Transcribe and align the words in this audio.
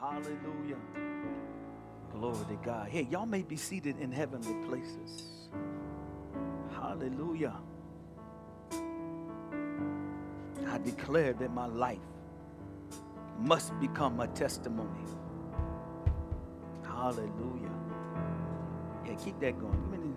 Hallelujah. 0.00 0.78
Glory 2.10 2.44
to 2.48 2.58
God. 2.64 2.88
Hey, 2.88 3.06
y'all 3.10 3.26
may 3.26 3.42
be 3.42 3.56
seated 3.56 3.98
in 3.98 4.10
heavenly 4.10 4.54
places. 4.66 5.50
Hallelujah. 6.72 7.54
I 10.66 10.78
declare 10.78 11.34
that 11.34 11.52
my 11.52 11.66
life 11.66 11.98
must 13.38 13.78
become 13.78 14.20
a 14.20 14.28
testimony. 14.28 15.04
Hallelujah. 16.82 17.70
Yeah, 19.04 19.14
keep 19.22 19.38
that 19.40 19.58
going. 19.60 19.90
Give 19.90 20.00
me 20.00 20.14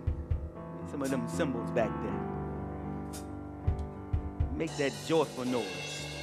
some 0.90 1.02
of 1.02 1.10
them 1.10 1.28
cymbals 1.28 1.70
back 1.72 1.90
there. 2.02 2.20
Make 4.56 4.74
that 4.78 4.92
joyful 5.06 5.44
noise. 5.44 6.13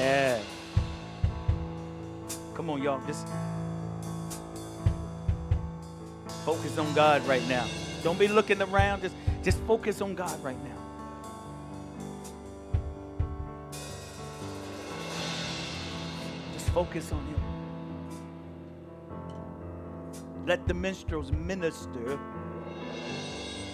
Yeah. 0.00 0.40
Come 2.54 2.70
on, 2.70 2.82
y'all. 2.82 3.02
Just 3.06 3.26
focus 6.46 6.78
on 6.78 6.94
God 6.94 7.22
right 7.28 7.46
now. 7.46 7.66
Don't 8.02 8.18
be 8.18 8.26
looking 8.26 8.62
around. 8.62 9.02
Just, 9.02 9.14
just 9.42 9.58
focus 9.64 10.00
on 10.00 10.14
God 10.14 10.42
right 10.42 10.56
now. 10.64 10.78
Just 16.54 16.70
focus 16.70 17.12
on 17.12 17.18
Him. 17.26 17.40
Let 20.46 20.66
the 20.66 20.72
minstrels 20.72 21.30
minister 21.30 22.18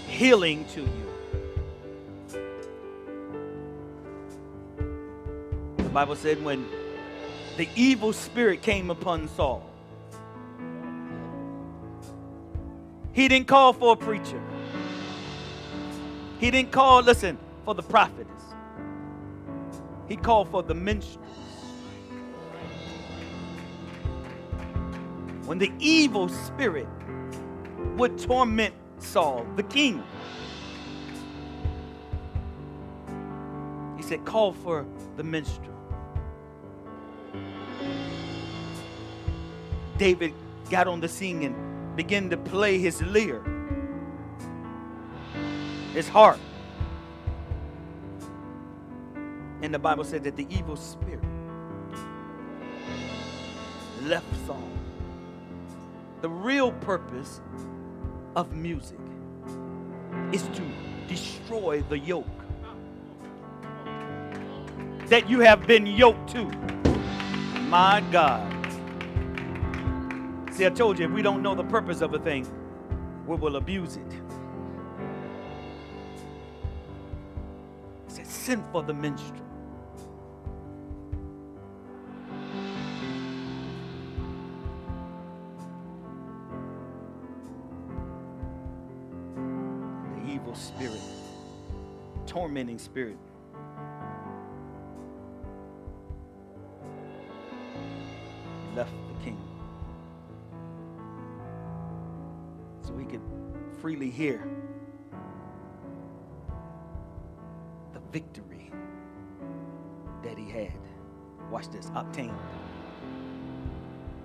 healing 0.09 0.65
to 0.75 0.81
you. 0.81 1.16
Bible 5.97 6.15
said 6.15 6.45
when 6.45 6.69
the 7.57 7.67
evil 7.75 8.13
spirit 8.13 8.61
came 8.61 8.91
upon 8.91 9.29
Saul, 9.29 9.67
he 13.15 13.29
didn't 13.29 13.49
call 13.49 13.73
for 13.73 13.95
a 13.95 13.97
preacher. 13.97 14.43
He 16.39 16.51
didn't 16.51 16.71
call, 16.71 17.01
listen, 17.01 17.39
for 17.65 17.75
the 17.75 17.83
prophetess. 17.83 18.43
He 20.07 20.17
called 20.17 20.51
for 20.51 20.63
the 20.63 20.75
minstrels. 20.75 21.27
When 25.47 25.57
the 25.57 25.73
evil 25.79 26.29
spirit 26.29 26.89
would 27.97 28.19
torment 28.19 28.75
Saul, 28.99 29.47
the 29.57 29.63
king, 29.63 30.03
he 33.97 34.03
said, 34.03 34.27
Call 34.27 34.53
for 34.53 34.85
the 35.17 35.25
minstrel. 35.25 35.76
David 39.99 40.35
got 40.71 40.87
on 40.87 41.01
the 41.01 41.09
scene 41.09 41.43
and 41.43 41.97
began 41.97 42.29
to 42.31 42.37
play 42.37 42.79
his 42.79 43.01
lyre, 43.03 43.43
his 45.93 46.09
harp. 46.09 46.39
And 49.63 49.73
the 49.73 49.79
Bible 49.79 50.05
said 50.05 50.23
that 50.25 50.37
the 50.37 50.47
evil 50.51 50.77
spirit 50.77 51.21
left 54.03 54.27
Saul. 54.47 54.69
The 56.21 56.29
real 56.29 56.73
purpose 56.73 57.41
of 58.37 58.53
music 58.53 58.99
is 60.33 60.43
to 60.43 60.63
destroy 61.09 61.83
the 61.89 61.99
yoke 61.99 62.27
that 65.09 65.29
you 65.31 65.41
have 65.41 65.67
been 65.67 65.87
yoked 65.87 66.31
to. 66.31 66.45
My 67.69 68.03
God. 68.11 68.56
See, 70.57 70.65
I 70.65 70.71
told 70.71 70.99
you, 70.99 71.05
if 71.05 71.11
we 71.11 71.21
don't 71.21 71.43
know 71.43 71.55
the 71.55 71.65
purpose 71.65 72.01
of 72.01 72.15
a 72.15 72.19
thing, 72.19 72.47
we 73.27 73.37
will 73.37 73.57
abuse 73.57 73.99
it. 73.99 74.13
He 78.09 78.15
said, 78.15 78.27
send 78.27 78.65
for 78.73 78.83
the 78.83 78.95
minstrel. 78.95 79.35
The 90.15 90.33
evil 90.33 90.55
spirit, 90.55 91.03
tormenting 92.25 92.79
spirit. 92.79 93.19
So 102.87 102.93
we 102.93 103.05
could 103.05 103.23
freely 103.81 104.11
hear 104.11 104.49
the 107.93 108.01
victory 108.13 108.71
that 110.23 110.39
he 110.39 110.49
had. 110.49 110.79
Watch 111.51 111.69
this, 111.71 111.91
obtained. 111.95 112.37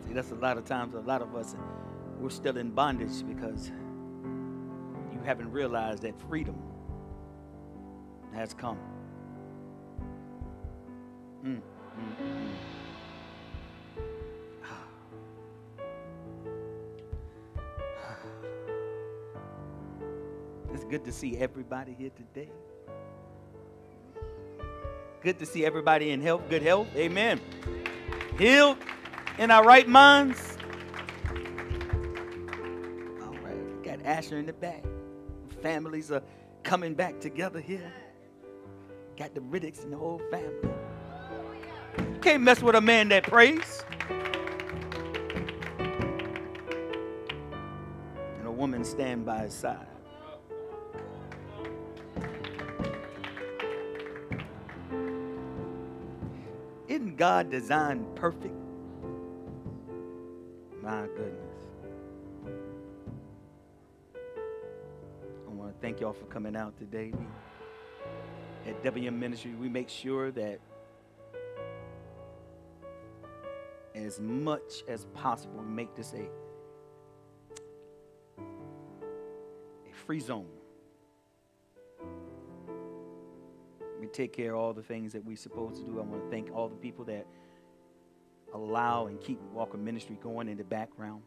See, 0.05 0.13
that's 0.13 0.31
a 0.31 0.35
lot 0.35 0.57
of 0.57 0.65
times, 0.65 0.93
a 0.93 0.99
lot 0.99 1.21
of 1.21 1.35
us, 1.35 1.55
we're 2.19 2.29
still 2.29 2.57
in 2.57 2.69
bondage 2.69 3.25
because 3.27 3.71
you 5.11 5.19
haven't 5.25 5.51
realized 5.51 6.03
that 6.03 6.19
freedom 6.29 6.55
has 8.33 8.53
come. 8.53 8.77
Mm. 11.43 11.61
Good 20.91 21.05
to 21.05 21.11
see 21.13 21.37
everybody 21.37 21.95
here 21.97 22.09
today. 22.09 22.51
Good 25.23 25.39
to 25.39 25.45
see 25.45 25.65
everybody 25.65 26.09
in 26.09 26.19
health, 26.21 26.41
good 26.49 26.61
health. 26.61 26.89
Amen. 26.97 27.39
Healed 28.37 28.75
in 29.37 29.51
our 29.51 29.63
right 29.63 29.87
minds. 29.87 30.57
All 33.21 33.33
right, 33.41 33.55
we 33.55 33.85
got 33.85 34.03
Asher 34.03 34.37
in 34.37 34.45
the 34.45 34.51
back. 34.51 34.83
Families 35.61 36.11
are 36.11 36.23
coming 36.61 36.93
back 36.93 37.21
together 37.21 37.61
here. 37.61 37.93
Got 39.15 39.33
the 39.33 39.39
Riddicks 39.39 39.85
and 39.85 39.93
the 39.93 39.97
whole 39.97 40.21
family. 40.29 40.69
You 41.99 42.19
can't 42.19 42.43
mess 42.43 42.61
with 42.61 42.75
a 42.75 42.81
man 42.81 43.07
that 43.09 43.23
prays. 43.23 43.85
And 48.39 48.45
a 48.45 48.51
woman 48.51 48.83
stand 48.83 49.25
by 49.25 49.43
his 49.43 49.53
side. 49.53 49.87
God 57.21 57.51
designed 57.51 58.15
perfect? 58.15 58.55
My 60.81 61.05
goodness. 61.15 61.55
I 65.47 65.51
want 65.51 65.71
to 65.71 65.79
thank 65.79 65.99
y'all 65.99 66.13
for 66.13 66.25
coming 66.25 66.55
out 66.55 66.75
today. 66.79 67.13
We, 67.13 68.71
at 68.71 68.83
WM 68.83 69.19
Ministry, 69.19 69.53
we 69.53 69.69
make 69.69 69.87
sure 69.87 70.31
that 70.31 70.61
as 73.93 74.19
much 74.19 74.83
as 74.87 75.05
possible, 75.13 75.59
we 75.59 75.71
make 75.71 75.95
this 75.95 76.13
a, 76.13 76.27
a 78.41 79.93
free 80.07 80.19
zone. 80.19 80.47
Take 84.11 84.33
care 84.33 84.53
of 84.53 84.59
all 84.59 84.73
the 84.73 84.83
things 84.83 85.13
that 85.13 85.25
we're 85.25 85.37
supposed 85.37 85.77
to 85.77 85.83
do. 85.85 85.99
I 85.99 86.03
want 86.03 86.23
to 86.23 86.29
thank 86.29 86.51
all 86.53 86.67
the 86.69 86.75
people 86.75 87.05
that 87.05 87.25
allow 88.53 89.07
and 89.07 89.19
keep 89.21 89.39
Walker 89.53 89.77
Ministry 89.77 90.17
going 90.21 90.47
in 90.47 90.57
the 90.57 90.63
background. 90.63 91.21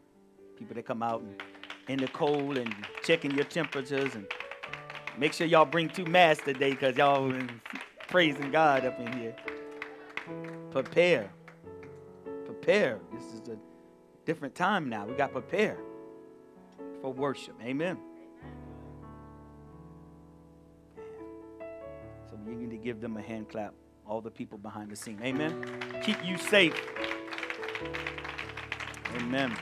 People 0.57 0.75
that 0.75 0.85
come 0.85 1.03
out 1.03 1.21
and 1.21 1.41
in 1.87 1.99
the 1.99 2.07
cold 2.07 2.57
and 2.57 2.73
checking 3.03 3.31
your 3.31 3.45
temperatures 3.45 4.15
and 4.15 4.25
make 5.17 5.33
sure 5.33 5.45
y'all 5.47 5.65
bring 5.65 5.89
two 5.89 6.05
masks 6.05 6.45
today 6.45 6.71
because 6.71 6.95
y'all 6.97 7.29
been 7.29 7.61
praising 8.07 8.51
God 8.51 8.85
up 8.85 8.99
in 8.99 9.11
here. 9.13 9.35
Prepare. 10.71 11.29
Prepare. 12.45 12.99
This 13.13 13.23
is 13.33 13.49
a 13.49 13.57
different 14.25 14.55
time 14.55 14.89
now. 14.89 15.05
We 15.05 15.13
got 15.13 15.27
to 15.27 15.33
prepare 15.33 15.77
for 17.01 17.13
worship. 17.13 17.55
Amen. 17.63 17.97
You 22.47 22.55
need 22.55 22.71
to 22.71 22.77
give 22.77 23.01
them 23.01 23.17
a 23.17 23.21
hand 23.21 23.49
clap. 23.49 23.73
All 24.07 24.21
the 24.21 24.31
people 24.31 24.57
behind 24.57 24.91
the 24.91 24.95
scene. 24.95 25.19
Amen. 25.23 25.65
Keep 26.03 26.23
you 26.23 26.37
safe. 26.37 26.79
Amen. 29.15 29.55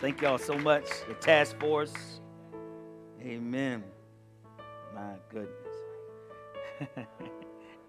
Thank 0.00 0.20
y'all 0.20 0.38
so 0.38 0.58
much. 0.58 0.84
The 1.06 1.14
task 1.14 1.56
force. 1.60 1.92
Amen. 3.20 3.84
My 4.94 5.14
goodness. 5.30 5.76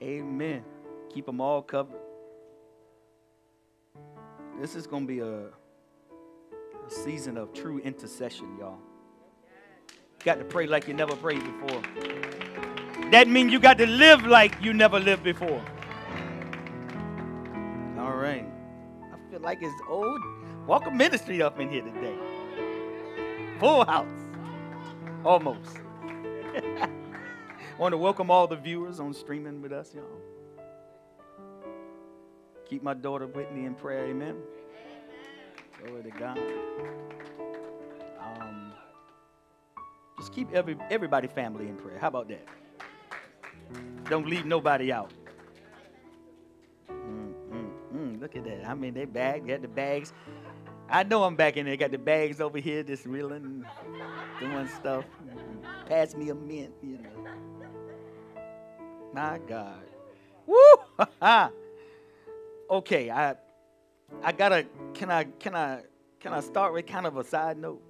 Amen. 0.01 0.63
Keep 1.11 1.25
them 1.25 1.41
all 1.41 1.61
covered. 1.61 1.99
This 4.61 4.75
is 4.75 4.85
going 4.85 5.07
to 5.07 5.13
be 5.13 5.19
a, 5.19 5.45
a 6.85 6.89
season 6.89 7.37
of 7.37 7.53
true 7.53 7.79
intercession, 7.79 8.57
y'all. 8.59 8.77
got 10.23 10.37
to 10.37 10.45
pray 10.45 10.67
like 10.67 10.87
you 10.87 10.93
never 10.93 11.15
prayed 11.15 11.43
before. 11.43 11.81
That 13.13 13.27
means 13.27 13.53
you 13.53 13.59
got 13.59 13.77
to 13.77 13.85
live 13.85 14.25
like 14.25 14.59
you 14.59 14.73
never 14.73 14.99
lived 14.99 15.23
before. 15.23 15.61
All 17.99 18.15
right. 18.15 18.43
I 19.03 19.29
feel 19.29 19.39
like 19.39 19.59
it's 19.61 19.81
old. 19.87 20.19
Welcome 20.65 20.97
ministry 20.97 21.39
up 21.39 21.59
in 21.59 21.69
here 21.69 21.83
today. 21.83 22.17
Full 23.59 23.85
house. 23.85 24.07
Almost. 25.23 25.77
Want 27.77 27.93
to 27.93 27.97
welcome 27.97 28.31
all 28.31 28.47
the 28.47 28.55
viewers 28.55 28.99
on 28.99 29.13
streaming 29.13 29.61
with 29.61 29.73
us, 29.73 29.93
y'all. 29.93 30.03
Keep 32.67 32.81
my 32.81 32.95
daughter 32.95 33.27
Whitney 33.27 33.65
in 33.65 33.75
prayer, 33.75 34.07
amen. 34.07 34.37
Glory 35.85 36.01
to 36.01 36.09
God. 36.09 36.39
Um, 38.19 38.73
just 40.17 40.33
keep 40.33 40.51
every 40.51 40.75
everybody 40.89 41.27
family 41.27 41.67
in 41.67 41.75
prayer. 41.75 41.99
How 41.99 42.07
about 42.07 42.27
that? 42.29 42.47
Don't 44.09 44.27
leave 44.27 44.45
nobody 44.45 44.91
out. 44.91 45.11
Mm, 46.89 47.33
mm, 47.51 47.69
mm. 47.95 48.21
Look 48.21 48.35
at 48.35 48.43
that. 48.43 48.67
I 48.67 48.73
mean, 48.73 48.93
they 48.93 49.05
bag, 49.05 49.47
got 49.47 49.61
the 49.61 49.67
bags. 49.67 50.13
I 50.89 51.03
know 51.03 51.23
I'm 51.23 51.35
back 51.35 51.57
in 51.57 51.65
there. 51.65 51.77
Got 51.77 51.91
the 51.91 51.97
bags 51.97 52.41
over 52.41 52.59
here, 52.59 52.83
just 52.83 53.05
reeling, 53.05 53.65
doing 54.39 54.67
stuff. 54.67 55.05
Pass 55.87 56.15
me 56.15 56.29
a 56.29 56.35
mint, 56.35 56.73
you 56.81 56.97
know. 56.97 57.09
My 59.13 59.39
God. 59.47 59.83
Woo! 60.45 60.57
okay, 62.69 63.09
I 63.09 63.35
I 64.21 64.31
gotta 64.31 64.65
can 64.93 65.09
I 65.09 65.23
can 65.23 65.55
I 65.55 65.81
can 66.19 66.33
I 66.33 66.41
start 66.41 66.73
with 66.73 66.85
kind 66.85 67.05
of 67.05 67.17
a 67.17 67.23
side 67.23 67.57
note? 67.57 67.81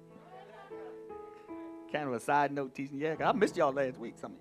Kind 1.92 2.08
of 2.08 2.14
a 2.14 2.20
side 2.20 2.52
note 2.52 2.74
teaching. 2.74 2.98
Yeah, 2.98 3.16
I 3.24 3.32
missed 3.32 3.56
y'all 3.56 3.72
last 3.72 3.98
week. 3.98 4.14
Some 4.20 4.34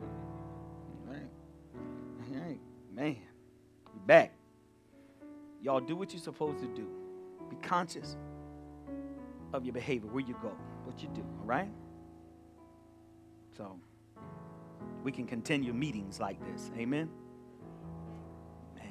Man. 2.93 3.17
We 3.93 3.99
back. 4.05 4.33
Y'all 5.61 5.79
do 5.79 5.95
what 5.95 6.13
you're 6.13 6.21
supposed 6.21 6.59
to 6.59 6.67
do. 6.67 6.87
Be 7.49 7.55
conscious 7.57 8.15
of 9.53 9.65
your 9.65 9.73
behavior, 9.73 10.09
where 10.09 10.23
you 10.23 10.35
go, 10.41 10.51
what 10.83 11.01
you 11.01 11.09
do, 11.13 11.21
all 11.39 11.45
right? 11.45 11.71
So 13.55 13.79
we 15.03 15.11
can 15.11 15.25
continue 15.25 15.73
meetings 15.73 16.19
like 16.19 16.39
this. 16.51 16.71
Amen. 16.77 17.09
Man. 18.75 18.85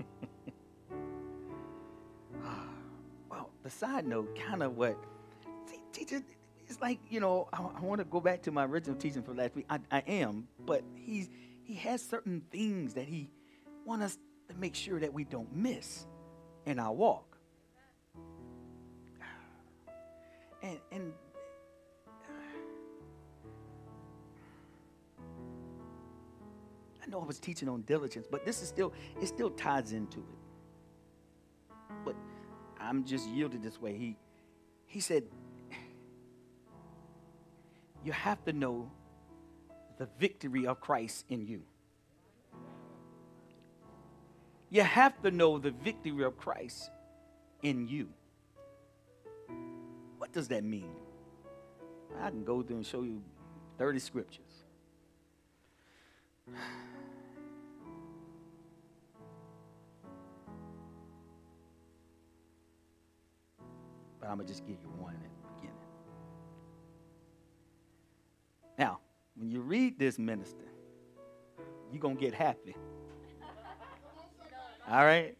Ah, 2.44 2.66
well, 3.30 3.50
the 3.62 3.70
side 3.70 4.06
note, 4.06 4.36
kind 4.36 4.62
of 4.62 4.76
what 4.76 4.96
teacher, 5.92 6.22
it's 6.66 6.80
like, 6.80 6.98
you 7.10 7.20
know, 7.20 7.48
I, 7.52 7.62
I 7.62 7.80
want 7.80 8.00
to 8.00 8.04
go 8.04 8.20
back 8.20 8.42
to 8.42 8.50
my 8.50 8.64
original 8.64 8.96
teaching 8.96 9.22
for 9.22 9.34
last 9.34 9.54
week. 9.54 9.66
I, 9.68 9.78
I 9.90 9.98
am, 10.00 10.48
but 10.64 10.82
he's 10.94 11.28
he 11.72 11.78
has 11.78 12.02
certain 12.02 12.42
things 12.50 12.92
that 12.92 13.06
he 13.06 13.30
wants 13.86 14.04
us 14.04 14.18
to 14.46 14.54
make 14.56 14.74
sure 14.74 15.00
that 15.00 15.14
we 15.14 15.24
don't 15.24 15.50
miss 15.56 16.06
in 16.66 16.78
our 16.78 16.92
walk. 16.92 17.38
And, 20.62 20.78
and 20.92 21.14
I 27.02 27.06
know 27.08 27.22
I 27.22 27.24
was 27.24 27.40
teaching 27.40 27.70
on 27.70 27.80
diligence, 27.82 28.26
but 28.30 28.44
this 28.44 28.60
is 28.60 28.68
still, 28.68 28.92
it 29.18 29.26
still 29.26 29.48
ties 29.48 29.92
into 29.92 30.18
it. 30.18 30.36
But 32.04 32.16
I'm 32.78 33.02
just 33.02 33.26
yielded 33.30 33.62
this 33.62 33.80
way. 33.80 33.96
He, 33.96 34.18
he 34.84 35.00
said, 35.00 35.24
you 38.04 38.12
have 38.12 38.44
to 38.44 38.52
know 38.52 38.90
the 39.98 40.08
victory 40.18 40.66
of 40.66 40.80
Christ 40.80 41.24
in 41.28 41.46
you. 41.46 41.62
You 44.70 44.82
have 44.82 45.20
to 45.22 45.30
know 45.30 45.58
the 45.58 45.70
victory 45.70 46.24
of 46.24 46.36
Christ 46.38 46.90
in 47.62 47.86
you. 47.88 48.08
What 50.18 50.32
does 50.32 50.48
that 50.48 50.64
mean? 50.64 50.90
I 52.20 52.30
can 52.30 52.44
go 52.44 52.62
through 52.62 52.76
and 52.76 52.86
show 52.86 53.02
you 53.02 53.22
30 53.78 53.98
scriptures. 53.98 54.64
But 64.20 64.30
I'm 64.30 64.36
going 64.36 64.46
to 64.46 64.52
just 64.52 64.64
give 64.66 64.76
you 64.82 64.88
one 64.98 65.14
at 65.14 65.20
the 65.20 65.48
beginning. 65.56 65.76
Now, 68.78 69.00
when 69.42 69.50
you 69.50 69.60
read 69.60 69.98
this, 69.98 70.20
minister, 70.20 70.62
you're 71.90 72.00
going 72.00 72.14
to 72.14 72.20
get 72.20 72.32
happy. 72.32 72.76
All 74.88 75.04
right? 75.04 75.36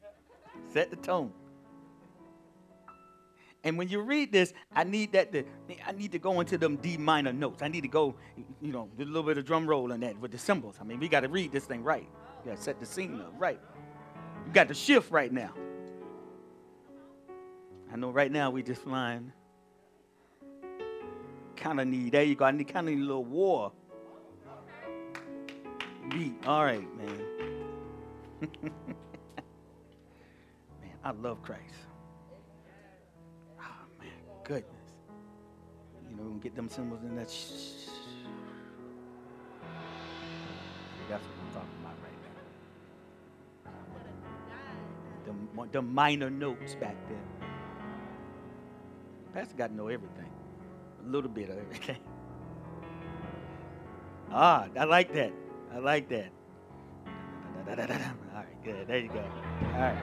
Set 0.72 0.90
the 0.90 0.96
tone. 0.96 1.32
And 3.62 3.78
when 3.78 3.88
you 3.88 4.00
read 4.00 4.32
this, 4.32 4.52
I 4.74 4.82
need 4.82 5.12
that 5.12 5.30
to, 5.30 5.44
I 5.86 5.92
need 5.92 6.10
to 6.10 6.18
go 6.18 6.40
into 6.40 6.58
them 6.58 6.78
D 6.78 6.96
minor 6.96 7.32
notes. 7.32 7.62
I 7.62 7.68
need 7.68 7.82
to 7.82 7.88
go, 7.88 8.16
you 8.60 8.72
know, 8.72 8.88
a 8.98 9.04
little 9.04 9.22
bit 9.22 9.38
of 9.38 9.44
drum 9.44 9.68
roll 9.68 9.92
on 9.92 10.00
that 10.00 10.18
with 10.18 10.32
the 10.32 10.38
cymbals. 10.38 10.78
I 10.80 10.84
mean, 10.84 10.98
we 10.98 11.06
got 11.06 11.20
to 11.20 11.28
read 11.28 11.52
this 11.52 11.66
thing 11.66 11.84
right. 11.84 12.08
You 12.44 12.50
got 12.50 12.56
to 12.56 12.62
set 12.62 12.80
the 12.80 12.86
scene 12.86 13.20
up 13.20 13.32
right. 13.38 13.60
You 14.48 14.52
got 14.52 14.66
to 14.66 14.74
shift 14.74 15.12
right 15.12 15.32
now. 15.32 15.54
I 17.92 17.96
know 17.96 18.10
right 18.10 18.32
now 18.32 18.50
we 18.50 18.64
just 18.64 18.82
flying. 18.82 19.32
Kind 21.54 21.78
of 21.78 21.86
need, 21.86 22.10
there 22.10 22.24
you 22.24 22.34
go. 22.34 22.46
I 22.46 22.50
need 22.50 22.66
kind 22.66 22.88
of 22.88 22.94
need 22.96 23.02
a 23.02 23.06
little 23.06 23.24
war. 23.24 23.70
Beat. 26.12 26.34
All 26.46 26.64
right, 26.64 26.86
man. 26.98 27.18
man, 28.62 28.74
I 31.04 31.12
love 31.12 31.42
Christ 31.42 31.74
Oh, 33.58 33.64
man, 33.98 34.10
goodness. 34.44 34.66
You 36.10 36.16
know, 36.16 36.30
get 36.42 36.54
them 36.54 36.68
cymbals 36.68 37.02
in 37.02 37.16
that. 37.16 37.30
Shh. 37.30 37.88
That's 41.08 41.24
what 41.24 41.34
I'm 41.40 41.52
talking 41.54 41.78
about 41.80 41.96
right 42.02 42.18
now. 45.24 45.62
The, 45.64 45.68
the 45.72 45.82
minor 45.82 46.30
notes 46.30 46.74
back 46.74 46.96
there. 47.08 47.48
Pastor 49.32 49.54
got 49.56 49.68
to 49.68 49.74
know 49.74 49.88
everything, 49.88 50.30
a 51.04 51.08
little 51.08 51.30
bit 51.30 51.48
of 51.50 51.58
everything. 51.58 51.96
Ah, 54.34 54.66
I 54.78 54.84
like 54.84 55.12
that. 55.12 55.30
I 55.74 55.78
like 55.78 56.08
that. 56.10 56.30
All 57.68 57.76
right, 57.76 58.64
good. 58.64 58.86
There 58.86 58.98
you 58.98 59.08
go. 59.08 59.24
All 59.74 59.80
right. 59.80 59.96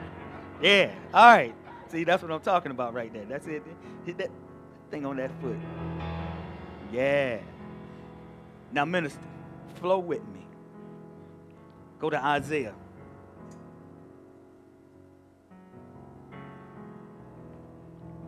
Yeah. 0.62 0.92
All 1.14 1.26
right. 1.32 1.54
See, 1.88 2.04
that's 2.04 2.22
what 2.22 2.32
I'm 2.32 2.40
talking 2.40 2.72
about 2.72 2.94
right 2.94 3.12
there. 3.12 3.24
That's 3.24 3.46
it. 3.46 3.62
Hit 4.04 4.18
that 4.18 4.30
thing 4.90 5.06
on 5.06 5.16
that 5.18 5.30
foot. 5.40 5.58
Yeah. 6.92 7.38
Now, 8.72 8.84
minister, 8.84 9.20
flow 9.76 9.98
with 9.98 10.22
me. 10.28 10.46
Go 12.00 12.10
to 12.10 12.24
Isaiah. 12.24 12.74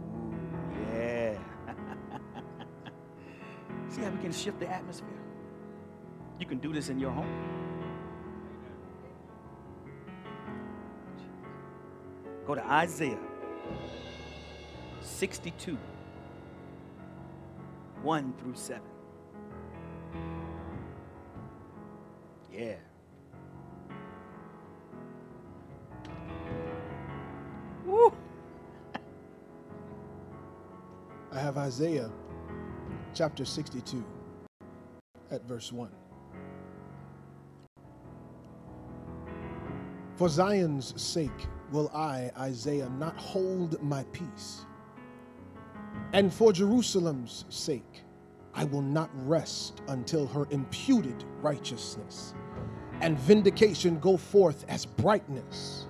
Ooh, 0.04 0.34
yeah. 0.92 1.38
See 3.88 4.02
how 4.02 4.10
we 4.10 4.18
can 4.18 4.32
shift 4.32 4.60
the 4.60 4.68
atmosphere? 4.68 5.21
You 6.42 6.48
can 6.48 6.58
do 6.58 6.72
this 6.72 6.88
in 6.88 6.98
your 6.98 7.12
home. 7.12 7.32
Go 12.44 12.56
to 12.56 12.64
Isaiah 12.68 13.16
62, 15.00 15.78
1 18.02 18.34
through 18.40 18.56
7. 18.56 18.82
Yeah. 22.52 22.74
Woo. 27.86 28.12
I 31.30 31.38
have 31.38 31.56
Isaiah 31.56 32.10
chapter 33.14 33.44
62 33.44 34.04
at 35.30 35.46
verse 35.46 35.70
1. 35.70 36.01
For 40.22 40.28
Zion's 40.28 40.94
sake 41.02 41.48
will 41.72 41.90
I, 41.92 42.30
Isaiah, 42.38 42.88
not 42.90 43.16
hold 43.16 43.82
my 43.82 44.04
peace. 44.12 44.66
And 46.12 46.32
for 46.32 46.52
Jerusalem's 46.52 47.44
sake, 47.48 48.04
I 48.54 48.62
will 48.62 48.82
not 48.82 49.10
rest 49.26 49.82
until 49.88 50.28
her 50.28 50.46
imputed 50.50 51.24
righteousness 51.40 52.34
and 53.00 53.18
vindication 53.18 53.98
go 53.98 54.16
forth 54.16 54.64
as 54.68 54.86
brightness. 54.86 55.88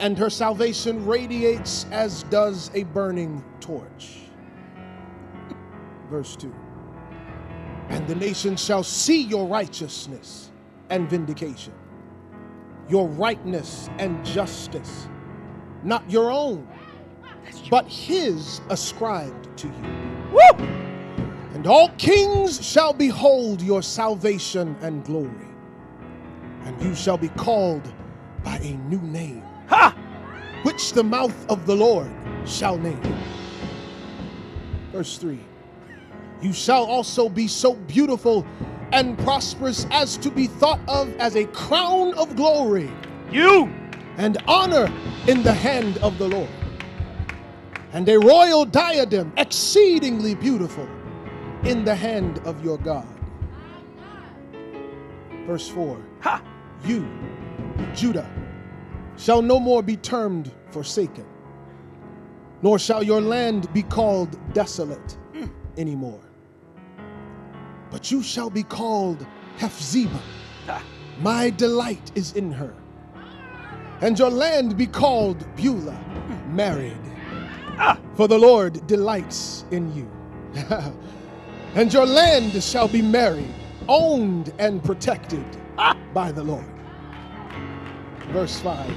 And 0.00 0.18
her 0.18 0.28
salvation 0.28 1.06
radiates 1.06 1.86
as 1.92 2.24
does 2.24 2.72
a 2.74 2.82
burning 2.82 3.44
torch. 3.60 4.16
Verse 6.10 6.34
2 6.34 6.52
And 7.88 8.04
the 8.08 8.16
nations 8.16 8.64
shall 8.64 8.82
see 8.82 9.22
your 9.22 9.46
righteousness 9.46 10.50
and 10.90 11.08
vindication, 11.08 11.72
your 12.88 13.08
rightness 13.08 13.88
and 13.98 14.24
justice, 14.24 15.08
not 15.82 16.08
your 16.10 16.30
own, 16.30 16.66
but 17.70 17.86
his 17.86 18.60
ascribed 18.70 19.56
to 19.58 19.68
you. 19.68 20.32
Woo! 20.32 20.64
And 21.54 21.66
all 21.66 21.88
kings 21.98 22.64
shall 22.64 22.92
behold 22.92 23.62
your 23.62 23.82
salvation 23.82 24.76
and 24.82 25.04
glory, 25.04 25.48
and 26.64 26.80
you 26.82 26.94
shall 26.94 27.18
be 27.18 27.28
called 27.30 27.92
by 28.44 28.56
a 28.58 28.76
new 28.88 29.00
name, 29.00 29.42
Ha! 29.68 29.94
which 30.62 30.92
the 30.92 31.02
mouth 31.02 31.34
of 31.50 31.66
the 31.66 31.74
Lord 31.74 32.10
shall 32.44 32.78
name. 32.78 33.02
Verse 34.92 35.18
3 35.18 35.40
You 36.42 36.52
shall 36.52 36.84
also 36.84 37.28
be 37.28 37.48
so 37.48 37.74
beautiful 37.74 38.46
and 38.92 39.18
prosperous 39.18 39.86
as 39.90 40.16
to 40.18 40.30
be 40.30 40.46
thought 40.46 40.80
of 40.88 41.14
as 41.16 41.36
a 41.36 41.44
crown 41.46 42.14
of 42.14 42.36
glory 42.36 42.90
You! 43.30 43.70
and 44.18 44.38
honor 44.48 44.90
in 45.28 45.42
the 45.42 45.52
hand 45.52 45.98
of 45.98 46.16
the 46.18 46.28
Lord, 46.28 46.48
and 47.92 48.08
a 48.08 48.18
royal 48.18 48.64
diadem 48.64 49.32
exceedingly 49.36 50.34
beautiful 50.34 50.88
in 51.64 51.84
the 51.84 51.94
hand 51.94 52.40
of 52.44 52.64
your 52.64 52.78
God. 52.78 53.06
Verse 55.46 55.68
4 55.68 56.00
Ha! 56.20 56.42
You, 56.84 57.06
Judah, 57.94 58.28
shall 59.16 59.42
no 59.42 59.60
more 59.60 59.82
be 59.82 59.96
termed 59.96 60.52
forsaken, 60.70 61.26
nor 62.62 62.78
shall 62.78 63.02
your 63.02 63.20
land 63.20 63.72
be 63.72 63.82
called 63.82 64.38
desolate 64.54 65.16
hmm. 65.32 65.46
anymore. 65.76 66.25
But 67.90 68.10
you 68.10 68.22
shall 68.22 68.50
be 68.50 68.62
called 68.62 69.26
Hephzibah. 69.58 70.22
My 71.20 71.50
delight 71.50 72.12
is 72.14 72.32
in 72.32 72.52
her. 72.52 72.74
And 74.00 74.18
your 74.18 74.30
land 74.30 74.76
be 74.76 74.86
called 74.86 75.46
Beulah, 75.56 75.98
married. 76.48 76.98
Ah! 77.78 77.98
For 78.14 78.28
the 78.28 78.38
Lord 78.38 78.86
delights 78.86 79.64
in 79.70 79.94
you. 79.94 80.10
and 81.74 81.92
your 81.92 82.06
land 82.06 82.62
shall 82.62 82.88
be 82.88 83.00
married, 83.00 83.52
owned 83.88 84.52
and 84.58 84.82
protected 84.84 85.44
by 86.12 86.32
the 86.32 86.42
Lord. 86.42 86.66
Verse 88.28 88.58
5 88.60 88.94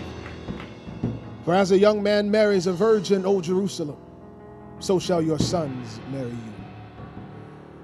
For 1.46 1.54
as 1.54 1.72
a 1.72 1.78
young 1.78 2.04
man 2.04 2.30
marries 2.30 2.68
a 2.68 2.74
virgin, 2.74 3.26
O 3.26 3.40
Jerusalem, 3.42 3.98
so 4.80 5.00
shall 5.00 5.22
your 5.22 5.40
sons 5.40 6.00
marry 6.12 6.32
you. 6.32 6.49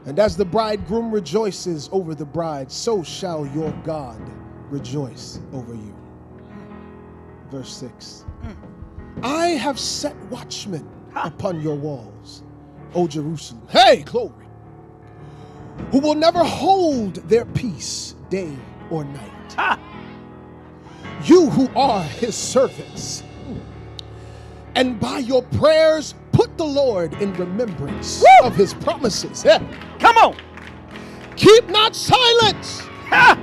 And 0.05 0.19
as 0.19 0.37
the 0.37 0.45
bridegroom 0.45 1.11
rejoices 1.11 1.89
over 1.91 2.13
the 2.13 2.25
bride, 2.25 2.71
so 2.71 3.03
shall 3.03 3.45
your 3.47 3.71
God 3.83 4.21
rejoice 4.69 5.39
over 5.53 5.73
you. 5.73 5.95
Verse 7.49 7.75
6 7.77 8.25
hmm. 8.41 9.25
I 9.25 9.47
have 9.47 9.79
set 9.79 10.15
watchmen 10.25 10.87
upon 11.15 11.61
your 11.61 11.75
walls, 11.75 12.43
O 12.93 13.07
Jerusalem. 13.07 13.67
Hey, 13.69 14.03
glory! 14.03 14.47
Who 15.91 15.99
will 15.99 16.15
never 16.15 16.43
hold 16.43 17.15
their 17.29 17.45
peace 17.45 18.15
day 18.29 18.55
or 18.89 19.03
night. 19.03 19.79
You 21.23 21.49
who 21.49 21.69
are 21.75 22.03
his 22.03 22.35
servants. 22.35 23.23
And 24.75 24.99
by 24.99 25.19
your 25.19 25.41
prayers, 25.41 26.13
put 26.35 26.57
the 26.57 26.65
Lord 26.65 27.13
in 27.21 27.33
remembrance 27.33 28.21
Woo! 28.21 28.47
of 28.47 28.55
his 28.55 28.73
promises. 28.73 29.43
Yeah. 29.45 29.59
Come 29.99 30.17
on! 30.17 30.35
Keep 31.37 31.69
not 31.69 31.95
silence. 31.95 32.81
Ha! 33.09 33.39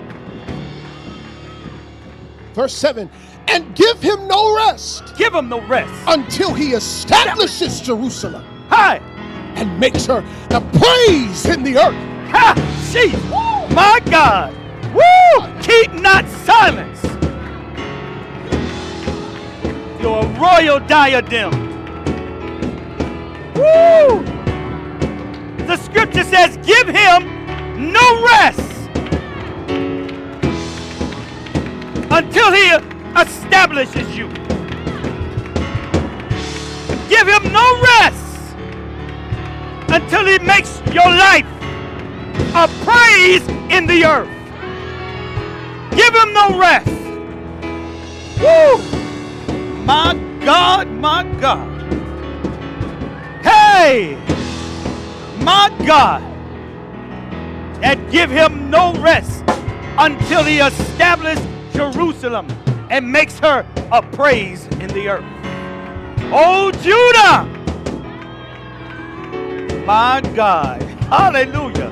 Verse 2.55 2.75
7 2.75 3.09
And 3.49 3.75
give 3.75 4.01
him 4.03 4.29
no 4.29 4.55
rest 4.57 5.17
Give 5.17 5.35
him 5.35 5.49
no 5.49 5.61
rest. 5.67 5.93
until 6.07 6.53
he 6.53 6.73
establishes 6.73 7.81
Jerusalem 7.81 8.45
Hi! 8.69 8.97
and 9.57 9.79
makes 9.81 10.05
her 10.07 10.21
the 10.51 10.61
praise 10.79 11.47
in 11.47 11.63
the 11.63 11.77
earth. 11.79 11.95
Ha! 12.31 12.55
Jeez! 12.93 13.75
My 13.75 14.01
God! 14.11 14.53
Woo! 14.95 15.63
Keep 15.63 15.95
not 15.95 16.29
silence. 16.45 17.01
Your 20.03 20.25
royal 20.39 20.81
diadem. 20.81 21.72
Woo! 23.55 24.23
The 25.67 25.77
scripture 25.77 26.25
says, 26.25 26.57
give 26.59 26.89
him 26.89 27.93
no 27.93 28.25
rest 28.25 28.89
until 32.11 32.53
he 32.53 32.71
establishes 33.17 34.17
you. 34.17 34.29
Give 37.09 37.27
him 37.27 37.53
no 37.53 37.81
rest 37.83 38.57
until 39.89 40.27
he 40.27 40.39
makes 40.39 40.81
your 40.93 41.09
life 41.09 41.47
a 42.55 42.69
praise 42.85 43.47
in 43.71 43.87
the 43.87 44.05
earth. 44.05 44.29
Give 45.95 46.15
him 46.15 46.33
no 46.33 46.59
rest. 46.59 46.89
Woo! 48.41 48.79
My 49.85 50.15
God, 50.45 50.89
my 50.89 51.25
God. 51.41 51.72
My 53.83 55.75
God. 55.85 56.23
And 57.83 57.99
give 58.12 58.31
him 58.31 58.71
no 58.71 58.93
rest 59.03 59.43
until 59.99 60.45
he 60.45 60.61
establishes 60.61 61.45
Jerusalem 61.73 62.47
and 62.91 63.11
makes 63.11 63.41
her 63.41 63.67
a 63.91 64.01
praise 64.01 64.67
in 64.79 64.87
the 64.89 65.09
earth. 65.09 65.25
Oh, 66.33 66.71
Judah! 66.81 67.45
My 69.85 70.21
God. 70.37 70.81
Hallelujah. 71.11 71.91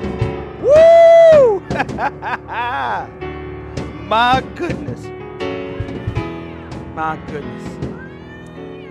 Woo! 0.61 1.59
My 4.07 4.41
goodness. 4.55 5.03
My 6.95 7.17
goodness. 7.27 7.67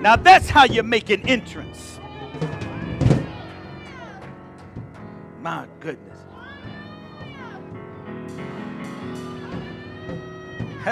Now 0.02 0.16
that's 0.16 0.50
how 0.50 0.64
you 0.64 0.83
make 0.83 1.09
an 1.09 1.26
entrance. 1.26 1.89
My 5.42 5.66
goodness. 5.80 6.18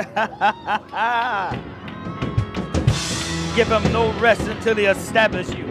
Give 3.55 3.69
him 3.69 3.93
no 3.93 4.13
rest 4.21 4.41
until 4.43 4.77
he 4.77 4.87
establishes 4.87 5.55
you. 5.55 5.67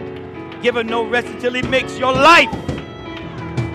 Give 0.62 0.76
him 0.76 0.86
no 0.86 1.08
rest 1.08 1.26
until 1.28 1.54
he 1.54 1.62
makes 1.62 1.98
your 1.98 2.12
life, 2.12 2.52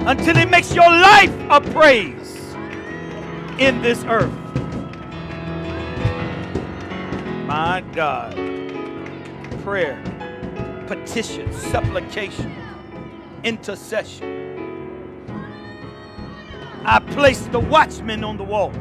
until 0.05 0.35
he 0.35 0.45
makes 0.45 0.73
your 0.73 0.89
life 0.89 1.31
a 1.49 1.59
praise 1.59 2.37
in 3.59 3.81
this 3.81 4.05
earth. 4.05 4.31
My 7.45 7.83
God. 7.93 8.35
Prayer, 9.63 10.01
petition, 10.87 11.51
supplication, 11.51 12.55
intercession. 13.43 14.32
I 16.85 16.99
place 16.99 17.39
the 17.47 17.59
watchman 17.59 18.23
on 18.23 18.35
the 18.35 18.43
wall. 18.43 18.71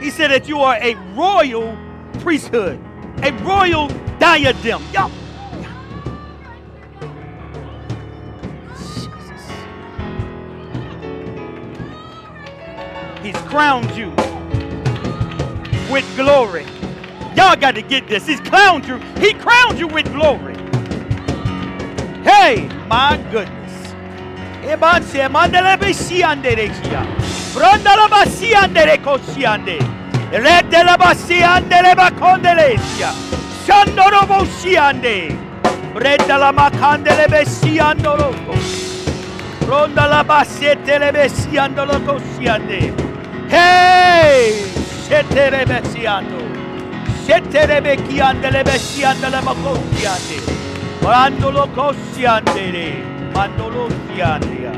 He 0.00 0.10
said 0.10 0.30
that 0.32 0.48
you 0.48 0.58
are 0.60 0.76
a 0.76 0.94
royal 1.14 1.76
priesthood, 2.20 2.80
a 3.22 3.32
royal 3.44 3.88
diadem. 4.18 4.82
Y'all. 4.92 5.10
He's 13.22 13.36
crowned 13.42 13.90
you 13.96 14.10
with 15.92 16.04
glory. 16.16 16.64
Y'all 17.36 17.54
got 17.54 17.76
to 17.76 17.82
get 17.82 18.08
this. 18.08 18.26
He's 18.26 18.40
crowned 18.40 18.86
you. 18.86 18.96
He 19.20 19.34
crowned 19.34 19.78
you 19.78 19.86
with 19.86 20.10
glory. 20.12 20.57
Hey, 22.28 22.68
my 22.90 23.16
goodness. 23.32 23.94
Ebanse 24.62 25.28
mandele 25.34 25.78
besiande 25.80 26.52
rekia. 26.58 27.02
Brandala 27.54 28.06
basiande 28.06 28.82
rekosiande. 28.84 29.78
Redela 30.30 30.98
basiande 30.98 31.80
lebakondelesia. 31.84 33.12
Shandoro 33.64 34.26
bosiande. 34.28 35.16
Redala 35.94 36.52
makandele 36.52 37.28
besiandoro. 37.28 38.34
Ronda 39.66 40.06
la 40.06 40.22
basete 40.22 40.98
le 40.98 41.10
besiando 41.10 41.86
lo 41.86 41.98
cosiande. 42.00 42.92
Hey! 43.48 44.52
Sete 45.08 45.48
le 45.48 45.64
besiando. 45.64 46.44
Sete 47.24 47.66
le 47.66 47.80
becchiande 47.80 48.50
le 48.50 48.62
besiando 48.64 49.30
le 49.30 49.40
bocosiande. 49.40 50.57
Quando 51.00 51.50
lo 51.50 51.66
cosiande. 51.68 53.02
Quando 53.32 53.68
lo 53.68 53.88
siandia. 54.06 54.72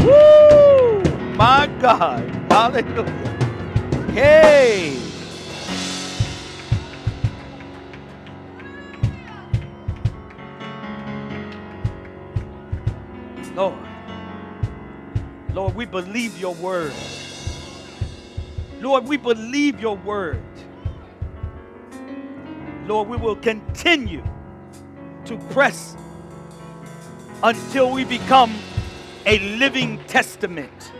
Woo! 0.00 1.02
My 1.36 1.66
God. 1.80 2.24
Hallelujah. 2.50 3.30
Hey! 4.12 4.96
Lord. 13.54 13.74
Lord, 15.52 15.74
we 15.74 15.84
believe 15.84 16.38
your 16.38 16.54
word. 16.54 16.92
Lord, 18.80 19.06
we 19.06 19.16
believe 19.16 19.80
your 19.80 19.96
word. 19.96 20.42
Lord, 22.86 23.08
we 23.08 23.16
will 23.16 23.36
continue 23.36 24.22
to 25.30 25.36
press 25.54 25.96
until 27.44 27.92
we 27.92 28.02
become 28.02 28.52
a 29.26 29.38
living 29.58 29.96
testament. 30.08 30.90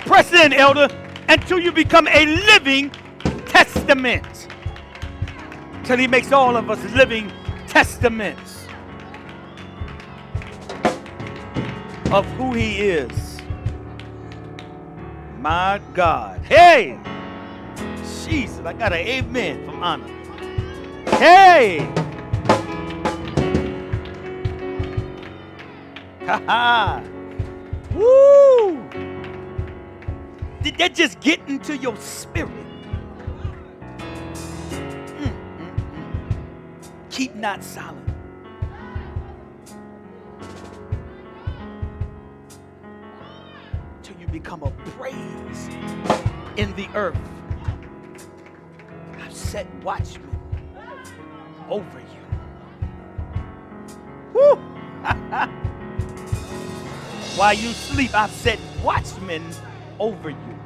Press 0.00 0.32
in, 0.32 0.52
elder, 0.52 0.88
until 1.28 1.60
you 1.60 1.70
become 1.70 2.08
a 2.08 2.26
living 2.26 2.90
testament. 3.46 4.48
Till 5.84 5.98
he 5.98 6.08
makes 6.08 6.32
all 6.32 6.56
of 6.56 6.70
us 6.70 6.82
living 6.92 7.30
testaments 7.68 8.66
of 12.10 12.26
who 12.32 12.52
he 12.52 12.80
is. 12.80 13.23
My 15.44 15.78
God. 15.92 16.40
Hey! 16.46 16.98
Jesus, 18.24 18.60
I 18.64 18.72
got 18.72 18.94
an 18.94 19.06
amen 19.06 19.66
from 19.66 19.82
Anna. 19.82 20.08
Hey! 21.18 21.80
Ha 26.24 26.42
ha! 26.46 27.02
Woo! 27.92 28.88
Did 30.62 30.78
that 30.78 30.94
just 30.94 31.20
get 31.20 31.46
into 31.46 31.76
your 31.76 31.96
spirit? 31.96 32.50
Mm, 34.70 35.08
mm, 35.18 35.18
mm. 35.20 35.34
Keep 37.10 37.34
not 37.34 37.62
silent. 37.62 38.03
Become 44.44 44.62
a 44.62 44.70
praise 44.90 45.68
in 46.58 46.74
the 46.76 46.86
earth. 46.94 47.16
I've 49.18 49.32
set 49.32 49.66
watchmen 49.82 50.28
over 51.70 51.98
you. 51.98 52.04
Woo! 54.34 54.56
While 57.36 57.54
you 57.54 57.70
sleep, 57.70 58.14
I've 58.14 58.30
set 58.30 58.58
watchmen 58.82 59.42
over 59.98 60.28
you. 60.28 60.58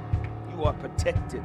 You 0.51 0.65
are 0.65 0.73
protected. 0.73 1.45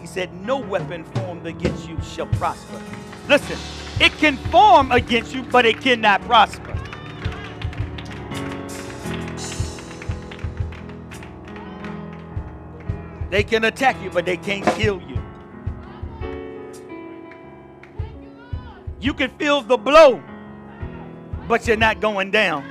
He 0.00 0.06
said, 0.06 0.32
No 0.32 0.58
weapon 0.58 1.02
formed 1.02 1.44
against 1.44 1.88
you 1.88 2.00
shall 2.02 2.26
prosper. 2.26 2.80
Listen, 3.28 3.58
it 4.00 4.12
can 4.12 4.36
form 4.36 4.92
against 4.92 5.34
you, 5.34 5.42
but 5.42 5.66
it 5.66 5.80
cannot 5.80 6.22
prosper. 6.22 6.77
They 13.30 13.42
can 13.42 13.64
attack 13.64 14.00
you, 14.02 14.10
but 14.10 14.24
they 14.24 14.38
can't 14.38 14.64
kill 14.76 15.02
you. 15.02 15.18
You 19.00 19.14
can 19.14 19.30
feel 19.38 19.60
the 19.60 19.76
blow, 19.76 20.22
but 21.46 21.66
you're 21.66 21.76
not 21.76 22.00
going 22.00 22.30
down. 22.30 22.64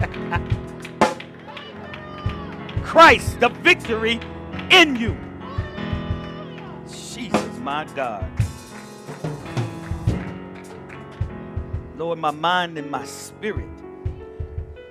Christ, 2.82 3.40
the 3.40 3.48
victory 3.48 4.20
in 4.70 4.96
you. 4.96 5.16
Jesus, 6.86 7.58
my 7.58 7.84
God. 7.94 8.30
Lord, 11.96 12.18
my 12.18 12.30
mind 12.30 12.76
and 12.76 12.90
my 12.90 13.06
spirit. 13.06 13.66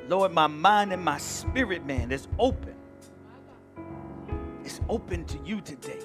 Lord, 0.07 0.31
my 0.33 0.47
mind 0.47 0.93
and 0.93 1.03
my 1.03 1.17
spirit, 1.17 1.85
man, 1.85 2.11
is 2.11 2.27
open. 2.37 2.75
It's 4.63 4.79
open 4.89 5.25
to 5.25 5.39
you 5.45 5.61
today. 5.61 5.99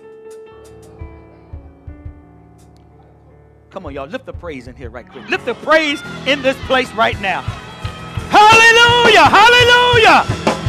Come 3.71 3.87
on, 3.87 3.95
y'all. 3.95 4.09
Lift 4.09 4.27
the 4.27 4.33
praise 4.33 4.67
in 4.67 4.75
here 4.75 4.91
right 4.91 5.09
quick. 5.09 5.29
Lift 5.29 5.45
the 5.45 5.55
praise 5.55 6.03
in 6.27 6.43
this 6.43 6.57
place 6.67 6.91
right 6.93 7.19
now. 7.21 7.43
Hallelujah! 8.31 9.25
Hallelujah! 9.25 10.23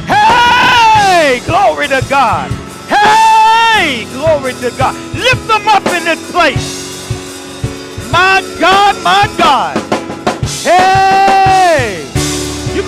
Hey! 0.06 1.42
Glory 1.46 1.88
to 1.88 2.06
God. 2.10 2.52
Hey! 2.88 4.06
Glory 4.14 4.54
to 4.54 4.72
God. 4.78 4.96
Lift 5.16 5.48
them 5.48 5.68
up 5.68 5.86
in 5.88 6.04
this 6.04 6.32
place. 6.32 6.82
My 8.12 8.42
God, 8.60 9.02
my 9.04 9.34
God. 9.38 9.78
Hey! 10.64 12.11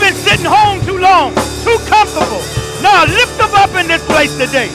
Been 0.04 0.16
sitting 0.16 0.46
home 0.46 0.84
too 0.84 0.98
long, 0.98 1.34
too 1.64 1.80
comfortable. 1.88 2.44
Now 2.84 3.06
lift 3.06 3.38
them 3.38 3.56
up 3.56 3.74
in 3.80 3.88
this 3.88 4.06
place 4.06 4.36
today. 4.36 4.68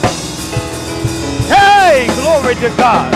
Hey! 1.45 2.07
Glory 2.19 2.55
to 2.55 2.69
God. 2.75 3.13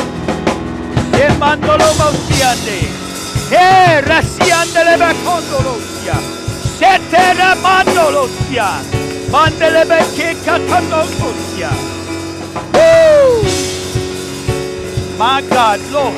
My 15.18 15.42
God, 15.50 15.80
Lord. 15.92 16.14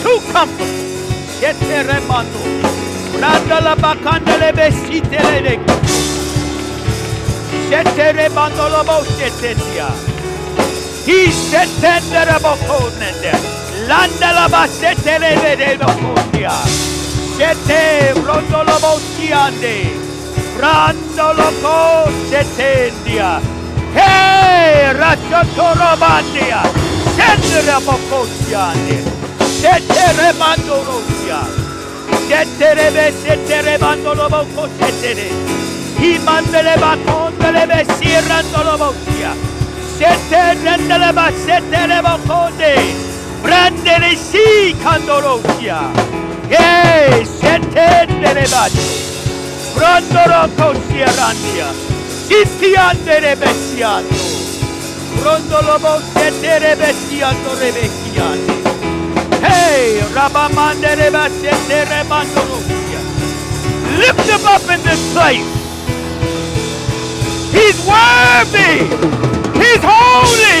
Too 0.00 0.32
comfortable. 0.32 0.74
Randala 3.22 3.76
bakandele 3.82 4.56
besitelere. 4.56 5.58
Şetere 7.70 8.36
bandola 8.36 8.84
boşetetia. 8.86 9.88
Hissetendere 11.06 12.38
bokonende. 12.44 13.32
Landala 13.88 14.52
basetere 14.52 15.42
vere 15.42 15.78
bokotia. 15.80 16.52
Şete 17.38 18.14
brondola 18.16 18.78
boşiande. 18.82 19.82
Brandolo 20.58 21.50
koşetendia. 21.62 23.40
Hey, 23.94 24.94
racciottoro 24.98 26.00
bandia. 26.00 26.62
Şetere 27.16 27.76
bokotiande. 27.86 28.96
Şetere 29.60 30.32
mandorotia. 30.38 31.63
Şettere 32.28 32.94
ve 32.94 33.12
şettere 33.26 33.80
bandolo 33.80 34.24
bokko 34.24 34.68
şettere. 34.80 35.28
İmandele 36.02 36.76
bakondele 36.80 37.68
ve 37.68 37.84
sirrandolo 37.84 38.78
bokkiya. 38.78 39.34
Şetterendele 39.98 41.16
bak 41.16 41.32
şettere 41.46 42.02
bokonde. 42.04 42.76
Brandele 43.44 44.16
si 44.16 44.74
candolo 44.84 44.84
kandolo 44.84 45.42
bokkiya. 45.42 45.82
Hey 46.50 47.24
şettere 47.40 48.44
bak. 48.52 48.72
Brandolo 49.76 50.48
kosiya 50.56 51.06
randiya. 51.06 51.66
Sittiyandere 52.28 53.36
besiyando. 53.40 54.14
Brandolo 55.22 55.78
bokketere 55.82 56.76
besiyando 56.80 57.60
rebekkiyande. 57.60 58.83
Hey. 59.44 60.00
Lift 64.00 64.24
him 64.26 64.44
up 64.46 64.64
in 64.72 64.80
this 64.82 65.02
place. 65.12 65.50
He's 67.52 67.78
worthy. 67.86 68.88
He's 69.60 69.82
holy. 69.84 70.60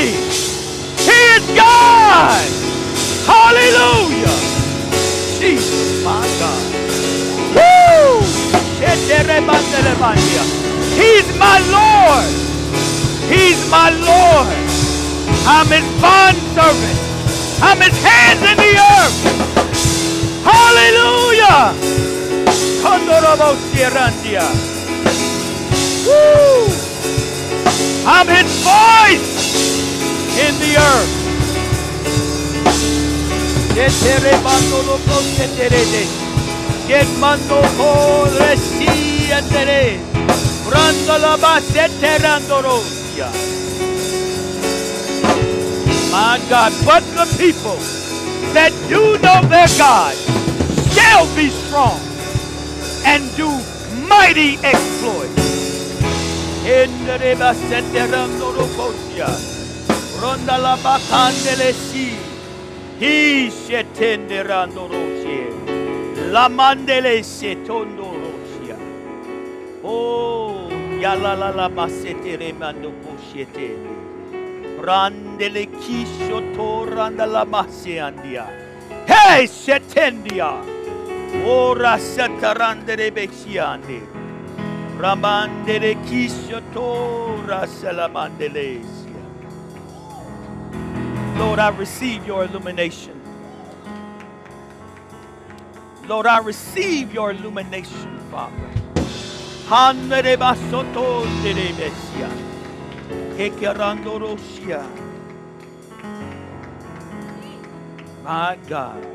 He 1.08 1.18
is 1.36 1.44
God. 1.56 2.44
Hallelujah. 3.26 4.36
Jesus, 5.38 6.04
my 6.04 6.26
God. 6.38 6.62
Woo! 7.56 8.20
He's 11.00 11.26
my 11.38 11.58
Lord. 11.72 12.30
He's 13.32 13.70
my 13.70 13.90
Lord. 13.90 14.54
I'm 15.46 15.66
his 15.66 15.86
bond 16.00 16.36
servant. 16.54 17.03
I'm 17.62 17.80
his 17.80 17.96
hands 18.02 18.42
in 18.42 18.56
the 18.56 18.72
earth. 18.78 19.18
Hallelujah. 20.44 21.74
Woo. 26.06 26.68
I'm 28.06 28.28
his 28.28 28.50
voice 28.62 29.32
in 30.38 30.54
the 30.60 30.76
earth. 30.76 31.12
Get 36.86 37.08
mando 37.18 37.60
ko 37.76 38.28
resi 38.38 39.32
andere. 39.32 39.98
Brando 40.68 41.18
la 41.18 41.36
basete 41.36 42.18
randorosia. 42.18 43.63
My 46.14 46.38
God, 46.48 46.72
but 46.86 47.02
the 47.18 47.26
people 47.42 47.74
that 48.54 48.70
do 48.88 49.18
know 49.18 49.42
their 49.50 49.66
God 49.76 50.14
shall 50.94 51.26
be 51.34 51.50
strong 51.50 51.98
and 53.02 53.26
do 53.34 53.50
mighty 54.06 54.54
exploits. 54.62 55.34
Endere 56.62 57.34
basete 57.34 58.06
randorosia. 58.12 59.26
Ronda 60.22 60.56
la 60.56 60.76
bacandele 60.76 61.74
si. 61.74 62.14
He 63.00 63.50
shetende 63.50 64.46
randorosia. 64.46 66.30
La 66.30 66.48
mandele 66.48 67.24
setondo 67.24 68.14
rosia. 68.22 68.78
Oh, 69.82 70.70
yala 71.02 71.34
la 71.34 71.68
Randele 74.80 75.66
kisho 75.80 76.40
to 76.54 76.84
randa 76.94 77.26
la 77.26 77.44
masiandia. 77.44 78.46
Hey, 79.06 79.46
shetendia. 79.46 80.64
Ora 81.44 81.98
setarandere 81.98 83.10
bexiande. 83.10 84.00
Ramandele 84.98 85.94
kisho 86.04 86.60
to 86.72 87.42
rasalamandelesia. 87.46 89.22
Lord, 91.38 91.58
I 91.58 91.68
receive 91.70 92.26
your 92.26 92.44
illumination. 92.44 93.20
Lord, 96.06 96.26
I 96.26 96.38
receive 96.38 97.12
your 97.12 97.30
illumination, 97.32 98.18
Father. 98.30 98.70
Handere 99.68 100.36
basoto 100.36 101.24
dere 101.42 101.72
besia. 101.72 102.28
Hekerando 102.28 102.44
rosia. 102.44 102.53
My 108.22 108.58
God. 108.68 109.06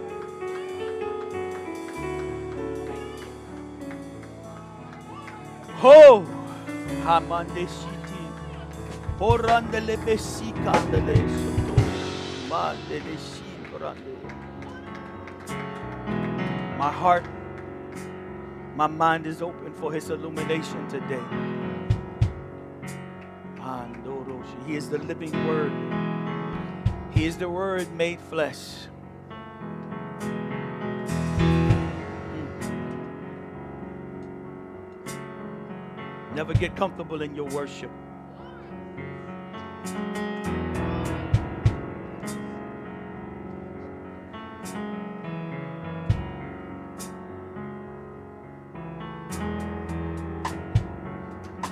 Ho! 5.77 6.25
Hamande 7.05 7.65
shiti. 7.65 8.23
Porandele 9.17 9.95
besi 10.03 10.51
kandele 10.65 11.15
soto. 11.15 11.75
Mandele. 12.49 13.15
My 16.77 16.91
heart, 16.91 17.25
my 18.75 18.87
mind 18.87 19.25
is 19.27 19.41
open 19.41 19.73
for 19.73 19.93
His 19.93 20.09
illumination 20.09 20.87
today. 20.89 21.58
He 24.69 24.75
is 24.75 24.89
the 24.89 24.99
living 24.99 25.31
Word, 25.47 25.71
He 27.11 27.25
is 27.25 27.37
the 27.37 27.49
Word 27.49 27.91
made 27.95 28.19
flesh. 28.19 28.87
Hmm. 32.29 32.45
Never 36.35 36.53
get 36.53 36.75
comfortable 36.75 37.21
in 37.23 37.33
your 37.33 37.45
worship. 37.45 37.89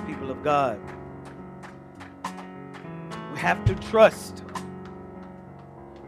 People 0.06 0.30
of 0.32 0.42
God, 0.42 0.80
have 3.38 3.64
to 3.64 3.74
trust 3.76 4.42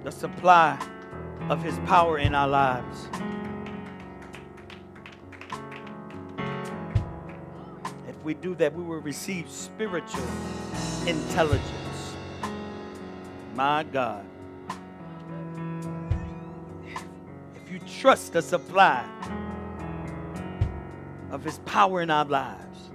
the 0.03 0.11
supply 0.11 0.77
of 1.49 1.63
His 1.63 1.79
power 1.87 2.19
in 2.19 2.35
our 2.35 2.49
lives. 2.49 3.09
If 8.09 8.25
we 8.25 8.35
do 8.35 8.57
that, 8.57 8.75
we 8.75 8.83
will 8.83 9.01
receive 9.01 9.49
spiritual 9.49 10.27
intelligence. 11.07 12.17
My 13.55 13.85
God. 13.85 14.27
If 17.55 17.71
you 17.71 17.79
trust 18.01 18.33
the 18.33 18.43
supply 18.43 19.09
of 21.31 21.45
His 21.45 21.61
power 21.61 22.03
in 22.03 22.11
our 22.11 22.25
lives, 22.25 22.91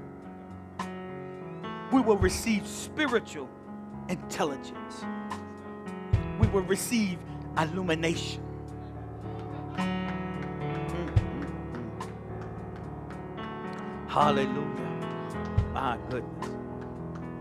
we 1.94 2.02
will 2.02 2.18
receive 2.18 2.68
spiritual 2.68 3.48
intelligence. 4.10 5.04
We 6.40 6.48
will 6.48 6.64
receive 6.64 7.20
illumination. 7.58 8.42
Hallelujah. 14.08 14.86
My 15.74 15.98
goodness. 16.10 16.50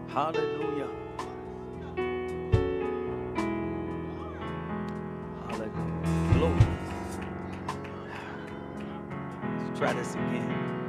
Hallelujah. 0.08 0.88
Hallelujah. 5.46 6.32
Glory. 6.32 6.66
Let's 9.42 9.78
try 9.78 9.92
this 9.92 10.14
again. 10.14 10.83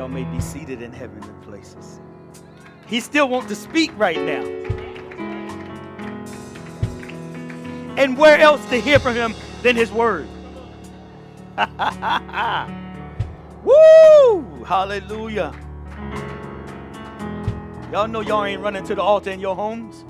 Y'all 0.00 0.08
may 0.08 0.24
be 0.24 0.40
seated 0.40 0.80
in 0.80 0.90
heavenly 0.90 1.28
places. 1.42 2.00
He 2.86 3.00
still 3.00 3.28
wants 3.28 3.48
to 3.48 3.54
speak 3.54 3.92
right 3.98 4.18
now. 4.18 4.40
And 7.98 8.16
where 8.16 8.38
else 8.38 8.64
to 8.70 8.80
hear 8.80 8.98
from 8.98 9.14
him 9.14 9.34
than 9.62 9.76
his 9.76 9.92
word? 9.92 10.26
Woo! 13.62 14.64
Hallelujah. 14.64 15.52
Y'all 17.92 18.08
know 18.08 18.22
y'all 18.22 18.46
ain't 18.46 18.62
running 18.62 18.84
to 18.84 18.94
the 18.94 19.02
altar 19.02 19.30
in 19.30 19.38
your 19.38 19.54
homes. 19.54 20.06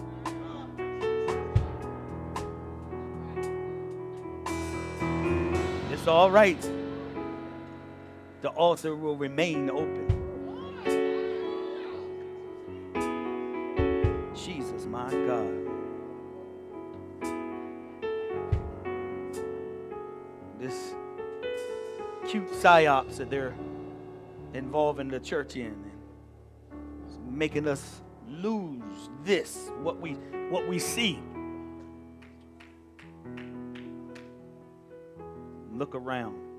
It's 5.91 6.07
all 6.07 6.31
right. 6.31 6.80
The 8.43 8.49
altar 8.51 8.97
will 8.97 9.17
remain 9.17 9.69
open. 9.69 10.07
Jesus, 14.35 14.87
my 14.87 15.11
God. 15.11 15.67
This 20.59 20.95
cute 22.27 22.51
psyops 22.53 23.17
that 23.19 23.29
they're 23.29 23.55
involving 24.55 25.09
the 25.09 25.21
church 25.21 25.57
in 25.57 25.77
and 26.73 27.37
making 27.37 27.69
us 27.69 28.01
lose 28.29 29.11
this 29.25 29.71
what 29.83 30.01
we 30.01 30.13
what 30.51 30.67
we 30.69 30.79
see 30.79 31.19
look 35.73 35.95
around 35.95 36.50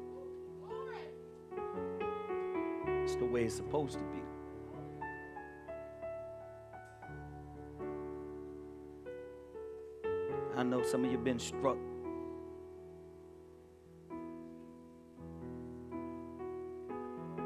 the 3.22 3.28
way 3.28 3.44
it's 3.46 3.56
supposed 3.56 4.00
to 4.00 4.06
be 4.06 4.22
i 10.58 10.64
know 10.64 10.84
some 10.84 11.06
of 11.06 11.12
you 11.12 11.18
have 11.18 11.24
been 11.24 11.40
struck 11.40 11.78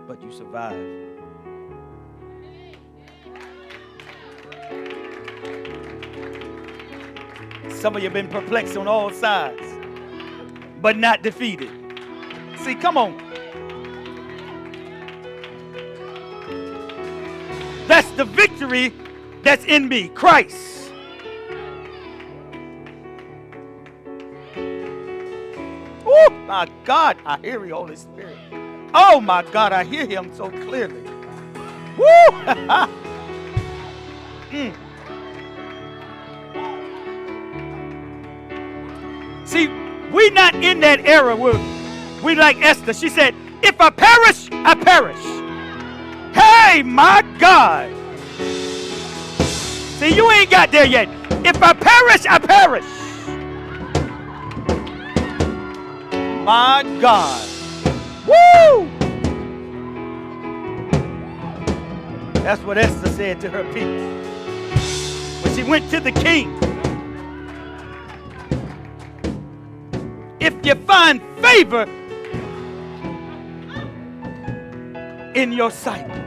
but 0.07 0.21
you 0.21 0.31
survive. 0.31 0.75
Some 7.69 7.95
of 7.95 8.01
you 8.01 8.09
have 8.09 8.13
been 8.13 8.27
perplexed 8.27 8.77
on 8.77 8.87
all 8.87 9.11
sides, 9.11 9.61
but 10.81 10.97
not 10.97 11.21
defeated. 11.21 11.69
See, 12.59 12.75
come 12.75 12.97
on. 12.97 13.24
That's 17.95 18.11
the 18.11 18.25
victory 18.25 18.91
that's 19.41 19.63
in 19.63 19.87
me, 19.87 20.09
Christ. 20.09 20.91
Oh 26.05 26.29
my 26.45 26.67
God, 26.83 27.15
I 27.25 27.37
hear 27.37 27.65
you, 27.65 27.73
Holy 27.73 27.95
Spirit. 27.95 28.35
Oh 28.93 29.21
my 29.21 29.43
God, 29.43 29.71
I 29.71 29.85
hear 29.85 30.05
him 30.05 30.29
so 30.35 30.49
clearly. 30.49 31.03
Woo! 31.97 32.05
mm. 34.51 34.75
See, 39.45 39.69
we're 40.11 40.31
not 40.31 40.53
in 40.55 40.81
that 40.81 40.99
era 41.05 41.33
where 41.33 41.57
we 42.21 42.35
like 42.35 42.57
Esther. 42.57 42.93
She 42.93 43.07
said, 43.07 43.33
if 43.63 43.79
I 43.79 43.89
perish, 43.89 44.49
I 44.51 44.75
perish. 44.75 45.23
Hey, 46.35 46.83
my 46.83 47.21
God. 47.45 47.91
See, 49.99 50.15
you 50.15 50.31
ain't 50.31 50.49
got 50.49 50.71
there 50.71 50.87
yet. 50.87 51.07
If 51.45 51.61
I 51.61 51.73
perish, 51.73 52.25
I 52.25 52.39
perish. 52.39 52.85
My 56.43 56.81
God. 56.99 57.47
Woo! 58.25 58.89
That's 62.41 62.63
what 62.63 62.79
Esther 62.79 63.09
said 63.09 63.39
to 63.41 63.49
her 63.51 63.63
people. 63.65 64.09
When 65.43 65.55
she 65.55 65.63
went 65.63 65.87
to 65.91 65.99
the 65.99 66.11
king. 66.11 66.49
If 70.39 70.65
you 70.65 70.73
find 70.73 71.21
favor 71.43 71.83
in 75.35 75.51
your 75.51 75.69
sight, 75.69 76.24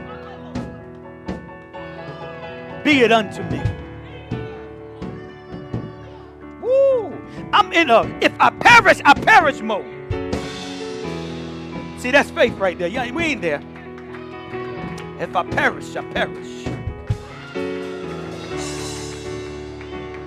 be 2.89 3.01
it 3.01 3.11
unto 3.11 3.43
me. 3.43 3.61
Woo! 6.59 7.13
I'm 7.53 7.71
in 7.71 7.91
a 7.91 8.01
if 8.19 8.33
I 8.39 8.49
perish, 8.49 8.99
I 9.05 9.13
perish 9.13 9.61
mode. 9.61 9.85
See, 11.99 12.09
that's 12.09 12.31
faith 12.31 12.57
right 12.57 12.79
there. 12.79 12.87
Yeah, 12.87 13.11
we 13.11 13.25
ain't 13.25 13.43
there. 13.43 13.61
If 15.19 15.35
I 15.35 15.43
perish, 15.43 15.95
I 15.95 16.01
perish. 16.13 16.65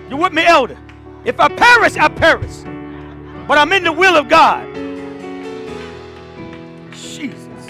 You 0.08 0.16
with 0.16 0.32
me, 0.32 0.44
elder? 0.44 0.78
If 1.24 1.40
I 1.40 1.48
perish, 1.48 1.96
I 1.96 2.08
perish. 2.10 2.58
But 3.48 3.58
I'm 3.58 3.72
in 3.72 3.82
the 3.82 3.92
will 3.92 4.14
of 4.14 4.28
God. 4.28 4.72
Jesus. 6.92 7.66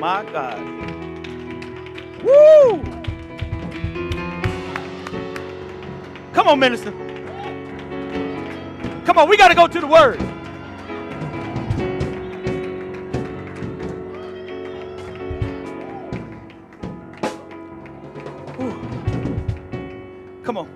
My 0.00 0.24
God. 0.32 0.58
Woo! 2.24 3.00
Come 6.40 6.48
on, 6.48 6.58
minister. 6.58 6.90
Come 9.04 9.18
on, 9.18 9.28
we 9.28 9.36
got 9.36 9.48
to 9.48 9.54
go 9.54 9.66
to 9.66 9.78
the 9.78 9.86
word. 9.86 10.18
Ooh. 18.58 20.42
Come 20.42 20.56
on. 20.56 20.70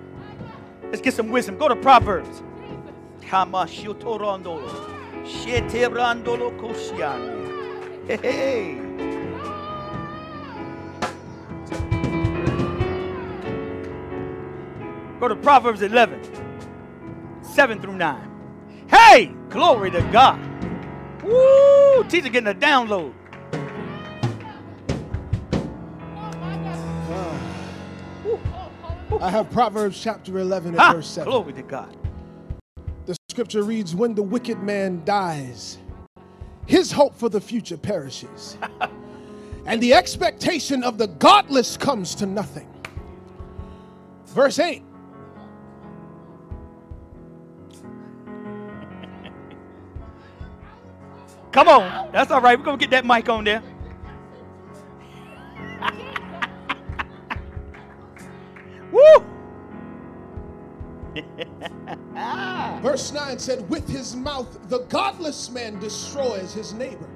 Let's 0.83 1.01
get 1.01 1.15
some 1.15 1.29
wisdom. 1.31 1.57
Go 1.57 1.67
to 1.67 1.75
Proverbs. 1.75 2.43
Hey, 8.07 8.17
hey. 8.17 8.84
Go 15.25 15.29
to 15.29 15.41
Proverbs 15.41 15.81
11, 15.81 16.21
7 17.41 17.81
through 17.81 17.95
9. 17.95 18.85
Hey, 18.87 19.33
glory 19.49 19.89
to 19.89 20.01
God. 20.11 20.39
Woo, 21.23 22.03
teacher 22.03 22.29
getting 22.29 22.45
a 22.45 22.53
download. 22.53 23.11
I 29.19 29.31
have 29.31 29.49
Proverbs 29.49 29.99
chapter 29.99 30.37
11 30.37 30.75
Ha, 30.75 30.89
and 30.89 30.95
verse 30.97 31.07
7. 31.07 31.27
glory 31.27 31.53
to 31.53 31.63
God. 31.63 31.97
The 33.07 33.15
scripture 33.31 33.63
reads, 33.63 33.95
When 33.95 34.13
the 34.13 34.21
wicked 34.21 34.61
man 34.61 35.03
dies, 35.05 35.79
his 36.67 36.91
hope 36.91 37.15
for 37.15 37.29
the 37.29 37.41
future 37.41 37.77
perishes, 37.77 38.59
and 39.65 39.81
the 39.81 39.95
expectation 39.95 40.83
of 40.83 40.99
the 40.99 41.07
godless 41.07 41.77
comes 41.77 42.13
to 42.13 42.27
nothing. 42.27 42.71
Verse 44.27 44.59
8 44.59 44.83
Come 51.55 51.69
on. 51.69 52.11
That's 52.11 52.31
all 52.31 52.41
right. 52.41 52.59
We're 52.59 52.65
going 52.65 52.77
to 52.77 52.85
get 52.85 52.91
that 52.91 53.05
mic 53.05 53.29
on 53.29 53.45
there. 53.45 53.61
Woo! 58.91 59.25
Verse 62.81 63.13
9 63.13 63.39
said, 63.39 63.69
With 63.69 63.87
his 63.87 64.17
mouth 64.17 64.67
the 64.67 64.79
godless 64.89 65.49
man 65.49 65.79
destroys 65.79 66.53
his 66.53 66.73
neighbor, 66.73 67.07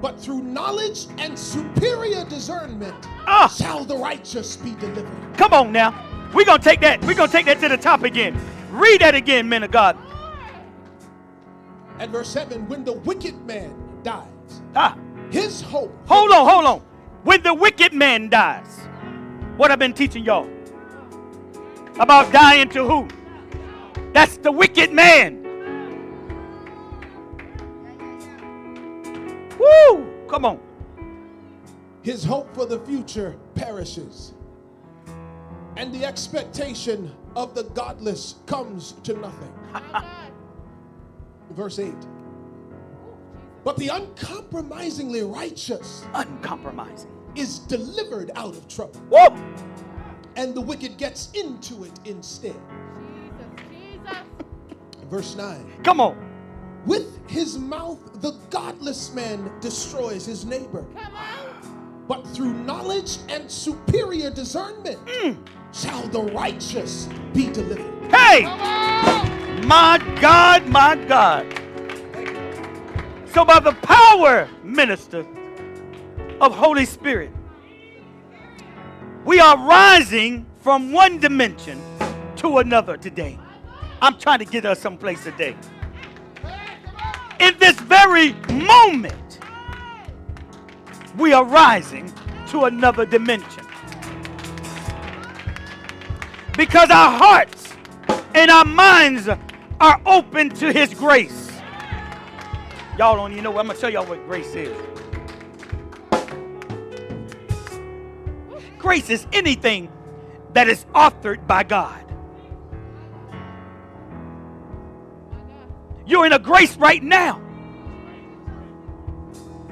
but 0.00 0.20
through 0.20 0.42
knowledge 0.42 1.06
and 1.18 1.36
superior 1.36 2.24
discernment 2.26 2.94
Ah. 3.26 3.48
shall 3.48 3.84
the 3.84 3.96
righteous 3.96 4.56
be 4.56 4.76
delivered. 4.76 5.36
Come 5.36 5.52
on 5.52 5.72
now. 5.72 5.92
We're 6.32 6.44
going 6.44 6.60
to 6.60 6.64
take 6.64 6.80
that. 6.82 7.04
We're 7.04 7.14
going 7.14 7.28
to 7.28 7.36
take 7.36 7.46
that 7.46 7.58
to 7.58 7.68
the 7.68 7.76
top 7.76 8.04
again. 8.04 8.40
Read 8.70 9.00
that 9.00 9.16
again, 9.16 9.48
men 9.48 9.64
of 9.64 9.72
God. 9.72 9.96
At 11.98 12.10
verse 12.10 12.28
7, 12.28 12.68
when 12.68 12.84
the 12.84 12.92
wicked 12.92 13.34
man 13.46 13.74
dies, 14.02 14.26
Ah. 14.74 14.96
his 15.30 15.60
hope. 15.60 15.92
Hold 16.06 16.30
on, 16.30 16.48
hold 16.48 16.64
on. 16.64 16.80
When 17.24 17.42
the 17.42 17.52
wicked 17.52 17.92
man 17.92 18.28
dies, 18.28 18.80
what 19.56 19.70
I've 19.70 19.78
been 19.78 19.92
teaching 19.92 20.24
y'all 20.24 20.48
about 21.98 22.32
dying 22.32 22.68
to 22.70 22.86
who? 22.86 23.08
That's 24.12 24.36
the 24.38 24.52
wicked 24.52 24.92
man. 24.92 25.42
Woo! 29.58 30.06
Come 30.28 30.44
on. 30.44 30.60
His 32.02 32.24
hope 32.24 32.54
for 32.54 32.64
the 32.64 32.78
future 32.80 33.36
perishes, 33.54 34.32
and 35.76 35.92
the 35.92 36.04
expectation 36.04 37.12
of 37.34 37.54
the 37.54 37.64
godless 37.64 38.36
comes 38.46 38.92
to 39.02 39.14
nothing. 39.14 39.52
Verse 41.58 41.80
8. 41.80 41.92
But 43.64 43.76
the 43.78 43.88
uncompromisingly 43.88 45.22
righteous 45.22 46.06
Uncompromising. 46.14 47.10
is 47.34 47.58
delivered 47.58 48.30
out 48.36 48.54
of 48.54 48.68
trouble, 48.68 49.00
Woo! 49.10 49.26
and 50.36 50.54
the 50.54 50.60
wicked 50.60 50.96
gets 50.98 51.32
into 51.32 51.82
it 51.82 51.98
instead. 52.04 52.54
Verse 55.10 55.34
9. 55.34 55.82
Come 55.82 56.00
on. 56.00 56.16
With 56.86 57.28
his 57.28 57.58
mouth, 57.58 58.22
the 58.22 58.38
godless 58.50 59.12
man 59.12 59.50
destroys 59.60 60.24
his 60.24 60.44
neighbor. 60.44 60.86
Come 60.96 61.16
on. 61.16 62.04
But 62.06 62.24
through 62.28 62.54
knowledge 62.54 63.18
and 63.28 63.50
superior 63.50 64.30
discernment 64.30 65.04
mm. 65.06 65.36
shall 65.72 66.06
the 66.06 66.22
righteous 66.22 67.08
be 67.34 67.50
delivered. 67.50 68.12
Hey! 68.12 69.17
My 69.68 69.98
God, 70.18 70.66
my 70.66 70.96
God. 70.96 71.46
So, 73.34 73.44
by 73.44 73.60
the 73.60 73.76
power, 73.82 74.48
minister, 74.64 75.26
of 76.40 76.54
Holy 76.54 76.86
Spirit, 76.86 77.30
we 79.26 79.40
are 79.40 79.58
rising 79.58 80.46
from 80.62 80.90
one 80.90 81.18
dimension 81.18 81.82
to 82.36 82.58
another 82.58 82.96
today. 82.96 83.38
I'm 84.00 84.18
trying 84.18 84.38
to 84.38 84.46
get 84.46 84.64
us 84.64 84.80
someplace 84.80 85.22
today. 85.22 85.54
In 87.38 87.54
this 87.58 87.78
very 87.78 88.32
moment, 88.50 89.38
we 91.18 91.34
are 91.34 91.44
rising 91.44 92.10
to 92.46 92.64
another 92.64 93.04
dimension. 93.04 93.66
Because 96.56 96.88
our 96.88 97.18
hearts 97.18 97.74
and 98.34 98.50
our 98.50 98.64
minds 98.64 99.28
are 99.80 100.00
open 100.06 100.50
to 100.50 100.72
His 100.72 100.94
grace. 100.94 101.52
Y'all 102.98 103.16
don't 103.16 103.32
even 103.32 103.44
know. 103.44 103.56
I'm 103.58 103.66
going 103.66 103.76
to 103.76 103.80
tell 103.80 103.90
y'all 103.90 104.06
what 104.06 104.24
grace 104.26 104.54
is. 104.54 104.76
Grace 108.78 109.10
is 109.10 109.26
anything 109.32 109.90
that 110.54 110.68
is 110.68 110.84
authored 110.94 111.46
by 111.46 111.62
God. 111.62 112.04
You're 116.06 116.26
in 116.26 116.32
a 116.32 116.38
grace 116.38 116.76
right 116.76 117.02
now. 117.02 117.42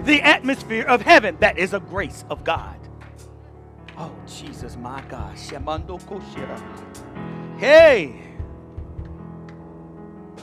The 0.04 0.20
atmosphere 0.22 0.84
of 0.84 1.02
heaven, 1.02 1.36
that 1.40 1.58
is 1.58 1.72
a 1.74 1.80
grace 1.80 2.24
of 2.30 2.44
God. 2.44 2.76
Oh, 3.98 4.12
Jesus, 4.26 4.76
my 4.76 5.00
God. 5.08 5.36
Hey. 7.58 8.25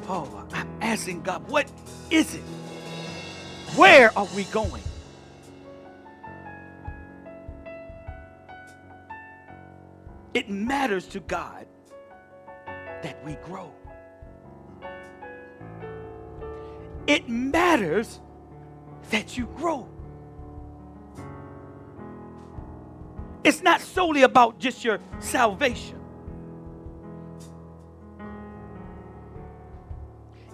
Oh, 0.07 0.45
I'm 0.53 0.69
asking 0.81 1.21
God, 1.21 1.47
what 1.49 1.71
is 2.09 2.35
it? 2.35 2.41
Where 3.75 4.15
are 4.17 4.27
we 4.35 4.43
going? 4.45 4.81
It 10.33 10.49
matters 10.49 11.07
to 11.07 11.19
God 11.21 11.67
that 13.01 13.23
we 13.25 13.35
grow. 13.35 13.71
It 17.07 17.29
matters 17.29 18.19
that 19.11 19.37
you 19.37 19.47
grow. 19.57 19.87
It's 23.43 23.61
not 23.61 23.81
solely 23.81 24.23
about 24.23 24.59
just 24.59 24.83
your 24.83 24.99
salvation. 25.19 26.02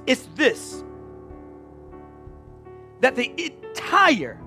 It's 0.09 0.27
this 0.33 0.83
that 2.99 3.15
the 3.15 3.31
entire 3.37 4.39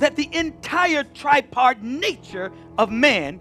that 0.00 0.16
the 0.16 0.28
entire 0.32 1.04
tripart 1.04 1.80
nature 1.80 2.50
of 2.76 2.90
man 2.90 3.40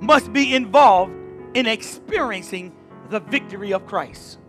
must 0.00 0.32
be 0.32 0.56
involved 0.56 1.12
in 1.54 1.66
experiencing 1.66 2.74
the 3.08 3.20
victory 3.20 3.72
of 3.72 3.86
Christ. 3.86 4.40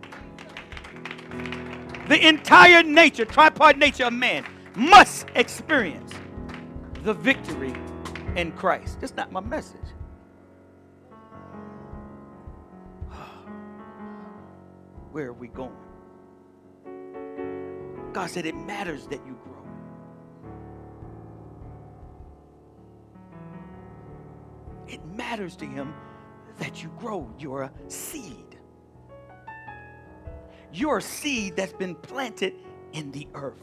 The 2.08 2.18
entire 2.26 2.82
nature, 2.82 3.24
tripart 3.24 3.76
nature 3.76 4.06
of 4.06 4.12
man 4.12 4.44
must 4.74 5.28
experience 5.36 6.12
the 7.04 7.14
victory 7.14 7.72
in 8.34 8.50
Christ. 8.52 9.00
That's 9.00 9.14
not 9.14 9.30
my 9.30 9.38
message. 9.38 9.78
Where 15.12 15.28
are 15.28 15.32
we 15.32 15.46
going? 15.46 15.70
God 18.12 18.30
said 18.30 18.46
it 18.46 18.56
matters 18.56 19.06
that 19.06 19.24
you 19.26 19.38
grow. 19.44 19.62
It 24.88 25.04
matters 25.06 25.54
to 25.56 25.64
Him 25.64 25.94
that 26.58 26.82
you 26.82 26.90
grow. 26.98 27.32
You're 27.38 27.62
a 27.62 27.72
seed. 27.88 28.58
You're 30.72 30.98
a 30.98 31.02
seed 31.02 31.56
that's 31.56 31.72
been 31.72 31.94
planted 31.94 32.54
in 32.92 33.10
the 33.12 33.26
earth. 33.34 33.62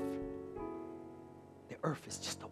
The 1.69 1.75
earth 1.83 2.07
is 2.07 2.17
just 2.17 2.41
a 2.43 2.47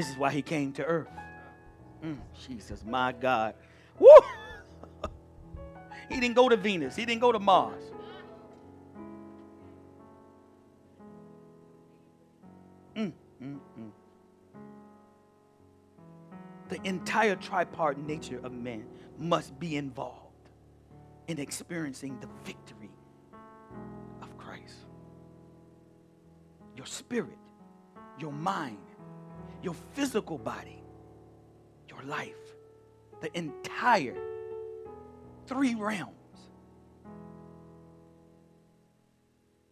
This 0.00 0.08
is 0.08 0.16
why 0.16 0.30
he 0.30 0.40
came 0.40 0.72
to 0.72 0.84
earth. 0.86 1.10
Mm, 2.02 2.16
Jesus, 2.48 2.82
my 2.86 3.12
God. 3.12 3.54
Woo! 3.98 4.08
he 6.08 6.18
didn't 6.18 6.36
go 6.36 6.48
to 6.48 6.56
Venus, 6.56 6.96
he 6.96 7.04
didn't 7.04 7.20
go 7.20 7.32
to 7.32 7.38
Mars. 7.38 7.84
Mm, 12.96 13.12
mm, 13.42 13.58
mm. 13.78 13.90
The 16.70 16.80
entire 16.88 17.36
tripart 17.36 17.98
nature 17.98 18.40
of 18.42 18.52
man 18.52 18.86
must 19.18 19.60
be 19.60 19.76
involved 19.76 20.48
in 21.28 21.38
experiencing 21.38 22.18
the 22.20 22.28
victory 22.42 22.94
of 24.22 24.34
Christ. 24.38 24.76
Your 26.74 26.86
spirit, 26.86 27.36
your 28.18 28.32
mind, 28.32 28.78
your 29.62 29.74
physical 29.92 30.38
body, 30.38 30.82
your 31.88 32.02
life, 32.04 32.34
the 33.20 33.36
entire 33.36 34.16
three 35.46 35.74
realms 35.74 36.14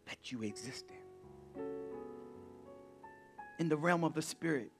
that 0.06 0.30
you 0.30 0.42
exist 0.42 0.86
in. 0.90 1.64
In 3.58 3.68
the 3.68 3.76
realm 3.76 4.04
of 4.04 4.14
the 4.14 4.22
spirit, 4.22 4.70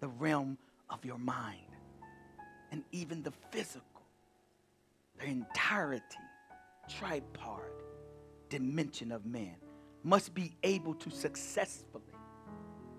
the 0.00 0.08
realm 0.08 0.58
of 0.90 1.04
your 1.04 1.18
mind, 1.18 1.60
and 2.72 2.82
even 2.92 3.22
the 3.22 3.32
physical, 3.50 3.82
the 5.18 5.26
entirety, 5.26 6.02
tripart 6.90 7.82
dimension 8.48 9.12
of 9.12 9.26
man 9.26 9.56
must 10.04 10.34
be 10.34 10.54
able 10.62 10.94
to 10.94 11.10
successfully 11.10 12.04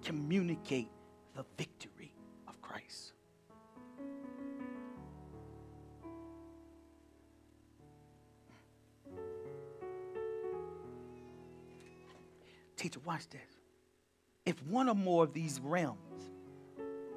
communicate 0.04 0.90
the 1.38 1.46
victory 1.56 2.12
of 2.48 2.60
Christ. 2.64 3.14
Teacher, 12.76 13.00
watch 13.06 13.30
this. 13.30 13.42
If 14.48 14.64
one 14.64 14.90
or 14.90 14.96
more 14.96 15.24
of 15.24 15.34
these 15.34 15.60
realms 15.60 16.00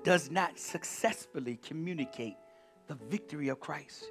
does 0.05 0.31
not 0.31 0.59
successfully 0.59 1.59
communicate 1.67 2.35
the 2.89 2.97
victory 3.09 3.49
of 3.49 3.59
Christ, 3.59 4.05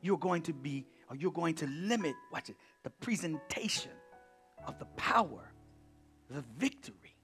you're 0.00 0.16
going 0.16 0.42
to 0.42 0.54
be, 0.54 0.86
or 1.10 1.16
you're 1.16 1.30
going 1.30 1.56
to 1.56 1.66
limit, 1.66 2.14
watch 2.32 2.48
it, 2.48 2.56
the 2.84 2.90
presentation 2.90 3.92
of 4.66 4.78
the 4.78 4.86
power, 4.96 5.52
the 6.30 6.42
victory, 6.58 7.16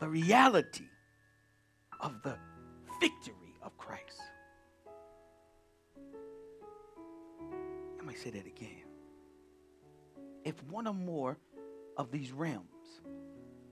the 0.00 0.08
reality 0.08 0.84
of 2.00 2.22
the 2.22 2.36
victory 3.00 3.54
of 3.62 3.76
Christ. 3.76 4.20
Let 7.96 8.06
me 8.06 8.14
say 8.14 8.30
that 8.30 8.46
again. 8.46 8.84
If 10.44 10.62
one 10.64 10.86
or 10.86 10.94
more 10.94 11.36
of 11.96 12.10
these 12.10 12.32
realms 12.32 12.66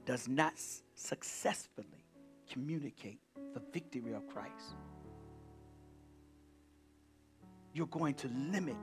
does 0.04 0.28
not 0.28 0.54
successfully 0.94 2.04
communicate 2.50 3.20
the 3.54 3.62
victory 3.72 4.12
of 4.12 4.26
Christ, 4.28 4.76
you're 7.72 7.86
going 7.86 8.14
to 8.14 8.28
limit 8.28 8.76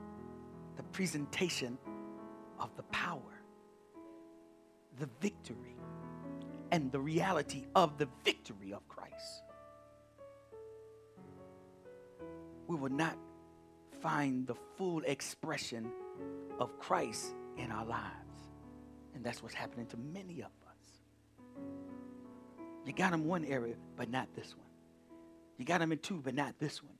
the 0.76 0.82
presentation 0.84 1.78
of 2.58 2.74
the 2.76 2.82
power, 2.84 3.42
the 4.98 5.08
victory, 5.20 5.76
and 6.70 6.90
the 6.92 7.00
reality 7.00 7.64
of 7.74 7.98
the 7.98 8.08
victory 8.24 8.72
of 8.72 8.86
Christ. 8.88 9.42
We 12.66 12.76
will 12.76 12.90
not 12.90 13.16
find 14.00 14.46
the 14.46 14.54
full 14.76 15.02
expression 15.06 15.90
of 16.58 16.78
Christ 16.78 17.34
in 17.56 17.70
our 17.70 17.84
lives. 17.84 18.12
And 19.14 19.24
that's 19.24 19.42
what's 19.42 19.54
happening 19.54 19.86
to 19.86 19.96
many 19.96 20.40
of 20.40 20.50
us. 20.66 21.60
You 22.84 22.92
got 22.92 23.12
them 23.12 23.24
one 23.24 23.44
area, 23.44 23.76
but 23.96 24.10
not 24.10 24.28
this 24.34 24.54
one. 24.56 24.66
You 25.58 25.64
got 25.64 25.80
them 25.80 25.92
in 25.92 25.98
two, 25.98 26.20
but 26.22 26.34
not 26.34 26.58
this 26.58 26.82
one. 26.82 26.98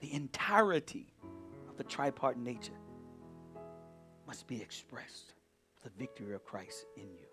The 0.00 0.12
entirety 0.12 1.12
of 1.68 1.76
the 1.76 1.84
tripart 1.84 2.36
nature 2.36 2.72
must 4.28 4.46
be 4.46 4.60
expressed 4.60 5.32
the 5.82 5.90
victory 5.98 6.34
of 6.34 6.44
Christ 6.44 6.84
in 6.98 7.04
you. 7.04 7.26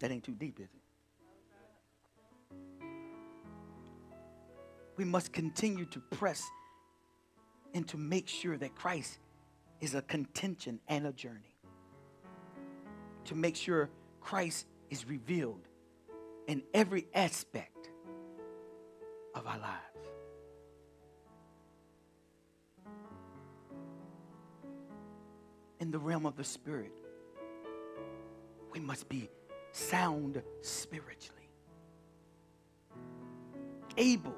That 0.00 0.10
ain't 0.10 0.24
too 0.24 0.32
deep, 0.32 0.58
is 0.58 0.68
it? 0.74 0.80
We 4.96 5.04
must 5.04 5.32
continue 5.32 5.84
to 5.86 6.00
press 6.00 6.42
and 7.74 7.86
to 7.88 7.96
make 7.96 8.28
sure 8.28 8.56
that 8.56 8.74
Christ 8.74 9.18
is 9.80 9.94
a 9.94 10.02
contention 10.02 10.80
and 10.88 11.06
a 11.06 11.12
journey. 11.12 11.56
To 13.26 13.36
make 13.36 13.54
sure 13.54 13.88
Christ 14.20 14.66
is 14.90 15.06
revealed 15.08 15.68
in 16.48 16.64
every 16.74 17.06
aspect 17.14 17.90
of 19.34 19.46
our 19.46 19.58
lives. 19.58 19.83
The 25.94 26.00
realm 26.00 26.26
of 26.26 26.34
the 26.34 26.42
spirit, 26.42 26.90
we 28.72 28.80
must 28.80 29.08
be 29.08 29.30
sound 29.70 30.42
spiritually, 30.60 31.48
able 33.96 34.34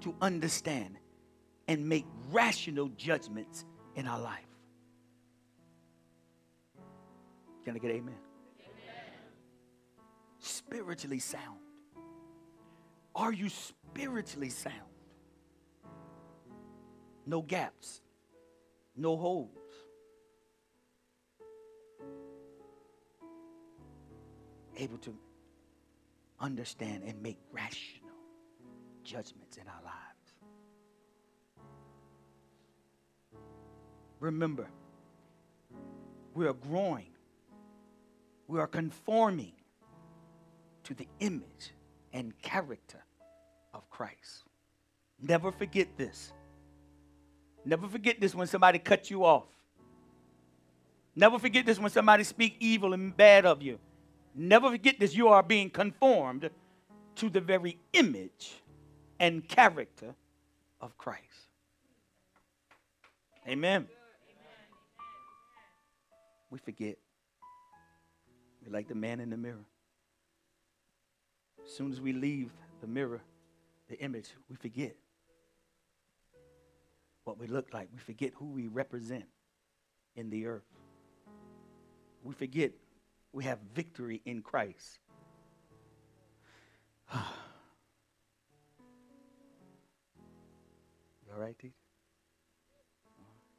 to 0.00 0.12
understand 0.20 0.96
and 1.68 1.88
make 1.88 2.04
rational 2.32 2.88
judgments 2.96 3.64
in 3.94 4.08
our 4.08 4.18
life. 4.18 4.40
Can 7.64 7.76
I 7.76 7.78
get 7.78 7.92
amen? 7.92 8.18
spiritually 10.40 11.20
sound? 11.20 11.60
Are 13.14 13.32
you 13.32 13.48
spiritually 13.50 14.50
sound? 14.50 14.74
No 17.24 17.40
gaps, 17.40 18.00
no 18.96 19.16
holes. 19.16 19.67
Able 24.78 24.98
to 24.98 25.14
understand 26.40 27.02
and 27.04 27.20
make 27.22 27.38
rational 27.52 28.10
judgments 29.02 29.56
in 29.56 29.64
our 29.66 29.82
lives. 29.84 29.98
Remember, 34.20 34.68
we 36.34 36.46
are 36.46 36.52
growing, 36.52 37.10
we 38.46 38.58
are 38.60 38.66
conforming 38.66 39.52
to 40.84 40.94
the 40.94 41.06
image 41.20 41.74
and 42.12 42.36
character 42.40 43.04
of 43.74 43.88
Christ. 43.90 44.44
Never 45.20 45.52
forget 45.52 45.88
this. 45.96 46.32
Never 47.64 47.88
forget 47.88 48.20
this 48.20 48.34
when 48.34 48.46
somebody 48.46 48.78
cuts 48.78 49.10
you 49.10 49.24
off. 49.24 49.46
Never 51.14 51.38
forget 51.38 51.66
this 51.66 51.78
when 51.78 51.90
somebody 51.90 52.24
speak 52.24 52.56
evil 52.60 52.94
and 52.94 53.16
bad 53.16 53.44
of 53.44 53.60
you. 53.60 53.78
Never 54.40 54.70
forget 54.70 55.00
this. 55.00 55.16
You 55.16 55.28
are 55.28 55.42
being 55.42 55.68
conformed 55.68 56.48
to 57.16 57.28
the 57.28 57.40
very 57.40 57.76
image 57.92 58.62
and 59.18 59.46
character 59.48 60.14
of 60.80 60.96
Christ. 60.96 61.24
Amen. 63.48 63.88
We 66.50 66.58
forget. 66.58 66.98
We're 68.64 68.72
like 68.72 68.86
the 68.86 68.94
man 68.94 69.18
in 69.18 69.30
the 69.30 69.36
mirror. 69.36 69.66
As 71.64 71.72
soon 71.72 71.90
as 71.90 72.00
we 72.00 72.12
leave 72.12 72.52
the 72.80 72.86
mirror, 72.86 73.20
the 73.88 73.98
image, 73.98 74.30
we 74.48 74.54
forget 74.54 74.94
what 77.24 77.40
we 77.40 77.48
look 77.48 77.74
like. 77.74 77.88
We 77.92 77.98
forget 77.98 78.34
who 78.36 78.46
we 78.46 78.68
represent 78.68 79.26
in 80.14 80.30
the 80.30 80.46
earth. 80.46 80.62
We 82.22 82.34
forget 82.34 82.70
we 83.32 83.44
have 83.44 83.58
victory 83.74 84.20
in 84.24 84.42
Christ. 84.42 84.98
you 87.14 87.20
all 91.32 91.40
right, 91.40 91.58
teacher? 91.58 91.74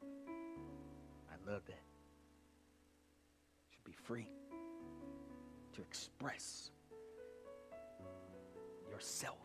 I 0.02 1.50
love 1.50 1.62
that. 1.66 1.82
Should 3.70 3.84
be 3.84 3.92
free 4.04 4.28
to 5.72 5.80
express 5.82 6.70
yourself 8.90 9.38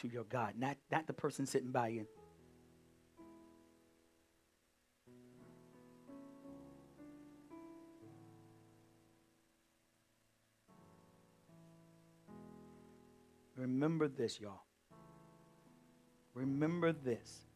to 0.00 0.08
your 0.08 0.24
God, 0.24 0.54
not, 0.58 0.76
not 0.90 1.06
the 1.06 1.12
person 1.12 1.46
sitting 1.46 1.70
by 1.70 1.88
you. 1.88 2.06
Remember 13.80 14.08
this, 14.08 14.38
y'all. 14.38 14.60
Remember 16.34 16.92
this 16.92 17.46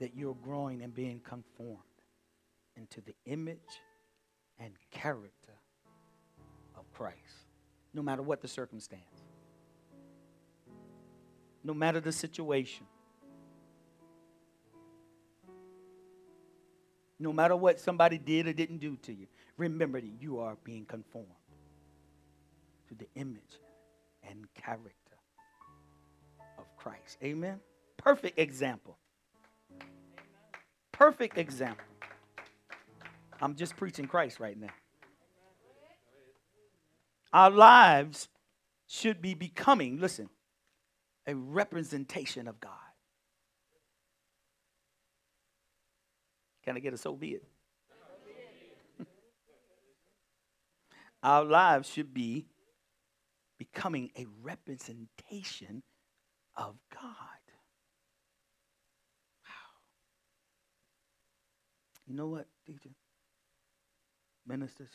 that 0.00 0.14
you're 0.14 0.36
growing 0.44 0.82
and 0.82 0.92
being 0.94 1.18
conformed 1.20 1.80
into 2.76 3.00
the 3.00 3.14
image 3.24 3.80
and 4.60 4.74
character 4.90 5.54
of 6.76 6.92
Christ, 6.92 7.46
no 7.94 8.02
matter 8.02 8.20
what 8.20 8.42
the 8.42 8.48
circumstance, 8.48 9.00
no 11.64 11.72
matter 11.72 12.00
the 12.00 12.12
situation, 12.12 12.84
no 17.18 17.32
matter 17.32 17.56
what 17.56 17.80
somebody 17.80 18.18
did 18.18 18.46
or 18.46 18.52
didn't 18.52 18.76
do 18.76 18.94
to 19.04 19.14
you. 19.14 19.26
Remember 19.56 20.02
that 20.02 20.20
you 20.20 20.38
are 20.38 20.58
being 20.64 20.84
conformed 20.84 21.30
to 22.88 22.94
the 22.94 23.06
image 23.14 23.56
and 24.22 24.44
character 24.52 25.05
Christ. 26.86 27.18
Amen. 27.20 27.58
Perfect 27.96 28.38
example. 28.38 28.96
Perfect 30.92 31.36
example. 31.36 31.84
I'm 33.40 33.56
just 33.56 33.76
preaching 33.76 34.06
Christ 34.06 34.38
right 34.38 34.56
now. 34.56 34.68
Our 37.32 37.50
lives 37.50 38.28
should 38.86 39.20
be 39.20 39.34
becoming, 39.34 39.98
listen, 39.98 40.28
a 41.26 41.34
representation 41.34 42.46
of 42.46 42.60
God. 42.60 42.70
Can 46.64 46.76
I 46.76 46.78
get 46.78 46.94
a 46.94 46.96
so 46.96 47.16
be 47.16 47.30
it? 47.30 47.44
Our 51.24 51.44
lives 51.44 51.88
should 51.88 52.14
be 52.14 52.46
becoming 53.58 54.12
a 54.16 54.26
representation 54.40 55.82
of 56.56 56.76
God. 56.92 57.02
Wow. 59.42 59.76
You 62.06 62.14
know 62.14 62.28
what, 62.28 62.46
teacher? 62.66 62.90
Ministers, 64.46 64.88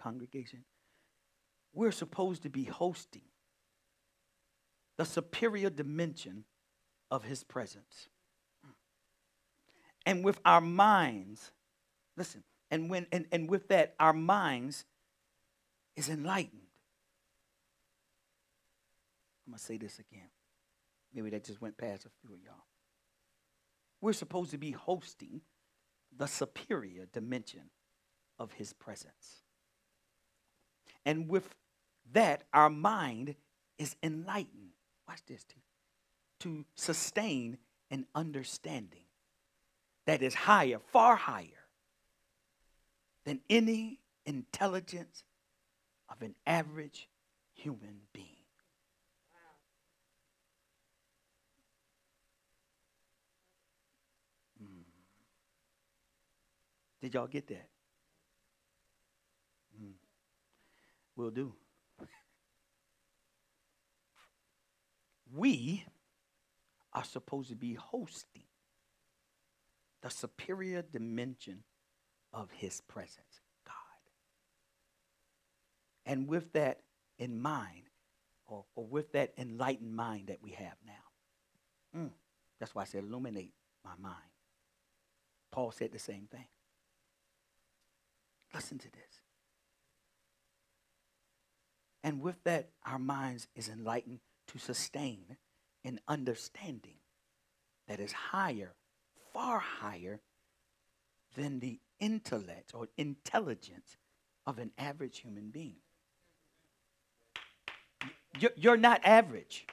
congregation, 0.00 0.64
we're 1.72 1.92
supposed 1.92 2.42
to 2.42 2.50
be 2.50 2.64
hosting 2.64 3.22
the 4.96 5.04
superior 5.04 5.70
dimension 5.70 6.44
of 7.10 7.24
his 7.24 7.44
presence. 7.44 8.08
And 10.06 10.24
with 10.24 10.38
our 10.44 10.60
minds, 10.60 11.52
listen, 12.16 12.42
and 12.70 12.90
when 12.90 13.06
and, 13.10 13.26
and 13.32 13.48
with 13.48 13.68
that, 13.68 13.94
our 13.98 14.12
minds 14.12 14.84
is 15.96 16.08
enlightened. 16.08 16.60
I'm 19.46 19.52
gonna 19.52 19.58
say 19.58 19.78
this 19.78 19.98
again. 19.98 20.28
Maybe 21.14 21.30
that 21.30 21.44
just 21.44 21.60
went 21.60 21.78
past 21.78 22.04
a 22.04 22.10
few 22.20 22.34
of 22.34 22.42
y'all. 22.42 22.64
We're 24.00 24.12
supposed 24.12 24.50
to 24.50 24.58
be 24.58 24.72
hosting 24.72 25.42
the 26.16 26.26
superior 26.26 27.06
dimension 27.12 27.70
of 28.38 28.52
his 28.52 28.72
presence. 28.72 29.42
And 31.06 31.28
with 31.28 31.54
that, 32.12 32.44
our 32.52 32.70
mind 32.70 33.36
is 33.78 33.96
enlightened. 34.02 34.72
Watch 35.08 35.20
this. 35.26 35.44
To 36.40 36.64
sustain 36.74 37.58
an 37.90 38.06
understanding 38.14 39.04
that 40.06 40.22
is 40.22 40.34
higher, 40.34 40.78
far 40.92 41.16
higher 41.16 41.46
than 43.24 43.40
any 43.48 44.00
intelligence 44.26 45.24
of 46.10 46.22
an 46.22 46.34
average 46.46 47.08
human 47.54 48.00
being. 48.12 48.33
Did 57.04 57.12
y'all 57.12 57.26
get 57.26 57.48
that? 57.48 57.68
Mm. 59.78 59.92
Will 61.16 61.30
do. 61.30 61.52
We 65.36 65.84
are 66.94 67.04
supposed 67.04 67.50
to 67.50 67.56
be 67.56 67.74
hosting 67.74 68.44
the 70.00 70.08
superior 70.08 70.80
dimension 70.80 71.64
of 72.32 72.50
his 72.52 72.80
presence, 72.80 73.42
God. 73.66 73.74
And 76.06 76.26
with 76.26 76.54
that 76.54 76.80
in 77.18 77.38
mind, 77.38 77.90
or, 78.46 78.64
or 78.76 78.86
with 78.86 79.12
that 79.12 79.34
enlightened 79.36 79.94
mind 79.94 80.28
that 80.28 80.38
we 80.42 80.52
have 80.52 80.76
now, 80.86 82.00
mm, 82.00 82.10
that's 82.58 82.74
why 82.74 82.82
I 82.82 82.86
said 82.86 83.04
illuminate 83.04 83.52
my 83.84 83.92
mind. 84.00 84.30
Paul 85.50 85.70
said 85.70 85.92
the 85.92 85.98
same 85.98 86.28
thing. 86.30 86.46
Listen 88.54 88.78
to 88.78 88.90
this. 88.90 89.20
And 92.04 92.20
with 92.20 92.42
that, 92.44 92.70
our 92.86 92.98
minds 92.98 93.48
is 93.56 93.68
enlightened 93.68 94.20
to 94.48 94.58
sustain 94.58 95.36
an 95.84 96.00
understanding 96.06 96.96
that 97.88 97.98
is 97.98 98.12
higher, 98.12 98.74
far 99.32 99.58
higher 99.58 100.20
than 101.34 101.58
the 101.60 101.80
intellect 101.98 102.72
or 102.74 102.88
intelligence 102.96 103.96
of 104.46 104.58
an 104.58 104.70
average 104.78 105.18
human 105.18 105.50
being. 105.50 105.76
You're 108.56 108.76
not 108.76 109.00
average. 109.04 109.66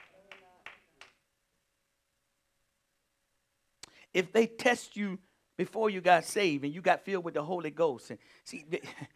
If 4.14 4.32
they 4.32 4.46
test 4.46 4.96
you 4.96 5.18
before 5.64 5.90
you 5.90 6.00
got 6.00 6.24
saved 6.24 6.64
and 6.64 6.74
you 6.74 6.80
got 6.80 7.04
filled 7.04 7.22
with 7.22 7.34
the 7.34 7.42
Holy 7.42 7.70
Ghost. 7.70 8.10
And 8.10 8.18
see, 8.42 8.64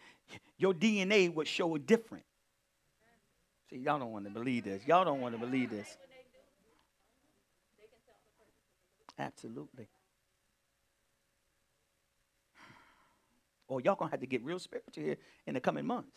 your 0.58 0.72
DNA 0.72 1.34
would 1.34 1.48
show 1.48 1.76
different. 1.76 2.22
See, 3.68 3.78
y'all 3.78 3.98
don't 3.98 4.12
want 4.12 4.26
to 4.26 4.30
believe 4.30 4.62
this. 4.62 4.86
Y'all 4.86 5.04
don't 5.04 5.20
want 5.20 5.34
to 5.34 5.44
believe 5.44 5.70
this. 5.70 5.96
Absolutely. 9.18 9.88
Or 13.66 13.80
y'all 13.80 13.96
gonna 13.96 14.12
have 14.12 14.20
to 14.20 14.26
get 14.26 14.44
real 14.44 14.60
spiritual 14.60 15.02
here 15.02 15.16
in 15.48 15.54
the 15.54 15.60
coming 15.60 15.84
months. 15.84 16.16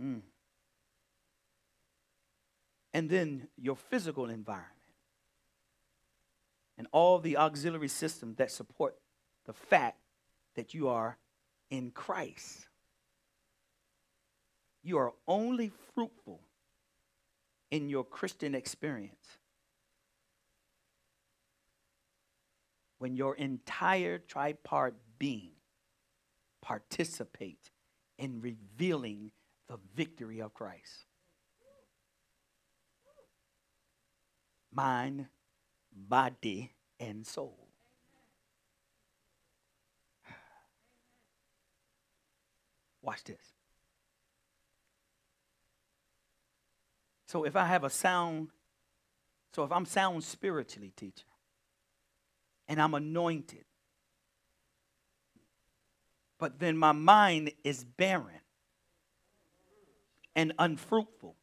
Mm. 0.00 0.20
And 2.94 3.10
then 3.10 3.48
your 3.56 3.74
physical 3.74 4.30
environment 4.30 4.81
and 6.78 6.86
all 6.92 7.18
the 7.18 7.36
auxiliary 7.36 7.88
systems 7.88 8.36
that 8.36 8.50
support 8.50 8.96
the 9.46 9.52
fact 9.52 9.98
that 10.56 10.74
you 10.74 10.88
are 10.88 11.18
in 11.70 11.90
Christ. 11.90 12.66
You 14.82 14.98
are 14.98 15.12
only 15.26 15.70
fruitful 15.94 16.40
in 17.70 17.88
your 17.88 18.04
Christian 18.04 18.54
experience 18.54 19.38
when 22.98 23.16
your 23.16 23.34
entire 23.34 24.18
tripart 24.18 24.92
being 25.18 25.52
participates 26.60 27.70
in 28.18 28.40
revealing 28.40 29.32
the 29.68 29.78
victory 29.96 30.40
of 30.40 30.54
Christ. 30.54 31.06
Mind, 34.72 35.26
body, 35.94 36.72
and 36.98 37.26
soul. 37.26 37.68
Watch 43.02 43.24
this. 43.24 43.52
So 47.26 47.44
if 47.44 47.56
I 47.56 47.66
have 47.66 47.82
a 47.82 47.90
sound, 47.90 48.48
so 49.54 49.64
if 49.64 49.72
I'm 49.72 49.86
sound 49.86 50.22
spiritually, 50.22 50.92
teacher, 50.94 51.24
and 52.68 52.80
I'm 52.80 52.94
anointed, 52.94 53.64
but 56.38 56.58
then 56.58 56.76
my 56.76 56.92
mind 56.92 57.52
is 57.64 57.84
barren 57.84 58.40
and 60.36 60.52
unfruitful, 60.58 61.36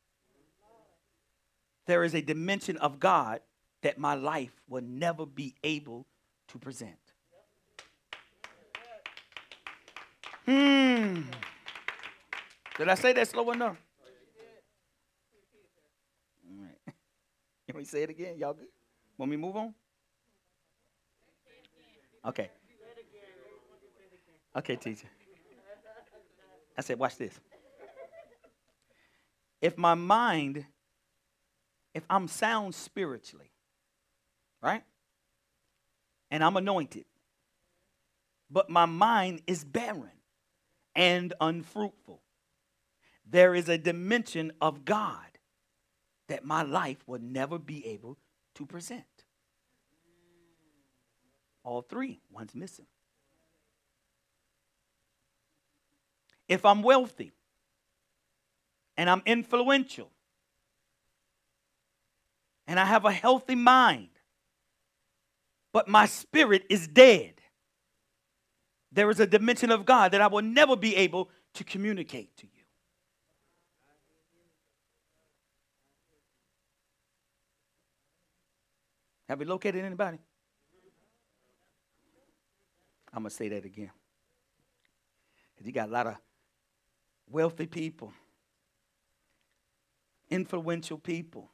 there 1.87 2.03
is 2.03 2.13
a 2.13 2.21
dimension 2.21 2.77
of 2.77 2.99
God 2.99 3.41
that 3.81 3.97
my 3.97 4.13
life 4.15 4.51
will 4.67 4.83
never 4.83 5.25
be 5.25 5.55
able 5.63 6.05
to 6.49 6.57
present. 6.57 6.97
Hmm. 10.45 11.21
Did 12.77 12.89
I 12.89 12.95
say 12.95 13.13
that 13.13 13.27
slow 13.27 13.51
enough? 13.51 13.77
All 16.43 16.63
right. 16.63 16.77
Can 17.67 17.77
we 17.77 17.85
say 17.85 18.03
it 18.03 18.09
again? 18.09 18.37
Y'all 18.37 18.53
good? 18.53 18.67
Want 19.17 19.29
me 19.29 19.37
move 19.37 19.55
on? 19.55 19.73
Okay. 22.25 22.49
Okay, 24.55 24.75
teacher. 24.75 25.07
I 26.77 26.81
said, 26.81 26.97
watch 26.97 27.17
this. 27.17 27.39
If 29.61 29.77
my 29.77 29.93
mind, 29.93 30.65
if 31.93 32.03
I'm 32.09 32.27
sound 32.27 32.73
spiritually, 32.73 33.51
right? 34.61 34.83
And 36.31 36.43
I'm 36.43 36.57
anointed, 36.57 37.05
but 38.49 38.69
my 38.69 38.85
mind 38.85 39.41
is 39.47 39.63
barren 39.63 40.11
and 40.95 41.33
unfruitful. 41.39 42.21
There 43.25 43.53
is 43.55 43.69
a 43.69 43.77
dimension 43.77 44.51
of 44.59 44.85
God 44.85 45.25
that 46.27 46.43
my 46.43 46.63
life 46.63 46.97
will 47.07 47.21
never 47.21 47.57
be 47.57 47.85
able 47.87 48.17
to 48.55 48.65
present. 48.65 49.03
All 51.63 51.81
three, 51.81 52.21
one's 52.31 52.55
missing. 52.55 52.87
If 56.47 56.65
I'm 56.65 56.81
wealthy 56.81 57.31
and 58.97 59.09
I'm 59.09 59.21
influential 59.25 60.09
and 62.67 62.79
I 62.79 62.85
have 62.85 63.05
a 63.05 63.11
healthy 63.11 63.55
mind, 63.55 64.09
but 65.71 65.87
my 65.87 66.05
spirit 66.05 66.65
is 66.69 66.87
dead, 66.87 67.33
there 68.91 69.09
is 69.09 69.19
a 69.19 69.27
dimension 69.27 69.71
of 69.71 69.85
God 69.85 70.11
that 70.11 70.21
I 70.21 70.27
will 70.27 70.41
never 70.41 70.75
be 70.75 70.95
able 70.95 71.29
to 71.53 71.63
communicate 71.63 72.35
to 72.37 72.45
you. 72.45 72.63
Have 79.27 79.39
we 79.39 79.45
located 79.45 79.85
anybody? 79.85 80.17
I'm 83.13 83.23
going 83.23 83.29
to 83.29 83.35
say 83.35 83.49
that 83.49 83.63
again. 83.65 83.91
You 85.63 85.71
got 85.71 85.89
a 85.89 85.91
lot 85.91 86.07
of 86.07 86.15
wealthy 87.29 87.67
people, 87.67 88.13
influential 90.29 90.97
people, 90.97 91.51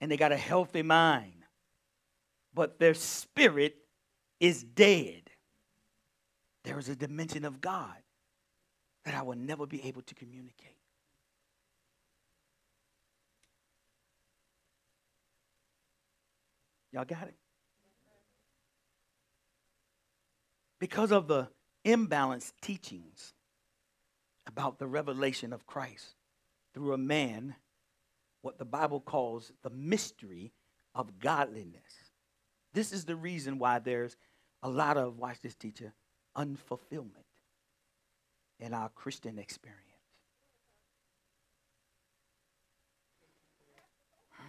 and 0.00 0.10
they 0.10 0.16
got 0.16 0.32
a 0.32 0.36
healthy 0.36 0.82
mind, 0.82 1.35
but 2.56 2.78
their 2.78 2.94
spirit 2.94 3.76
is 4.40 4.64
dead. 4.64 5.20
There 6.64 6.78
is 6.78 6.88
a 6.88 6.96
dimension 6.96 7.44
of 7.44 7.60
God 7.60 7.94
that 9.04 9.14
I 9.14 9.20
will 9.22 9.36
never 9.36 9.66
be 9.66 9.84
able 9.84 10.00
to 10.00 10.14
communicate. 10.14 10.78
Y'all 16.92 17.04
got 17.04 17.24
it? 17.24 17.34
Because 20.80 21.12
of 21.12 21.28
the 21.28 21.48
imbalanced 21.84 22.52
teachings 22.62 23.34
about 24.46 24.78
the 24.78 24.86
revelation 24.86 25.52
of 25.52 25.66
Christ 25.66 26.14
through 26.72 26.94
a 26.94 26.98
man, 26.98 27.54
what 28.40 28.56
the 28.58 28.64
Bible 28.64 29.00
calls 29.00 29.52
the 29.62 29.70
mystery 29.70 30.52
of 30.94 31.18
godliness. 31.18 32.05
This 32.76 32.92
is 32.92 33.06
the 33.06 33.16
reason 33.16 33.58
why 33.58 33.78
there's 33.78 34.18
a 34.62 34.68
lot 34.68 34.98
of, 34.98 35.18
watch 35.18 35.40
this 35.40 35.54
teacher, 35.54 35.94
unfulfillment 36.36 37.24
in 38.60 38.74
our 38.74 38.90
Christian 38.90 39.38
experience. 39.38 39.80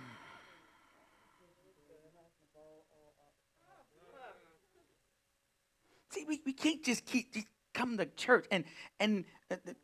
See, 6.10 6.26
we, 6.28 6.42
we 6.46 6.52
can't 6.52 6.84
just 6.84 7.06
keep 7.06 7.34
just 7.34 7.48
come 7.74 7.98
to 7.98 8.08
church 8.08 8.46
and 8.52 8.66
and 9.00 9.24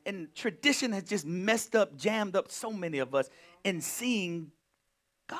and 0.05 0.35
tradition 0.35 0.91
has 0.91 1.03
just 1.03 1.25
messed 1.25 1.77
up, 1.77 1.95
jammed 1.95 2.35
up 2.35 2.51
so 2.51 2.73
many 2.73 2.99
of 2.99 3.15
us 3.15 3.29
in 3.63 3.79
seeing 3.79 4.51
God. 5.27 5.39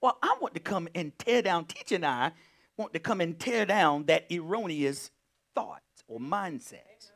Well, 0.00 0.18
I 0.22 0.36
want 0.40 0.54
to 0.54 0.60
come 0.60 0.88
and 0.94 1.16
tear 1.18 1.42
down, 1.42 1.66
teacher 1.66 1.96
and 1.96 2.06
I 2.06 2.32
want 2.76 2.94
to 2.94 2.98
come 2.98 3.20
and 3.20 3.38
tear 3.38 3.66
down 3.66 4.06
that 4.06 4.26
erroneous 4.32 5.10
thought 5.54 5.82
or 6.08 6.18
mindset. 6.18 7.10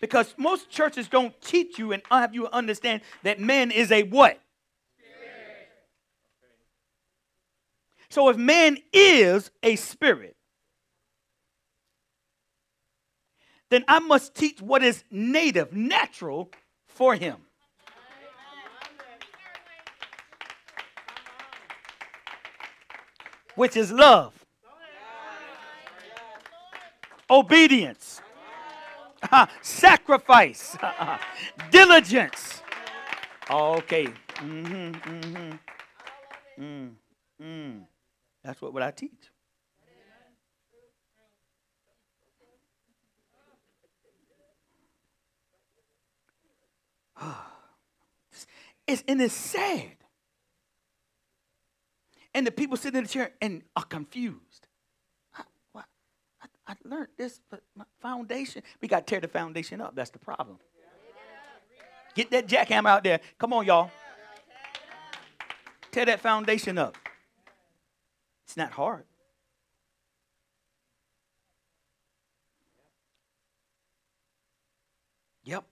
Because 0.00 0.34
most 0.36 0.70
churches 0.70 1.08
don't 1.08 1.38
teach 1.40 1.78
you 1.78 1.92
and 1.92 2.02
have 2.10 2.34
you 2.34 2.48
understand 2.48 3.02
that 3.22 3.40
man 3.40 3.70
is 3.70 3.90
a 3.92 4.02
what? 4.04 4.40
So 8.10 8.28
if 8.28 8.36
man 8.36 8.78
is 8.92 9.50
a 9.62 9.76
spirit, 9.76 10.36
then 13.70 13.84
I 13.88 14.00
must 14.00 14.34
teach 14.34 14.60
what 14.60 14.82
is 14.82 15.02
native, 15.10 15.72
natural 15.72 16.50
for 16.88 17.14
him. 17.14 17.38
Which 23.54 23.76
is 23.76 23.92
love, 23.92 24.32
obedience, 27.28 28.22
sacrifice, 29.60 30.76
diligence. 31.70 32.62
Okay. 33.50 34.06
Mm-hmm, 34.06 34.90
mm-hmm. 34.92 35.52
Mm, 36.62 36.90
mm. 37.42 37.80
That's 38.42 38.60
what, 38.62 38.72
what 38.72 38.82
I 38.82 38.90
teach. 38.90 39.30
it's, 48.86 49.04
and 49.06 49.20
it's 49.22 49.34
sad. 49.34 50.01
And 52.34 52.46
the 52.46 52.50
people 52.50 52.76
sitting 52.76 52.98
in 52.98 53.04
the 53.04 53.10
chair 53.10 53.32
and 53.40 53.62
are 53.76 53.84
confused. 53.84 54.66
What? 55.72 55.84
I 56.66 56.74
learned 56.84 57.08
this, 57.18 57.40
but 57.50 57.62
my 57.76 57.84
foundation, 58.00 58.62
we 58.80 58.88
got 58.88 59.06
to 59.06 59.10
tear 59.10 59.20
the 59.20 59.28
foundation 59.28 59.80
up. 59.80 59.94
That's 59.94 60.10
the 60.10 60.18
problem. 60.18 60.58
Get 62.14 62.30
that 62.30 62.46
jackhammer 62.46 62.88
out 62.88 63.04
there. 63.04 63.20
Come 63.38 63.52
on, 63.52 63.66
y'all. 63.66 63.90
Tear 65.90 66.06
that 66.06 66.20
foundation 66.20 66.78
up. 66.78 66.96
It's 68.46 68.56
not 68.56 68.72
hard. 68.72 69.04
Yep. 75.44 75.64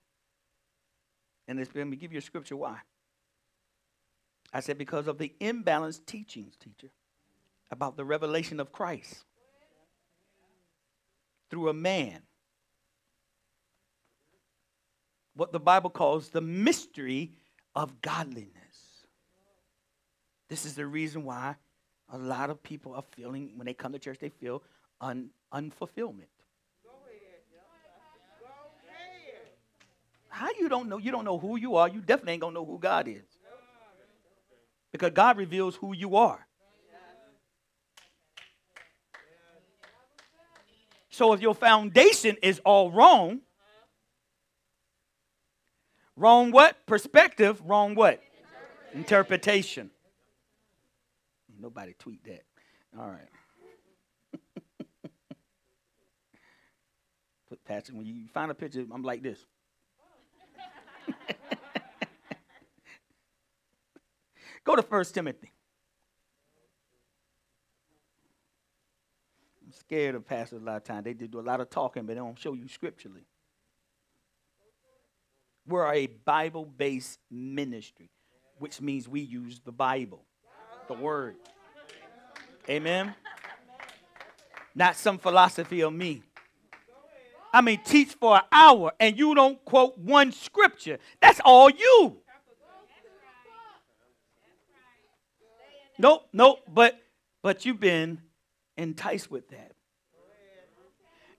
And 1.49 1.59
let 1.59 1.87
me 1.87 1.97
give 1.97 2.13
you 2.13 2.19
a 2.19 2.23
scripture 2.23 2.57
why. 2.57 2.79
I 4.53 4.61
said, 4.61 4.78
because 4.78 5.07
of 5.07 5.18
the 5.18 5.32
imbalanced 5.40 6.07
teachings, 6.07 6.57
teacher, 6.57 6.90
about 7.70 7.96
the 7.96 8.05
revelation 8.05 8.59
of 8.59 8.72
Christ 8.72 9.24
through 11.51 11.68
a 11.68 11.74
man. 11.74 12.22
What 15.34 15.53
the 15.53 15.61
Bible 15.61 15.90
calls 15.90 16.30
the 16.30 16.40
mystery 16.40 17.32
of 17.74 18.01
godliness. 18.01 18.57
This 20.48 20.66
is 20.66 20.74
the 20.74 20.86
reason 20.86 21.24
why 21.24 21.55
a 22.12 22.18
lot 22.18 22.51
of 22.51 22.61
people 22.62 22.94
are 22.94 23.05
feeling, 23.12 23.53
when 23.55 23.66
they 23.66 23.74
come 23.74 23.92
to 23.92 23.98
church, 23.98 24.18
they 24.18 24.30
feel 24.30 24.62
un, 25.01 25.30
unfulfillment. 25.53 26.26
How 30.28 30.48
you 30.59 30.68
don't 30.68 30.88
know? 30.88 30.98
You 30.98 31.11
don't 31.11 31.24
know 31.24 31.38
who 31.38 31.57
you 31.57 31.76
are. 31.76 31.88
You 31.88 32.01
definitely 32.01 32.34
ain't 32.34 32.42
gonna 32.42 32.55
know 32.55 32.64
who 32.64 32.78
God 32.78 33.09
is. 33.09 33.30
Because 34.93 35.12
God 35.12 35.36
reveals 35.36 35.76
who 35.76 35.95
you 35.95 36.16
are. 36.16 36.47
So 41.11 41.32
if 41.32 41.41
your 41.41 41.55
foundation 41.55 42.36
is 42.43 42.61
all 42.64 42.91
wrong, 42.91 43.41
wrong 46.16 46.51
what? 46.51 46.86
Perspective, 46.86 47.61
wrong 47.64 47.95
what? 47.95 48.22
Interpretation. 48.95 49.91
Nobody 51.61 51.95
tweet 51.99 52.24
that. 52.24 52.43
All 52.99 53.11
right. 53.11 53.28
Put 57.49 57.62
Patrick, 57.64 57.99
when 57.99 58.07
you 58.07 58.26
find 58.32 58.51
a 58.51 58.55
picture, 58.55 58.86
I'm 58.93 59.03
like 59.03 59.22
this. 59.22 59.45
Go 64.65 64.77
to 64.77 64.83
First 64.83 65.15
Timothy. 65.15 65.53
I'm 69.65 69.73
scared 69.73 70.15
of 70.15 70.27
pastors 70.27 70.61
a 70.61 70.65
lot 70.65 70.77
of 70.77 70.85
times. 70.85 71.05
They 71.05 71.15
do 71.15 71.39
a 71.39 71.43
lot 71.43 71.61
of 71.61 71.71
talking, 71.71 72.05
but 72.05 72.15
they 72.15 72.21
don't 72.21 72.39
show 72.39 72.55
you 72.55 72.69
scripturally. 72.69 73.25
We're 75.67 75.93
a 75.93 76.07
Bible 76.07 76.65
based 76.65 77.21
ministry, 77.31 78.11
which 78.59 78.81
means 78.81 79.09
we 79.09 79.21
use 79.21 79.61
the 79.65 79.73
Bible, 79.73 80.25
the 80.89 80.95
Word. 80.95 81.37
Amen? 82.69 83.15
Not 84.75 84.97
some 84.97 85.19
philosophy 85.19 85.83
of 85.83 85.93
me. 85.93 86.23
I 87.53 87.61
mean, 87.61 87.81
teach 87.85 88.15
for 88.15 88.37
an 88.37 88.43
hour 88.53 88.93
and 89.01 89.19
you 89.19 89.35
don't 89.35 89.65
quote 89.65 89.99
one 89.99 90.33
scripture. 90.33 90.99
That's 91.21 91.41
all 91.45 91.69
you. 91.69 92.20
Nope, 96.01 96.28
nope, 96.32 96.61
but 96.66 96.98
but 97.42 97.66
you've 97.66 97.78
been 97.78 98.22
enticed 98.78 99.30
with 99.30 99.51
that. 99.51 99.72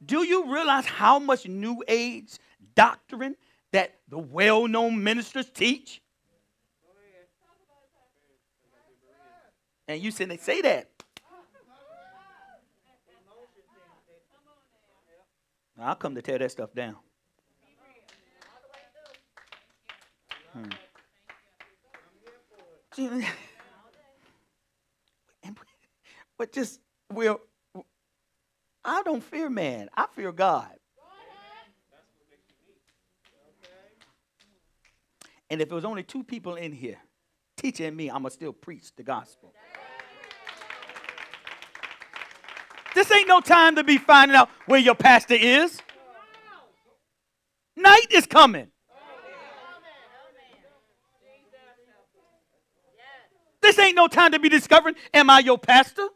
Do 0.05 0.23
you 0.23 0.53
realize 0.53 0.85
how 0.85 1.17
much 1.17 1.47
new 1.47 1.83
age 1.87 2.33
doctrine 2.75 3.35
that 3.71 3.95
the 4.07 4.19
well-known 4.19 5.03
ministers 5.03 5.49
teach? 5.49 5.99
And 9.87 9.99
you 9.99 10.11
said 10.11 10.29
they 10.29 10.37
say 10.37 10.61
that. 10.61 10.89
I'll 15.79 15.95
come 15.95 16.13
to 16.13 16.21
tear 16.21 16.37
that 16.37 16.51
stuff 16.51 16.71
down. 16.75 16.97
Hmm. 20.53 20.69
But 26.41 26.53
just 26.53 26.79
we'll 27.13 27.39
I 28.83 29.03
don't 29.03 29.23
fear 29.23 29.47
man. 29.47 29.91
I 29.95 30.07
fear 30.15 30.31
God. 30.31 30.73
And 35.51 35.61
if 35.61 35.71
it 35.71 35.75
was 35.75 35.85
only 35.85 36.01
two 36.01 36.23
people 36.23 36.55
in 36.55 36.71
here 36.71 36.97
teaching 37.57 37.95
me, 37.95 38.09
I'm 38.09 38.23
going 38.23 38.31
to 38.31 38.31
still 38.31 38.53
preach 38.53 38.91
the 38.95 39.03
gospel. 39.03 39.53
This 42.95 43.11
ain't 43.11 43.27
no 43.27 43.39
time 43.39 43.75
to 43.75 43.83
be 43.83 43.99
finding 43.99 44.35
out 44.35 44.49
where 44.65 44.79
your 44.79 44.95
pastor 44.95 45.35
is. 45.35 45.79
Night 47.77 48.07
is 48.09 48.25
coming. 48.25 48.71
This 53.61 53.77
ain't 53.77 53.95
no 53.95 54.07
time 54.07 54.31
to 54.31 54.39
be 54.39 54.49
discovering, 54.49 54.95
am 55.13 55.29
I 55.29 55.37
your 55.37 55.59
pastor? 55.59 56.07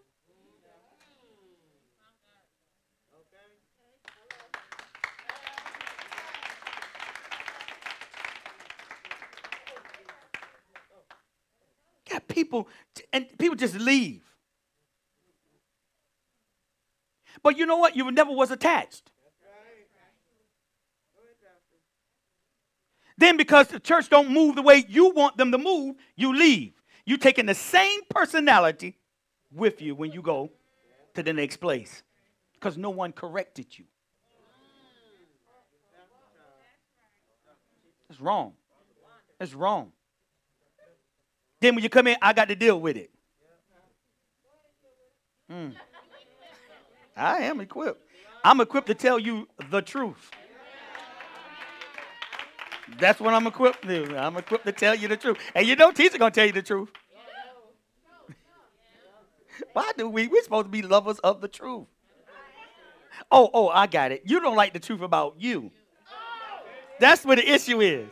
Got 12.10 12.25
people, 12.36 12.68
and 13.14 13.26
people 13.38 13.56
just 13.56 13.76
leave. 13.76 14.22
But 17.42 17.58
you 17.58 17.66
know 17.66 17.78
what? 17.78 17.96
You 17.96 18.12
never 18.12 18.32
was 18.32 18.52
attached. 18.52 19.12
Then 23.18 23.38
because 23.38 23.70
the 23.70 23.80
church 23.80 24.10
don't 24.10 24.30
move 24.30 24.56
the 24.56 24.62
way 24.62 24.84
you 24.90 25.12
want 25.12 25.38
them 25.38 25.52
to 25.54 25.58
move, 25.58 25.96
you 26.18 26.36
leave. 26.36 26.74
You 27.06 27.18
taking 27.18 27.46
the 27.46 27.56
same 27.56 28.02
personality 28.10 28.98
with 29.54 29.82
you 29.82 29.96
when 29.96 30.12
you 30.12 30.22
go 30.22 30.52
to 31.14 31.24
the 31.24 31.32
next 31.32 31.58
place. 31.58 32.04
Because 32.54 32.78
no 32.78 32.90
one 32.90 33.14
corrected 33.14 33.68
you. 33.78 33.86
That's 38.10 38.20
wrong. 38.20 38.54
That's 39.40 39.54
wrong. 39.54 39.94
Then 41.66 41.74
when 41.74 41.84
you 41.84 41.90
come 41.90 42.06
in, 42.06 42.16
I 42.22 42.32
got 42.32 42.50
to 42.50 42.56
deal 42.56 42.80
with 42.80 42.96
it. 42.96 43.10
Mm. 45.52 45.74
I 47.18 47.40
am 47.40 47.60
equipped. 47.60 48.04
I'm 48.44 48.62
equipped 48.62 48.86
to 48.86 48.94
tell 48.94 49.18
you 49.18 49.48
the 49.72 49.82
truth. 49.82 50.30
That's 53.00 53.20
what 53.20 53.34
I'm 53.34 53.48
equipped 53.48 53.82
to 53.82 54.06
do. 54.06 54.16
I'm 54.16 54.38
equipped 54.38 54.68
to 54.68 54.74
tell 54.74 54.94
you 54.94 55.08
the 55.08 55.18
truth. 55.18 55.40
And 55.56 55.66
you 55.66 55.76
know 55.76 55.92
teacher 55.92 56.20
gonna 56.20 56.30
tell 56.30 56.46
you 56.46 56.52
the 56.52 56.62
truth. 56.62 56.90
Why 59.74 59.92
do 59.98 60.08
we? 60.08 60.28
We're 60.28 60.44
supposed 60.44 60.68
to 60.68 60.72
be 60.72 60.84
lovers 60.84 61.18
of 61.18 61.42
the 61.42 61.48
truth. 61.48 61.88
Oh, 63.32 63.50
oh, 63.52 63.70
I 63.70 63.88
got 63.88 64.12
it. 64.12 64.22
You 64.24 64.40
don't 64.40 64.56
like 64.56 64.74
the 64.74 64.80
truth 64.80 65.02
about 65.02 65.38
you. 65.40 65.72
That's 67.00 67.26
where 67.26 67.38
the 67.38 67.52
issue 67.52 67.82
is. 67.82 68.08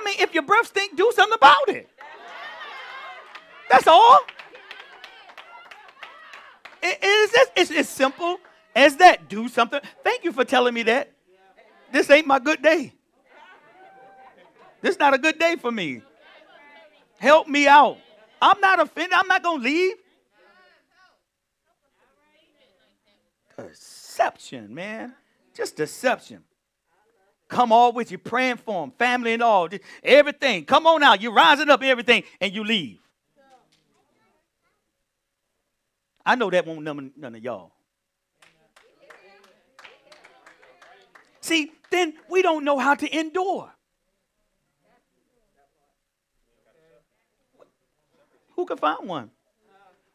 I 0.00 0.04
mean, 0.04 0.16
if 0.18 0.32
your 0.32 0.42
breath 0.42 0.66
stink, 0.66 0.96
do 0.96 1.12
something 1.14 1.36
about 1.36 1.68
it. 1.68 1.88
That's 3.68 3.86
all. 3.86 4.20
It 6.82 7.04
is 7.04 7.34
it's 7.56 7.70
as 7.70 7.88
simple 7.88 8.38
as 8.74 8.96
that. 8.96 9.28
Do 9.28 9.48
something. 9.48 9.80
Thank 10.02 10.24
you 10.24 10.32
for 10.32 10.44
telling 10.44 10.72
me 10.72 10.82
that. 10.84 11.12
This 11.92 12.08
ain't 12.10 12.26
my 12.26 12.38
good 12.38 12.62
day. 12.62 12.94
This 14.80 14.98
not 14.98 15.12
a 15.12 15.18
good 15.18 15.38
day 15.38 15.56
for 15.56 15.70
me. 15.70 16.00
Help 17.18 17.46
me 17.46 17.68
out. 17.68 17.98
I'm 18.40 18.58
not 18.60 18.80
offended. 18.80 19.12
I'm 19.12 19.28
not 19.28 19.42
to 19.42 19.52
leave. 19.52 19.96
Deception, 23.58 24.74
man. 24.74 25.14
Just 25.54 25.76
deception. 25.76 26.42
Come 27.50 27.72
all 27.72 27.92
with 27.92 28.12
you, 28.12 28.18
praying 28.18 28.58
for 28.58 28.80
them, 28.80 28.92
family 28.92 29.32
and 29.32 29.42
all, 29.42 29.68
everything. 30.04 30.64
Come 30.64 30.86
on 30.86 31.02
out. 31.02 31.20
You're 31.20 31.32
rising 31.32 31.68
up, 31.68 31.82
everything, 31.82 32.22
and 32.40 32.54
you 32.54 32.62
leave. 32.62 33.00
I 36.24 36.36
know 36.36 36.48
that 36.48 36.64
won't 36.64 36.82
none, 36.82 37.10
none 37.16 37.34
of 37.34 37.42
y'all. 37.42 37.72
See, 41.40 41.72
then 41.90 42.14
we 42.28 42.40
don't 42.40 42.64
know 42.64 42.78
how 42.78 42.94
to 42.94 43.18
endure. 43.18 43.72
Who 48.54 48.64
can 48.64 48.76
find 48.76 49.08
one? 49.08 49.30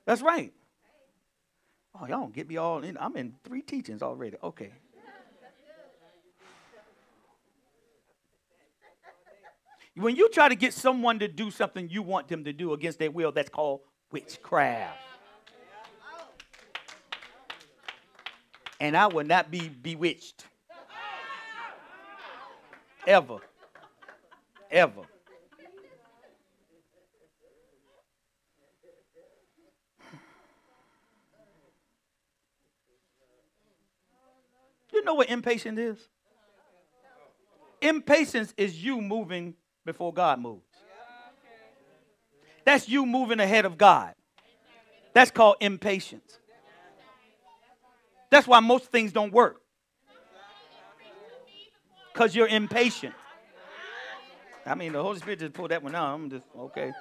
That's 0.05 0.21
right. 0.21 0.53
Oh, 1.93 2.05
y'all 2.07 2.19
don't 2.19 2.33
get 2.33 2.47
me 2.47 2.55
all 2.55 2.81
in. 2.81 2.97
I'm 2.97 3.17
in 3.17 3.35
three 3.43 3.61
teachings 3.61 4.01
already. 4.01 4.37
Okay. 4.41 4.71
When 9.95 10.17
you 10.17 10.29
try 10.29 10.49
to 10.49 10.55
get 10.55 10.73
someone 10.73 11.19
to 11.19 11.27
do 11.27 11.49
something 11.49 11.89
you 11.89 12.03
want 12.03 12.27
them 12.27 12.43
to 12.43 12.51
do 12.51 12.73
against 12.73 12.99
their 12.99 13.11
will, 13.11 13.31
that's 13.31 13.49
called 13.49 13.81
witchcraft. 14.11 14.97
And 18.79 18.97
I 18.97 19.07
will 19.07 19.25
not 19.25 19.49
be 19.49 19.69
bewitched. 19.69 20.45
Ever. 23.07 23.37
Ever. 24.69 25.01
You 34.91 35.03
know 35.05 35.13
what 35.13 35.29
impatience 35.29 35.79
is? 35.79 36.09
Impatience 37.81 38.53
is 38.57 38.83
you 38.83 38.99
moving 38.99 39.53
before 39.85 40.13
God 40.13 40.39
moves. 40.39 40.63
That's 42.65 42.89
you 42.89 43.05
moving 43.05 43.39
ahead 43.39 43.65
of 43.65 43.77
God. 43.77 44.15
That's 45.13 45.31
called 45.31 45.57
impatience. 45.61 46.39
That's 48.31 48.47
why 48.47 48.59
most 48.59 48.91
things 48.91 49.11
don't 49.13 49.31
work. 49.31 49.61
Because 52.11 52.35
you're 52.35 52.47
impatient. 52.47 53.13
I 54.65 54.73
mean, 54.73 54.93
the 54.93 55.01
Holy 55.01 55.19
Spirit 55.19 55.39
just 55.39 55.53
pulled 55.53 55.71
that 55.71 55.83
one 55.83 55.93
out. 55.93 56.13
I'm 56.13 56.29
just, 56.29 56.45
okay. 56.57 56.91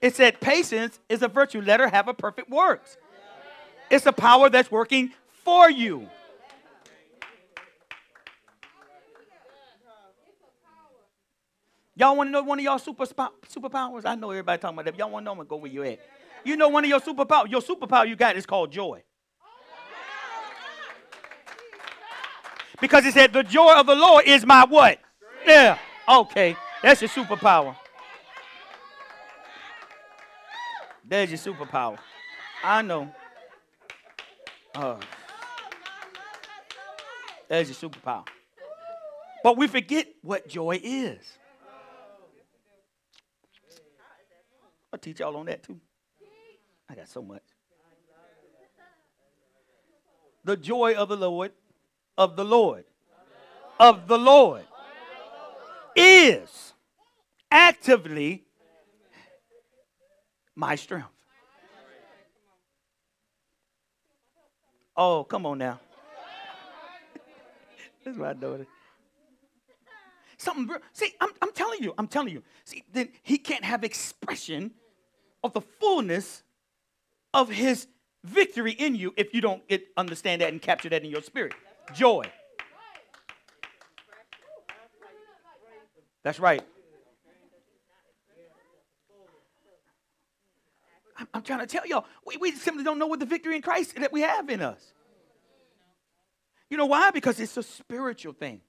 It 0.00 0.14
said 0.14 0.40
patience 0.40 0.98
is 1.08 1.22
a 1.22 1.28
virtue. 1.28 1.60
Let 1.60 1.80
her 1.80 1.88
have 1.88 2.08
a 2.08 2.14
perfect 2.14 2.48
works. 2.48 2.96
It's 3.90 4.06
a 4.06 4.12
power 4.12 4.48
that's 4.48 4.70
working 4.70 5.12
for 5.44 5.70
you. 5.70 6.08
Y'all 11.98 12.14
want 12.14 12.28
to 12.28 12.32
know 12.32 12.42
one 12.42 12.58
of 12.58 12.64
y'all 12.64 12.78
super 12.78 13.06
superpowers? 13.06 14.04
I 14.04 14.14
know 14.16 14.30
everybody 14.30 14.60
talking 14.60 14.76
about 14.76 14.84
that. 14.84 14.98
Y'all 14.98 15.10
want 15.10 15.22
to 15.22 15.24
know? 15.24 15.30
I'm 15.32 15.38
gonna 15.38 15.48
go 15.48 15.56
where 15.56 15.70
you 15.70 15.82
at. 15.82 15.98
You 16.44 16.54
know 16.56 16.68
one 16.68 16.84
of 16.84 16.90
your 16.90 17.00
superpowers. 17.00 17.50
Your 17.50 17.62
superpower 17.62 18.06
you 18.06 18.16
got 18.16 18.36
is 18.36 18.44
called 18.44 18.70
joy. 18.70 19.02
Because 22.80 23.06
it 23.06 23.14
said 23.14 23.32
the 23.32 23.42
joy 23.42 23.72
of 23.72 23.86
the 23.86 23.94
Lord 23.94 24.26
is 24.26 24.44
my 24.44 24.66
what? 24.66 24.98
Yeah. 25.46 25.78
Okay. 26.06 26.54
That's 26.82 27.00
your 27.00 27.08
superpower. 27.08 27.74
There's 31.02 31.30
your 31.30 31.38
superpower. 31.54 31.96
I 32.62 32.82
know. 32.82 33.10
Uh, 34.74 34.98
there's 37.48 37.68
your 37.68 37.90
superpower. 37.90 38.26
But 39.42 39.56
we 39.56 39.66
forget 39.66 40.08
what 40.20 40.46
joy 40.46 40.78
is. 40.82 41.20
I'll 44.96 45.00
teach 45.00 45.20
y'all 45.20 45.36
on 45.36 45.44
that 45.44 45.62
too. 45.62 45.78
I 46.88 46.94
got 46.94 47.06
so 47.06 47.20
much. 47.20 47.42
The 50.42 50.56
joy 50.56 50.94
of 50.94 51.10
the 51.10 51.18
Lord, 51.18 51.52
of 52.16 52.34
the 52.34 52.46
Lord, 52.46 52.84
of 53.78 54.08
the 54.08 54.16
Lord 54.16 54.64
is 55.94 56.72
actively 57.50 58.44
my 60.54 60.76
strength. 60.76 61.08
Oh, 64.96 65.24
come 65.24 65.44
on 65.44 65.58
now. 65.58 65.78
That's 68.02 68.16
my 68.16 68.32
daughter. 68.32 68.66
Something, 70.38 70.74
see, 70.94 71.12
I'm, 71.20 71.30
I'm 71.42 71.52
telling 71.52 71.82
you, 71.82 71.92
I'm 71.98 72.08
telling 72.08 72.32
you. 72.32 72.42
See, 72.64 72.82
then 72.94 73.10
he 73.22 73.36
can't 73.36 73.62
have 73.62 73.84
expression 73.84 74.72
of 75.46 75.52
the 75.52 75.60
fullness 75.60 76.42
of 77.32 77.48
his 77.48 77.86
victory 78.24 78.72
in 78.72 78.94
you 78.94 79.14
if 79.16 79.32
you 79.32 79.40
don't 79.40 79.66
get, 79.68 79.86
understand 79.96 80.42
that 80.42 80.52
and 80.52 80.60
capture 80.60 80.88
that 80.88 81.04
in 81.04 81.10
your 81.10 81.22
spirit. 81.22 81.54
Joy. 81.94 82.24
That's 86.22 86.40
right. 86.40 86.62
I'm, 91.32 91.42
trying 91.42 91.60
to 91.60 91.66
tell 91.66 91.86
y'all, 91.86 92.04
we, 92.26 92.36
we 92.36 92.52
simply 92.52 92.84
don't 92.84 92.98
know 92.98 93.06
what 93.06 93.20
the 93.20 93.26
victory 93.26 93.56
in 93.56 93.62
Christ 93.62 93.94
that 93.98 94.12
we 94.12 94.20
have 94.20 94.50
in 94.50 94.60
us. 94.60 94.92
You 96.68 96.76
know 96.76 96.86
why? 96.86 97.10
Because 97.10 97.40
it's 97.40 97.56
a 97.56 97.62
spiritual 97.62 98.34
thing. 98.34 98.60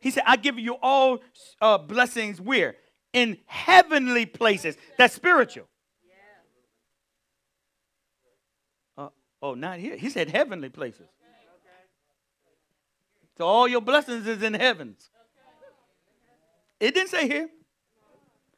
He 0.00 0.10
said, 0.10 0.24
I 0.26 0.36
give 0.36 0.58
you 0.58 0.76
all 0.82 1.20
uh, 1.60 1.78
blessings 1.78 2.40
where? 2.40 2.76
In 3.16 3.38
heavenly 3.46 4.26
places. 4.26 4.76
That's 4.98 5.14
spiritual. 5.14 5.66
Uh, 8.98 9.08
oh, 9.40 9.54
not 9.54 9.78
here. 9.78 9.96
He 9.96 10.10
said 10.10 10.28
heavenly 10.28 10.68
places. 10.68 11.06
So 13.38 13.46
all 13.46 13.66
your 13.66 13.80
blessings 13.80 14.26
is 14.26 14.42
in 14.42 14.52
heavens. 14.52 15.08
It 16.78 16.92
didn't 16.92 17.08
say 17.08 17.26
here. 17.26 17.48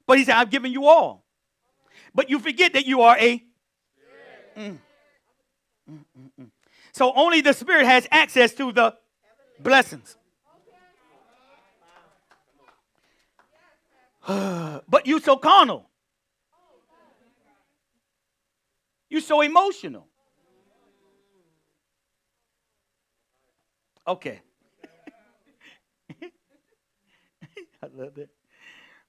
But 0.09 0.19
he 0.19 0.25
said, 0.25 0.35
I've 0.35 0.51
given 0.51 0.73
you 0.73 0.87
all. 0.87 1.25
But 2.13 2.29
you 2.29 2.41
forget 2.41 2.73
that 2.73 2.85
you 2.85 3.03
are 3.03 3.17
a. 3.17 3.41
Mm. 4.57 4.79
Mm, 5.89 6.05
mm, 6.41 6.51
so 6.91 7.13
only 7.15 7.43
the 7.43 7.53
Spirit 7.53 7.87
has 7.87 8.09
access 8.11 8.53
to 8.55 8.73
the 8.73 8.97
blessings. 9.61 10.17
but 14.89 15.07
you 15.07 15.21
so 15.21 15.37
carnal. 15.37 15.89
You 19.09 19.23
so 19.23 19.41
emotional. 19.41 20.07
Okay. 24.07 24.43
I 26.23 27.87
love 27.95 28.15
that. 28.17 28.29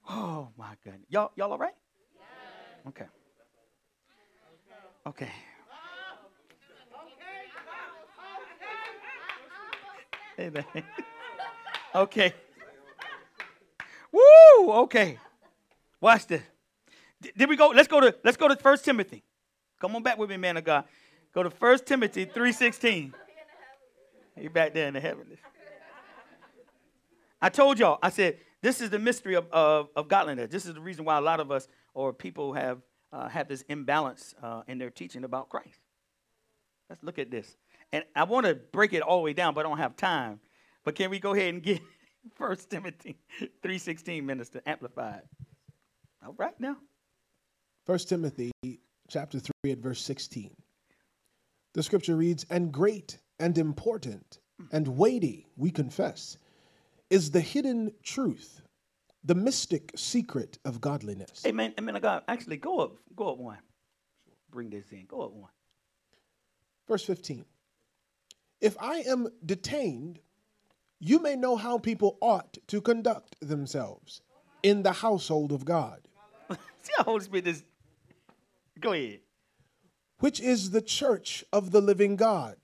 Oh 0.08 0.48
my 0.56 0.74
goodness. 0.82 1.04
Y'all, 1.10 1.32
y'all 1.36 1.52
all 1.52 1.58
right? 1.58 1.74
Okay. 2.88 3.04
Okay. 5.06 5.30
Amen. 10.38 10.64
okay. 11.94 12.32
Woo! 14.12 14.72
Okay. 14.82 15.18
Watch 16.00 16.26
this. 16.26 16.42
Did 17.20 17.48
we 17.48 17.56
go? 17.56 17.68
Let's 17.68 17.88
go 17.88 18.00
to 18.00 18.14
let's 18.24 18.36
go 18.36 18.48
to 18.48 18.56
First 18.56 18.84
Timothy. 18.84 19.22
Come 19.80 19.94
on 19.96 20.02
back 20.02 20.18
with 20.18 20.30
me, 20.30 20.36
man 20.36 20.56
of 20.56 20.64
God. 20.64 20.84
Go 21.34 21.42
to 21.42 21.50
First 21.50 21.86
Timothy 21.86 22.26
3:16. 22.26 23.12
You're 24.36 24.50
back 24.50 24.72
there 24.72 24.88
in 24.88 24.94
the 24.94 25.00
heavens. 25.00 25.38
I 27.42 27.48
told 27.48 27.78
y'all, 27.78 27.98
I 28.02 28.10
said, 28.10 28.38
this 28.62 28.80
is 28.80 28.90
the 28.90 28.98
mystery 28.98 29.34
of, 29.34 29.50
of, 29.50 29.88
of 29.96 30.08
godliness. 30.08 30.50
This 30.50 30.66
is 30.66 30.74
the 30.74 30.80
reason 30.80 31.04
why 31.04 31.16
a 31.16 31.20
lot 31.20 31.40
of 31.40 31.50
us 31.50 31.68
or 31.94 32.12
people 32.12 32.52
have 32.52 32.78
uh, 33.12 33.28
have 33.28 33.48
this 33.48 33.62
imbalance 33.68 34.34
uh, 34.42 34.62
in 34.68 34.78
their 34.78 34.90
teaching 34.90 35.24
about 35.24 35.48
Christ. 35.48 35.80
Let's 36.88 37.02
look 37.02 37.18
at 37.18 37.30
this. 37.30 37.56
And 37.92 38.04
I 38.14 38.24
want 38.24 38.46
to 38.46 38.54
break 38.54 38.92
it 38.92 39.02
all 39.02 39.18
the 39.18 39.24
way 39.24 39.32
down, 39.32 39.54
but 39.54 39.66
I 39.66 39.68
don't 39.68 39.78
have 39.78 39.96
time. 39.96 40.40
But 40.84 40.94
can 40.94 41.10
we 41.10 41.18
go 41.18 41.34
ahead 41.34 41.52
and 41.52 41.62
get 41.62 41.80
First 42.34 42.70
Timothy 42.70 43.16
3.16, 43.62 44.22
Minister, 44.24 44.62
amplified. 44.66 45.22
All 46.24 46.34
right 46.36 46.58
now. 46.60 46.76
First 47.86 48.08
Timothy 48.08 48.52
chapter 49.08 49.38
3 49.38 49.72
at 49.72 49.78
verse 49.78 50.00
16. 50.02 50.50
The 51.72 51.82
scripture 51.82 52.16
reads, 52.16 52.44
And 52.50 52.72
great 52.72 53.18
and 53.38 53.56
important 53.56 54.38
and 54.72 54.86
weighty, 54.88 55.46
we 55.56 55.70
confess, 55.70 56.36
is 57.08 57.30
the 57.30 57.40
hidden 57.40 57.92
truth 58.02 58.62
the 59.24 59.34
mystic 59.34 59.92
secret 59.96 60.58
of 60.64 60.80
godliness. 60.80 61.44
Amen. 61.46 61.74
Amen. 61.78 61.98
God, 62.00 62.22
actually, 62.28 62.56
go 62.56 62.78
up, 62.78 62.92
go 63.14 63.32
up 63.32 63.38
one. 63.38 63.58
Bring 64.50 64.70
this 64.70 64.90
in. 64.92 65.06
Go 65.06 65.22
up 65.22 65.32
one. 65.32 65.50
Verse 66.88 67.04
15. 67.04 67.44
If 68.60 68.76
I 68.80 68.98
am 69.00 69.28
detained, 69.44 70.20
you 71.00 71.20
may 71.20 71.34
know 71.34 71.56
how 71.56 71.78
people 71.78 72.18
ought 72.20 72.58
to 72.68 72.80
conduct 72.80 73.36
themselves 73.40 74.22
in 74.62 74.82
the 74.82 74.92
household 74.92 75.50
of 75.50 75.64
God. 75.64 76.00
See 76.82 76.92
how 76.96 77.04
Holy 77.04 77.24
Spirit 77.24 77.46
is. 77.46 77.64
Go 78.78 78.92
ahead. 78.92 79.20
Which 80.18 80.38
is 80.40 80.70
the 80.70 80.82
church 80.82 81.44
of 81.52 81.70
the 81.70 81.80
living 81.80 82.16
God, 82.16 82.56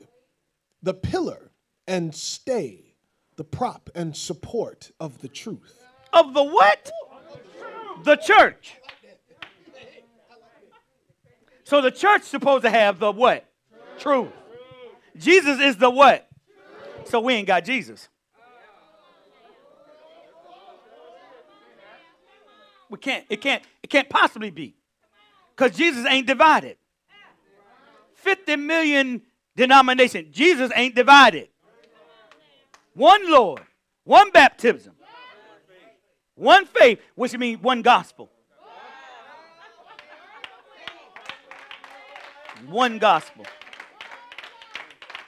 the 0.83 0.95
pillar 0.95 1.51
and 1.89 2.15
stay, 2.15 2.95
the 3.37 3.45
prop 3.45 3.89
and 3.95 4.15
support 4.15 4.91
of 5.01 5.23
the 5.23 5.29
truth 5.29 5.83
of 6.17 6.35
the 6.35 6.43
what? 6.43 6.91
The 8.05 8.17
church. 8.17 8.77
So 11.65 11.81
the 11.81 11.91
church 11.91 12.23
supposed 12.23 12.65
to 12.65 12.71
have 12.71 12.99
the 12.99 13.11
what? 13.11 13.45
Truth. 13.99 14.29
Jesus 15.17 15.61
is 15.61 15.77
the 15.77 15.91
what? 15.91 16.29
So 17.05 17.21
we 17.21 17.35
ain't 17.35 17.47
got 17.47 17.65
Jesus. 17.65 18.09
We 22.89 22.99
can't, 22.99 23.25
it 23.29 23.41
can't, 23.41 23.63
it 23.83 23.91
can't 23.91 24.09
possibly 24.09 24.51
be. 24.51 24.77
Because 25.55 25.77
Jesus 25.77 26.07
ain't 26.07 26.27
divided. 26.27 26.77
50 28.15 28.57
million 28.57 29.23
denomination. 29.57 30.29
Jesus 30.31 30.71
ain't 30.75 30.95
divided. 30.95 31.49
One 32.95 33.31
Lord, 33.31 33.63
one 34.05 34.31
baptism, 34.31 34.95
one 36.35 36.67
faith, 36.67 36.99
which 37.15 37.37
means 37.37 37.63
one 37.63 37.83
gospel. 37.83 38.31
One 42.67 42.99
gospel. 42.99 43.45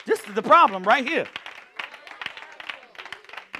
This 0.05 0.19
is 0.21 0.33
the 0.33 0.41
problem 0.41 0.83
right 0.83 1.07
here. 1.07 1.27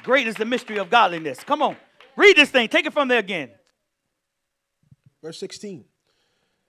Great 0.04 0.28
is 0.28 0.36
the 0.36 0.46
mystery 0.46 0.78
of 0.78 0.90
godliness. 0.90 1.44
Come 1.44 1.62
on. 1.62 1.78
Read 2.16 2.36
this 2.36 2.50
thing. 2.50 2.68
Take 2.68 2.88
it 2.88 2.94
from 2.94 3.08
there 3.08 3.20
again. 3.20 3.52
Verse 5.22 5.40
16. 5.40 5.86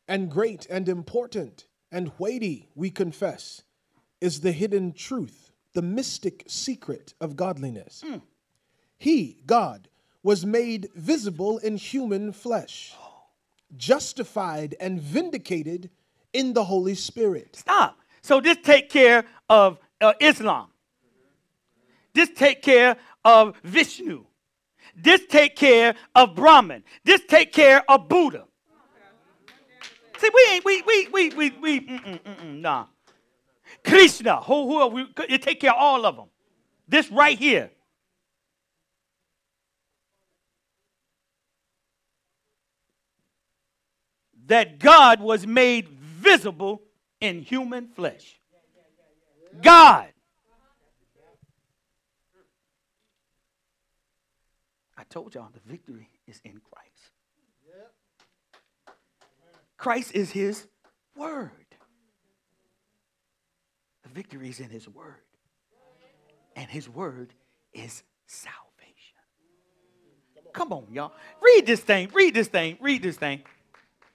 And 0.09 0.30
great 0.30 0.66
and 0.68 0.88
important 0.88 1.66
and 1.92 2.12
weighty, 2.18 2.68
we 2.74 2.90
confess, 2.90 3.62
is 4.20 4.40
the 4.40 4.53
hidden 4.53 4.92
truth, 4.92 5.53
the 5.72 5.82
mystic 5.82 6.44
secret 6.46 7.14
of 7.20 7.36
godliness. 7.36 8.03
He, 8.98 9.38
God, 9.46 9.88
was 10.22 10.44
made 10.44 10.88
visible 10.94 11.59
in 11.59 11.76
human 11.76 12.32
flesh, 12.32 12.94
justified 13.76 14.74
and 14.80 15.01
vindicated 15.01 15.90
in 16.32 16.53
the 16.53 16.64
Holy 16.64 16.94
Spirit. 16.94 17.57
Stop. 17.57 17.98
So 18.22 18.40
this 18.40 18.59
take 18.62 18.90
care 18.90 19.24
of 19.48 19.78
uh, 20.01 20.12
Islam. 20.20 20.68
This 22.12 22.30
take 22.30 22.62
care 22.62 22.96
of 23.24 23.57
Vishnu. 23.64 24.24
This 24.97 25.22
take 25.26 25.57
care 25.57 25.95
of 26.14 26.34
Brahman. 26.34 26.84
This 27.05 27.20
take 27.28 27.53
care 27.53 27.82
of 27.91 28.09
Buddha. 28.09 28.45
See, 30.18 30.30
we 30.34 30.55
ain't 30.55 30.64
we 30.64 30.82
we 30.82 31.09
we 31.09 31.30
we 31.30 31.51
we 31.51 31.80
mm-mm, 31.80 32.20
mm-mm, 32.20 32.61
nah. 32.61 32.86
Krishna, 33.84 34.36
who 34.43 34.66
who 34.66 34.76
are 34.76 34.88
we? 34.88 35.07
You 35.28 35.38
take 35.38 35.61
care 35.61 35.70
of 35.70 35.78
all 35.78 36.05
of 36.05 36.16
them. 36.16 36.26
This 36.86 37.11
right 37.11 37.38
here. 37.38 37.70
That 44.47 44.78
God 44.78 45.20
was 45.20 45.47
made 45.47 45.88
visible 45.88 46.82
in 47.20 47.41
human 47.41 47.88
flesh. 47.88 48.41
God. 49.62 50.09
Told 55.11 55.35
y'all 55.35 55.51
the 55.53 55.61
victory 55.71 56.09
is 56.27 56.41
in 56.45 56.61
Christ. 56.73 57.11
Christ 59.77 60.13
is 60.15 60.31
his 60.31 60.67
word. 61.17 61.51
The 64.03 64.11
victory 64.11 64.49
is 64.49 64.61
in 64.61 64.71
his 64.71 64.89
word. 64.89 65.17
And 66.57 66.69
his 66.69 66.89
word 66.89 67.33
is 67.73 68.03
salvation. 68.27 68.57
Come 70.53 70.73
on, 70.73 70.87
y'all. 70.93 71.13
Read 71.41 71.67
this 71.67 71.81
thing. 71.81 72.11
Read 72.13 72.35
this 72.35 72.49
thing. 72.49 72.77
Read 72.81 73.03
this 73.03 73.17
thing. 73.17 73.41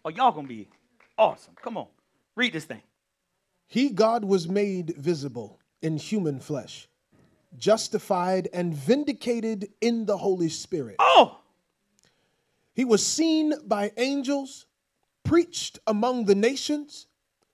Oh, 0.03 0.09
y'all 0.09 0.31
gonna 0.31 0.47
be 0.47 0.67
awesome. 1.17 1.53
Come 1.61 1.77
on. 1.77 1.87
Read 2.35 2.53
this 2.53 2.65
thing. 2.65 2.81
He, 3.67 3.89
God, 3.89 4.23
was 4.23 4.47
made 4.47 4.95
visible 4.97 5.59
in 5.81 5.97
human 5.97 6.39
flesh, 6.39 6.87
justified 7.57 8.49
and 8.53 8.73
vindicated 8.73 9.69
in 9.81 10.05
the 10.05 10.17
Holy 10.17 10.49
Spirit. 10.49 10.97
Oh, 10.99 11.39
He 12.73 12.85
was 12.85 13.05
seen 13.05 13.53
by 13.65 13.91
angels, 13.97 14.65
preached 15.23 15.79
among 15.87 16.25
the 16.25 16.35
nations, 16.35 17.07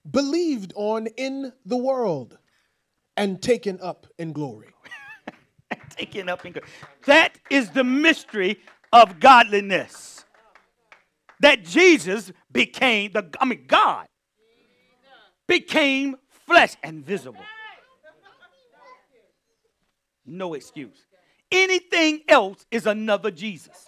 believed 0.09 0.73
on 0.75 1.07
in 1.17 1.53
the 1.65 1.77
world, 1.77 2.37
and 3.15 3.41
taken 3.41 3.79
up 3.81 4.07
in 4.17 4.33
glory. 4.33 4.69
taken 5.89 6.29
up 6.29 6.45
in. 6.45 6.53
Glory. 6.53 6.67
That 7.05 7.37
is 7.49 7.69
the 7.69 7.83
mystery 7.83 8.59
of 8.91 9.19
godliness. 9.19 10.25
That 11.39 11.63
Jesus 11.63 12.31
became 12.51 13.11
the, 13.13 13.27
I 13.39 13.45
mean, 13.45 13.65
God 13.67 14.07
became 15.47 16.15
flesh 16.45 16.75
and 16.83 17.05
visible. 17.05 17.41
No 20.31 20.53
excuse. 20.53 21.05
Anything 21.51 22.21
else 22.29 22.65
is 22.71 22.87
another 22.87 23.31
Jesus. 23.31 23.85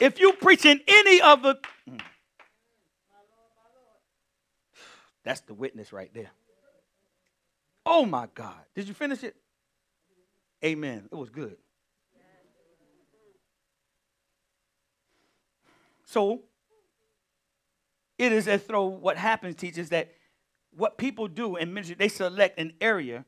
If 0.00 0.18
you 0.18 0.32
preaching 0.32 0.80
any 0.88 1.20
other, 1.20 1.56
mm. 1.88 2.00
that's 5.22 5.42
the 5.42 5.52
witness 5.52 5.92
right 5.92 6.10
there. 6.14 6.30
Oh 7.84 8.06
my 8.06 8.28
God. 8.34 8.56
Did 8.74 8.88
you 8.88 8.94
finish 8.94 9.22
it? 9.22 9.36
Amen. 10.64 11.08
It 11.12 11.14
was 11.14 11.28
good. 11.28 11.56
So, 16.06 16.40
it 18.16 18.32
is 18.32 18.48
as 18.48 18.64
though 18.64 18.86
what 18.86 19.18
happens, 19.18 19.56
teaches 19.56 19.90
that 19.90 20.14
what 20.78 20.96
people 20.96 21.26
do 21.26 21.56
in 21.56 21.74
ministry, 21.74 21.96
they 21.98 22.08
select 22.08 22.58
an 22.58 22.72
area 22.80 23.24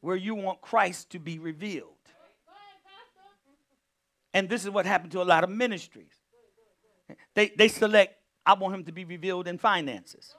where 0.00 0.16
you 0.16 0.34
want 0.34 0.60
Christ 0.60 1.10
to 1.10 1.18
be 1.18 1.38
revealed. 1.38 1.90
And 4.34 4.48
this 4.48 4.64
is 4.64 4.70
what 4.70 4.84
happened 4.84 5.12
to 5.12 5.22
a 5.22 5.24
lot 5.24 5.44
of 5.44 5.50
ministries. 5.50 6.12
They, 7.34 7.52
they 7.56 7.68
select, 7.68 8.16
I 8.44 8.54
want 8.54 8.74
him 8.74 8.84
to 8.84 8.92
be 8.92 9.04
revealed 9.04 9.46
in 9.46 9.58
finances. 9.58 10.34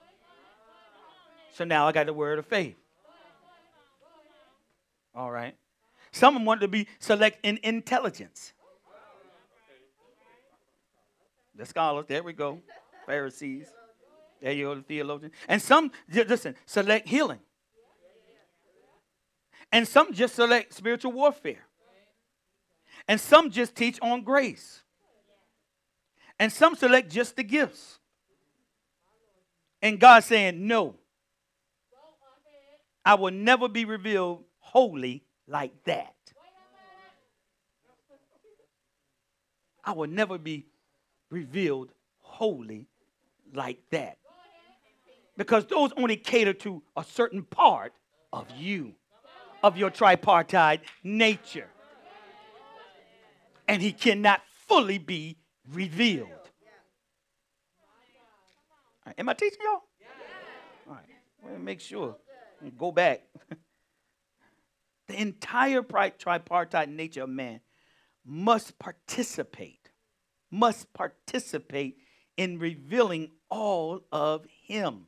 So 1.52 1.64
now 1.64 1.88
I 1.88 1.92
got 1.92 2.06
the 2.06 2.12
word 2.12 2.38
of 2.38 2.44
faith. 2.44 2.76
All 5.14 5.30
right. 5.30 5.56
Some 6.12 6.44
want 6.44 6.60
to 6.60 6.68
be 6.68 6.86
select 6.98 7.38
in 7.42 7.58
intelligence. 7.62 8.52
The 11.54 11.64
scholars, 11.64 12.04
there 12.06 12.22
we 12.22 12.34
go. 12.34 12.60
Pharisees. 13.06 13.66
There 14.40 14.52
you 14.52 14.74
the 14.74 14.82
theologian. 14.82 15.32
And 15.48 15.60
some, 15.60 15.90
listen, 16.08 16.54
select 16.66 17.08
healing. 17.08 17.40
And 19.72 19.86
some 19.86 20.12
just 20.12 20.34
select 20.34 20.74
spiritual 20.74 21.12
warfare. 21.12 21.64
And 23.08 23.20
some 23.20 23.50
just 23.50 23.74
teach 23.74 23.98
on 24.00 24.22
grace. 24.22 24.82
And 26.38 26.52
some 26.52 26.76
select 26.76 27.10
just 27.10 27.36
the 27.36 27.42
gifts. 27.42 27.98
And 29.80 29.98
God 29.98 30.24
saying, 30.24 30.66
No. 30.66 30.96
I 33.04 33.14
will 33.14 33.30
never 33.30 33.68
be 33.68 33.84
revealed 33.84 34.42
wholly 34.58 35.22
like 35.46 35.72
that. 35.84 36.14
I 39.84 39.92
will 39.92 40.08
never 40.08 40.38
be 40.38 40.66
revealed 41.30 41.92
wholly 42.18 42.88
like 43.54 43.78
that. 43.90 44.18
Because 45.36 45.66
those 45.66 45.92
only 45.96 46.16
cater 46.16 46.52
to 46.54 46.82
a 46.96 47.04
certain 47.04 47.42
part 47.42 47.92
of 48.32 48.46
you, 48.56 48.94
of 49.62 49.76
your 49.76 49.90
tripartite 49.90 50.80
nature. 51.02 51.68
And 53.68 53.82
he 53.82 53.92
cannot 53.92 54.42
fully 54.66 54.98
be 54.98 55.38
revealed. 55.72 56.28
Right, 59.04 59.14
am 59.18 59.28
I 59.28 59.34
teaching 59.34 59.58
y'all? 59.62 59.82
All 60.88 60.94
right, 60.94 61.04
well, 61.42 61.58
make 61.58 61.80
sure. 61.80 62.16
Go 62.78 62.90
back. 62.90 63.22
the 65.08 65.20
entire 65.20 65.82
tripartite 65.82 66.88
nature 66.88 67.22
of 67.22 67.28
man 67.28 67.60
must 68.24 68.78
participate, 68.78 69.90
must 70.50 70.92
participate 70.92 71.98
in 72.36 72.58
revealing 72.58 73.30
all 73.48 74.00
of 74.10 74.46
him. 74.46 75.06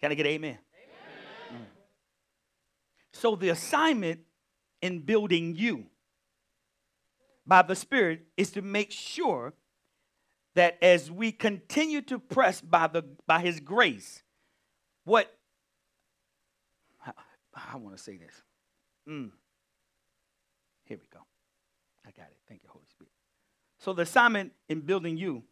Can 0.00 0.12
I 0.12 0.14
get 0.14 0.26
amen? 0.26 0.58
Mm. 1.52 1.64
So 3.12 3.36
the 3.36 3.48
assignment 3.48 4.20
in 4.82 5.00
building 5.00 5.54
you 5.56 5.86
by 7.46 7.62
the 7.62 7.74
Spirit 7.74 8.26
is 8.36 8.50
to 8.52 8.62
make 8.62 8.90
sure 8.90 9.54
that 10.54 10.78
as 10.82 11.10
we 11.10 11.32
continue 11.32 12.02
to 12.02 12.18
press 12.18 12.60
by 12.60 12.86
the 12.86 13.02
by 13.26 13.40
His 13.40 13.60
grace, 13.60 14.22
what 15.04 15.32
I, 17.04 17.12
I 17.72 17.76
want 17.76 17.96
to 17.96 18.02
say 18.02 18.16
this. 18.16 18.42
Mm. 19.08 19.30
Here 20.84 20.98
we 21.00 21.06
go. 21.12 21.20
I 22.06 22.10
got 22.10 22.26
it. 22.26 22.36
Thank 22.48 22.62
you, 22.62 22.70
Holy 22.70 22.86
Spirit. 22.88 23.12
So 23.78 23.92
the 23.92 24.02
assignment 24.02 24.52
in 24.68 24.80
building 24.80 25.16
you 25.16 25.44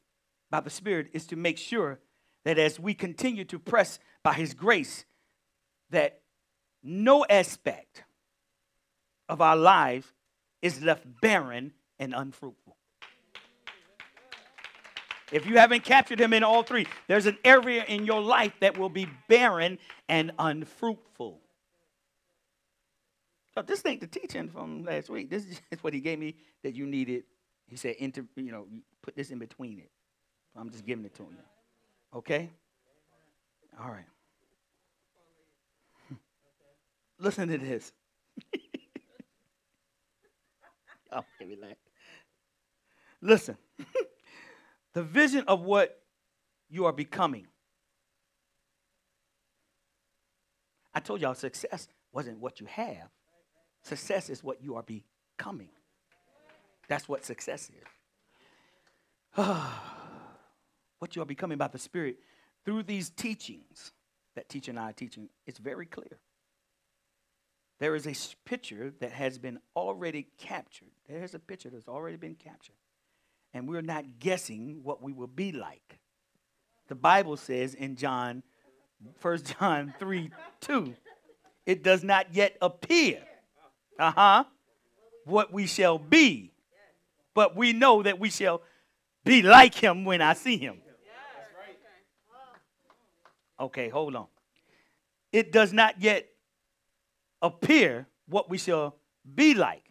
by 0.51 0.61
the 0.61 0.71
Spirit 0.71 1.09
is 1.13 1.27
to 1.27 1.37
make 1.37 1.59
sure 1.59 2.01
that 2.45 2.59
as 2.59 2.79
we 2.79 2.95
continue 2.95 3.45
to 3.45 3.59
press 3.59 3.99
by 4.25 4.33
His 4.33 4.55
grace, 4.55 5.05
that 5.91 6.21
no 6.83 7.25
aspect 7.31 8.03
of 9.29 9.41
our 9.41 9.57
lives 9.57 10.13
is 10.61 10.83
left 10.83 11.05
barren 11.21 11.73
and 12.01 12.13
unfruitful. 12.13 12.77
If 15.33 15.47
you 15.47 15.59
haven't 15.59 15.85
captured 15.85 16.21
him 16.21 16.33
in 16.33 16.45
all 16.45 16.63
three, 16.63 16.87
there's 17.09 17.27
an 17.27 17.39
area 17.45 17.85
in 17.89 18.05
your 18.05 18.21
life 18.21 18.53
that 18.61 18.79
will 18.79 18.89
be 18.89 19.09
barren 19.29 19.79
and 20.09 20.33
unfruitful. 20.39 21.41
So 23.55 23.63
this 23.63 23.85
ain't 23.87 24.01
the 24.01 24.07
teaching 24.07 24.49
from 24.49 24.85
last 24.85 25.09
week. 25.09 25.31
This 25.31 25.45
is 25.47 25.61
what 25.81 25.93
he 25.93 26.01
gave 26.01 26.19
me 26.19 26.37
that 26.63 26.75
you 26.75 26.87
needed. 26.87 27.25
He 27.67 27.77
said, 27.77 27.97
inter, 27.99 28.25
you 28.37 28.53
know, 28.53 28.67
put 29.03 29.17
this 29.17 29.31
in 29.31 29.39
between 29.39 29.79
it. 29.79 29.91
I'm 30.57 30.71
just 30.71 30.85
giving 30.85 31.05
it 31.05 31.15
to 31.17 31.23
you. 31.23 31.37
Okay? 32.15 32.51
All 33.81 33.91
right. 33.91 34.05
Listen 37.25 37.49
to 37.49 37.57
this. 37.57 37.91
oh, 41.11 41.25
give 41.39 41.49
me 41.49 41.57
that. 41.63 41.79
Listen. 43.23 43.57
the 44.93 45.03
vision 45.03 45.43
of 45.49 45.63
what 45.63 46.03
you 46.69 46.85
are 46.85 46.93
becoming. 46.93 47.47
I 50.93 51.01
told 51.01 51.23
y'all 51.23 51.35
success 51.35 51.89
wasn't 52.13 52.41
what 52.41 52.61
you 52.61 52.67
have. 52.67 53.09
Success 53.83 54.29
is 54.29 54.45
what 54.45 54.63
you 54.63 54.77
are 54.77 54.85
becoming. 54.85 55.71
That's 56.89 57.09
what 57.09 57.25
success 57.25 57.71
is. 57.71 57.87
what 60.99 61.17
you 61.17 61.23
are 61.23 61.27
becoming 61.27 61.57
by 61.57 61.69
the 61.69 61.79
Spirit 61.79 62.19
through 62.67 62.83
these 62.83 63.09
teachings 63.09 63.93
that 64.37 64.51
teacher 64.51 64.73
and 64.73 64.79
I 64.79 64.91
are 64.91 64.93
teaching, 64.93 65.31
it's 65.47 65.59
very 65.59 65.87
clear. 65.87 66.19
There 67.79 67.95
is 67.95 68.07
a 68.07 68.15
picture 68.45 68.93
that 69.01 69.13
has 69.13 69.39
been 69.39 69.59
already 69.75 70.29
captured. 70.39 70.91
There's 71.09 71.35
a 71.35 71.39
picture 71.39 71.71
that's 71.71 71.89
already 71.89 72.17
been 72.17 72.37
captured. 72.37 72.77
And 73.53 73.69
we're 73.69 73.83
not 73.83 74.19
guessing 74.19 74.81
what 74.83 75.03
we 75.03 75.13
will 75.13 75.27
be 75.27 75.53
like. 75.53 75.99
The 76.89 76.95
Bible 76.95 77.37
says 77.37 77.75
in 77.75 77.97
John, 77.97 78.43
1 79.21 79.39
John 79.61 79.95
3 79.99 80.31
2, 80.61 80.95
it 81.67 81.83
does 81.83 82.05
not 82.05 82.35
yet 82.35 82.57
appear, 82.61 83.21
uh 83.99 84.11
huh, 84.11 84.45
what 85.25 85.53
we 85.53 85.67
shall 85.67 85.99
be. 85.99 86.53
But 87.33 87.57
we 87.57 87.73
know 87.73 88.03
that 88.03 88.21
we 88.21 88.31
shall 88.31 88.63
be 89.25 89.43
like 89.43 89.75
him 89.75 90.05
when 90.05 90.21
I 90.23 90.35
see 90.35 90.57
him. 90.57 90.81
Okay, 93.59 93.89
hold 93.89 94.15
on. 94.15 94.27
It 95.33 95.53
does 95.53 95.73
not 95.73 96.01
yet 96.01 96.29
appear 97.45 98.09
what 98.27 98.49
we 98.49 98.59
shall 98.59 98.97
be 99.35 99.55
like. 99.55 99.85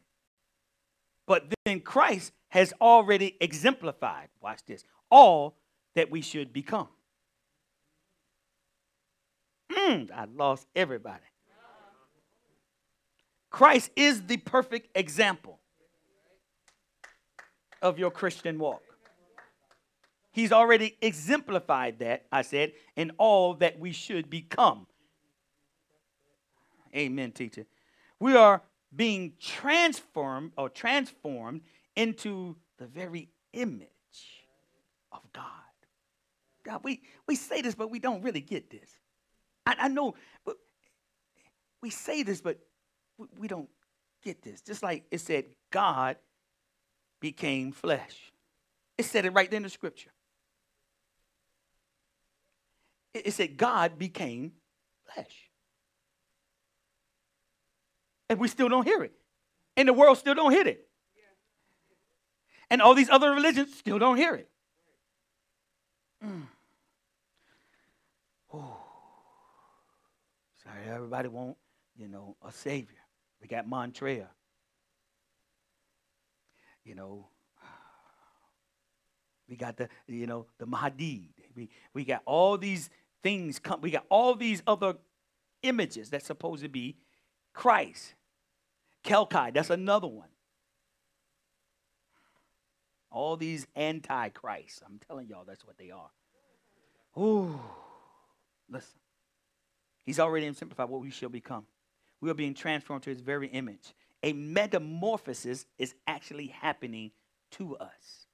But 1.28 1.54
then 1.64 1.80
Christ 1.80 2.34
has 2.49 2.74
already 2.82 3.38
exemplified, 3.39 4.30
watch 4.41 4.66
this, 4.66 4.84
all 5.10 5.56
that 5.95 6.12
we 6.12 6.22
should 6.22 6.51
become. 6.51 6.89
Mm, 9.72 10.12
I 10.12 10.26
lost 10.36 10.68
everybody. 10.76 11.24
Christ 13.49 13.91
is 13.95 14.24
the 14.24 14.38
perfect 14.38 14.97
example 14.97 15.60
of 17.84 17.99
your 17.99 18.10
Christian 18.10 18.58
walk. 18.58 18.82
He's 20.32 20.51
already 20.51 20.97
exemplified 21.01 21.99
that, 21.99 22.26
I 22.32 22.41
said, 22.41 22.72
in 22.95 23.12
all 23.20 23.54
that 23.56 23.80
we 23.80 23.91
should 23.91 24.30
become. 24.32 24.88
Amen, 26.96 27.32
teacher. 27.32 27.66
We 28.20 28.36
are 28.36 28.62
being 28.96 29.34
transformed 29.39 30.52
or 30.58 30.70
transformed 30.70 31.62
into 31.96 32.56
the 32.78 32.86
very 32.86 33.30
image 33.54 33.88
of 35.12 35.22
God. 35.34 35.44
God, 36.64 36.82
we, 36.84 37.02
we 37.28 37.36
say 37.36 37.62
this, 37.62 37.76
but 37.76 37.89
we 37.89 38.00
don't 38.00 38.22
really 38.22 38.41
get 38.41 38.70
this. 38.70 38.89
I, 39.66 39.76
I 39.80 39.88
know, 39.88 40.16
but 40.46 40.58
we 41.82 41.89
say 41.89 42.24
this, 42.24 42.39
but 42.41 42.60
we, 43.38 43.48
don't 43.48 43.70
get 44.24 44.41
this. 44.41 44.62
Just 44.62 44.82
like 44.84 45.04
it 45.12 45.20
said, 45.20 45.46
God 45.72 46.18
became 47.20 47.72
flesh. 47.72 48.32
It 48.98 49.06
said 49.06 49.26
it 49.26 49.32
right 49.32 49.50
there 49.50 49.58
in 49.58 49.64
the 49.64 49.70
scripture. 49.70 50.12
It 53.14 53.34
said, 53.34 53.58
God 53.58 54.00
became 54.00 54.54
flesh 55.14 55.50
and 58.30 58.40
we 58.40 58.48
still 58.48 58.70
don't 58.70 58.86
hear 58.86 59.04
it. 59.04 59.14
And 59.76 59.88
the 59.88 59.94
world 59.94 60.18
still 60.18 60.36
don't 60.36 60.52
hear 60.52 60.68
it. 60.68 60.88
And 62.70 62.82
all 62.82 62.96
these 62.96 63.10
other 63.10 63.32
religions 63.32 63.76
still 63.78 64.00
don't 64.00 64.18
hear 64.18 64.36
it. 64.36 64.50
Mm. 66.26 66.44
Sorry, 70.64 70.88
everybody 70.88 71.28
want, 71.28 71.58
you 71.96 72.08
know, 72.08 72.36
a 72.46 72.52
savior. 72.52 72.98
We 73.42 73.48
got 73.48 73.68
Montreal. 73.68 74.28
You 76.86 76.96
know, 76.96 77.28
we 79.50 79.56
got 79.56 79.78
the, 79.78 79.90
you 80.08 80.28
know, 80.28 80.46
the 80.58 80.66
Mahdi. 80.66 81.30
We, 81.56 81.70
we 81.94 82.06
got 82.06 82.22
all 82.26 82.58
these 82.58 82.90
things 83.22 83.60
come. 83.60 83.82
We 83.82 83.92
got 83.92 84.06
all 84.10 84.36
these 84.36 84.64
other 84.66 84.96
images 85.62 86.10
that's 86.10 86.26
supposed 86.26 86.64
to 86.64 86.70
be 86.70 86.96
Christ. 87.54 88.16
Kalki, 89.04 89.51
that's 89.54 89.70
another 89.70 90.08
one. 90.08 90.30
All 93.12 93.38
these 93.38 93.68
antichrists, 93.76 94.82
I'm 94.86 94.99
telling 95.08 95.28
y'all, 95.28 95.45
that's 95.45 95.66
what 95.66 95.78
they 95.78 95.91
are. 95.91 96.10
Ooh, 97.18 97.60
listen. 98.70 98.99
He's 100.04 100.20
already 100.20 100.51
simplified 100.54 100.89
what 100.89 101.01
we 101.01 101.12
shall 101.12 101.30
become. 101.30 101.66
We 102.22 102.30
are 102.30 102.34
being 102.34 102.54
transformed 102.54 103.04
to 103.04 103.10
his 103.10 103.22
very 103.22 103.47
image. 103.47 103.93
A 104.24 104.34
metamorphosis 104.34 105.66
is 105.78 105.93
actually 106.08 106.47
happening 106.47 107.12
to 107.51 107.76
us 107.78 108.28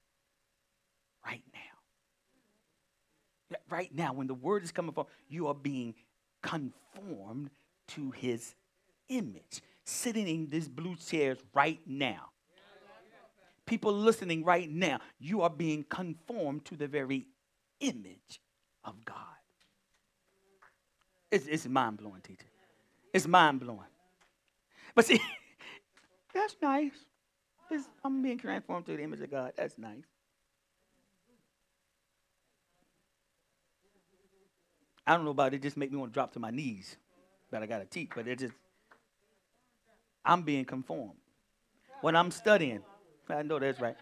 right 1.26 1.42
now. 1.52 1.58
Right 3.68 3.94
now, 3.94 4.12
when 4.12 4.28
the 4.28 4.34
word 4.34 4.62
is 4.62 4.72
coming 4.72 4.92
forth, 4.92 5.08
you 5.28 5.48
are 5.48 5.54
being 5.54 5.94
conformed 6.42 7.50
to 7.88 8.12
his 8.12 8.54
image 9.10 9.60
sitting 9.84 10.26
in 10.26 10.48
these 10.48 10.68
blue 10.68 10.96
chairs 10.96 11.38
right 11.52 11.80
now. 11.86 12.30
People 13.66 13.92
listening 13.92 14.44
right 14.44 14.68
now, 14.70 14.98
you 15.18 15.42
are 15.42 15.50
being 15.50 15.84
conformed 15.84 16.64
to 16.64 16.76
the 16.76 16.88
very 16.88 17.26
image 17.80 18.40
of 18.84 19.04
God. 19.04 19.16
It's, 21.30 21.46
it's 21.46 21.68
mind 21.68 21.98
blowing, 21.98 22.20
teacher. 22.22 22.46
It's 23.12 23.28
mind 23.28 23.60
blowing. 23.60 23.86
But 24.94 25.04
see, 25.04 25.20
that's 26.34 26.56
nice. 26.60 27.04
It's, 27.70 27.88
I'm 28.04 28.22
being 28.22 28.38
transformed 28.38 28.86
to 28.86 28.96
the 28.96 29.02
image 29.02 29.20
of 29.20 29.30
God. 29.30 29.52
That's 29.56 29.78
nice. 29.78 30.02
I 35.06 35.14
don't 35.14 35.24
know 35.24 35.30
about 35.30 35.54
it, 35.54 35.56
it 35.56 35.62
just 35.62 35.76
make 35.76 35.90
me 35.90 35.98
want 35.98 36.12
to 36.12 36.14
drop 36.14 36.32
to 36.32 36.40
my 36.40 36.50
knees. 36.50 36.96
But 37.50 37.62
I 37.62 37.66
got 37.66 37.78
to 37.78 37.84
teach, 37.84 38.10
but 38.14 38.26
it 38.28 38.38
just 38.38 38.54
I'm 40.24 40.42
being 40.42 40.64
conformed. 40.64 41.18
When 42.00 42.16
I'm 42.16 42.30
studying, 42.30 42.80
I 43.28 43.42
know 43.42 43.58
that's 43.58 43.80
right. 43.80 43.96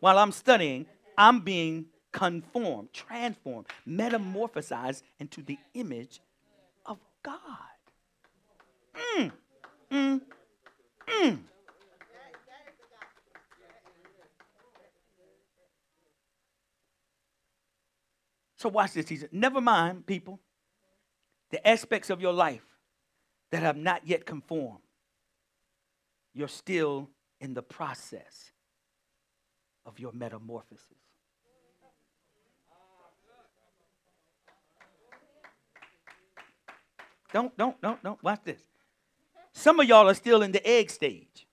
While 0.00 0.18
I'm 0.18 0.32
studying, 0.32 0.86
I'm 1.16 1.40
being 1.40 1.86
conformed, 2.12 2.92
transformed, 2.92 3.66
metamorphosized 3.86 5.02
into 5.18 5.42
the 5.42 5.58
image 5.74 6.20
of 6.84 6.98
God. 7.22 7.34
Mm, 8.94 9.32
mm, 9.90 10.20
mm. 11.06 11.38
So 18.56 18.70
watch 18.70 18.92
this, 18.92 19.08
He 19.08 19.16
teacher. 19.16 19.28
Never 19.32 19.60
mind, 19.60 20.06
people, 20.06 20.40
the 21.50 21.66
aspects 21.66 22.10
of 22.10 22.20
your 22.20 22.32
life 22.32 22.64
that 23.50 23.62
have 23.62 23.76
not 23.76 24.06
yet 24.06 24.24
conformed 24.24 24.80
you're 26.36 26.48
still 26.48 27.08
in 27.40 27.54
the 27.54 27.62
process 27.62 28.52
of 29.86 29.98
your 29.98 30.12
metamorphosis. 30.12 30.84
Don't, 37.32 37.56
don't, 37.56 37.80
don't, 37.80 38.02
don't. 38.02 38.22
Watch 38.22 38.40
this. 38.44 38.60
Some 39.52 39.80
of 39.80 39.88
y'all 39.88 40.08
are 40.08 40.14
still 40.14 40.42
in 40.42 40.52
the 40.52 40.64
egg 40.66 40.90
stage. 40.90 41.46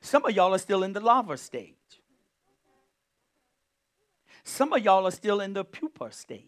Some 0.00 0.24
of 0.24 0.34
y'all 0.34 0.52
are 0.52 0.58
still 0.58 0.82
in 0.82 0.92
the 0.92 1.00
larva 1.00 1.36
stage. 1.36 1.74
Some 4.42 4.72
of 4.72 4.84
y'all 4.84 5.06
are 5.06 5.12
still 5.12 5.40
in 5.40 5.52
the 5.52 5.64
pupa 5.64 6.10
stage. 6.10 6.42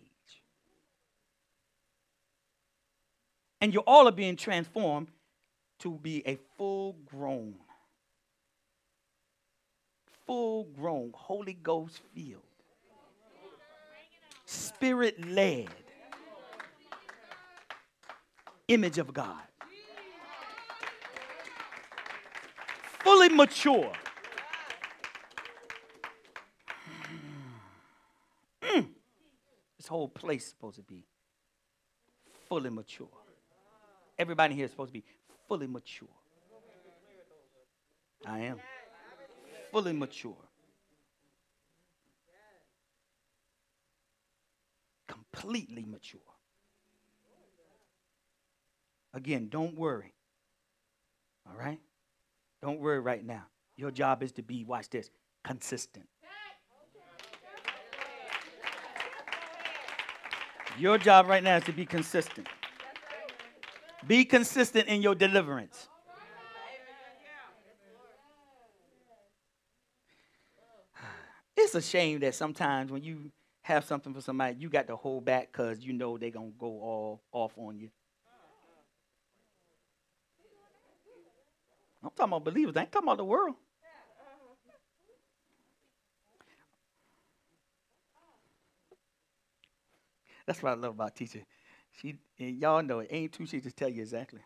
And 3.61 3.73
you 3.73 3.81
all 3.81 4.09
are 4.09 4.13
being 4.13 4.35
transformed 4.35 5.09
to 5.83 5.99
be 5.99 6.23
a 6.27 6.39
full 6.57 6.97
grown, 7.07 7.55
full 10.27 10.65
grown, 10.65 11.11
Holy 11.15 11.55
Ghost 11.55 12.01
filled, 12.15 12.43
spirit 14.45 15.25
led 15.27 15.69
image 18.69 18.99
of 18.99 19.13
God. 19.13 19.43
Fully 23.01 23.29
mature. 23.31 23.93
Mm. 28.63 28.89
This 29.77 29.89
whole 29.89 30.09
place 30.09 30.45
is 30.45 30.51
supposed 30.51 30.77
to 30.77 30.83
be 30.83 31.05
fully 32.49 32.71
mature. 32.71 33.09
Everybody 34.19 34.55
here 34.55 34.67
is 34.67 34.71
supposed 34.71 34.91
to 34.91 35.01
be 35.01 35.05
fully 35.49 35.67
mature. 35.67 36.09
I 38.27 38.41
am 38.41 38.61
fully 39.71 39.93
mature. 39.93 40.37
Completely 45.09 45.85
mature. 45.85 46.21
Again, 49.15 49.49
don't 49.51 49.77
worry. 49.77 50.15
All 51.47 51.57
right? 51.59 51.81
Don't 52.63 52.81
worry 52.81 53.01
right 53.01 53.25
now. 53.25 53.45
Your 53.77 53.91
job 53.91 54.23
is 54.23 54.33
to 54.33 54.43
be, 54.43 54.65
watch 54.65 54.89
this, 54.89 55.11
consistent. 55.43 56.07
Your 60.79 60.97
job 60.97 61.27
right 61.27 61.43
now 61.43 61.57
is 61.57 61.65
to 61.65 61.73
be 61.73 61.85
consistent. 61.85 62.49
Be 64.07 64.25
consistent 64.25 64.89
in 64.89 65.03
your 65.03 65.15
deliverance. 65.15 65.89
It's 71.57 71.75
a 71.75 71.83
shame 71.83 72.21
that 72.21 72.35
sometimes 72.35 72.91
when 72.91 73.03
you 73.03 73.31
have 73.63 73.85
something 73.85 74.13
for 74.13 74.21
somebody, 74.21 74.57
you 74.59 74.69
got 74.69 74.89
to 74.89 74.97
hold 74.97 75.25
back 75.25 75.53
because 75.53 75.81
you 75.81 75.93
know 75.93 76.19
they're 76.19 76.31
going 76.31 76.53
to 76.53 76.59
go 76.59 76.67
all 76.67 77.23
off 77.31 77.53
on 77.57 77.79
you. 77.79 77.91
I'm 82.03 82.11
talking 82.11 82.33
about 82.33 82.45
believers. 82.45 82.77
I 82.77 82.81
ain't 82.81 82.93
talking 82.93 83.07
about 83.07 83.19
the 83.19 83.25
world. 83.25 83.55
That's 90.45 90.61
what 90.61 90.71
I 90.71 90.75
love 90.75 90.95
about 90.95 91.15
teacher. 91.15 91.43
She 92.01 92.17
y'all 92.39 92.83
know 92.83 93.01
it 93.01 93.09
ain't 93.11 93.33
too 93.33 93.47
she 93.47 93.61
just 93.61 93.77
tell 93.77 93.89
you 93.89 94.03
exactly. 94.03 94.41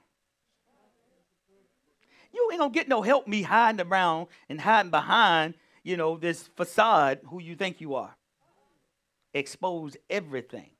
You 2.32 2.48
ain't 2.52 2.60
gonna 2.60 2.72
get 2.72 2.88
no 2.88 3.02
help 3.02 3.26
me 3.26 3.42
hiding 3.42 3.86
around 3.86 4.28
and 4.48 4.60
hiding 4.60 4.90
behind, 4.90 5.54
you 5.82 5.96
know, 5.96 6.18
this 6.18 6.48
facade 6.56 7.20
who 7.24 7.40
you 7.40 7.56
think 7.56 7.80
you 7.80 7.94
are. 7.94 8.14
Expose 9.32 9.96
everything. 10.10 10.70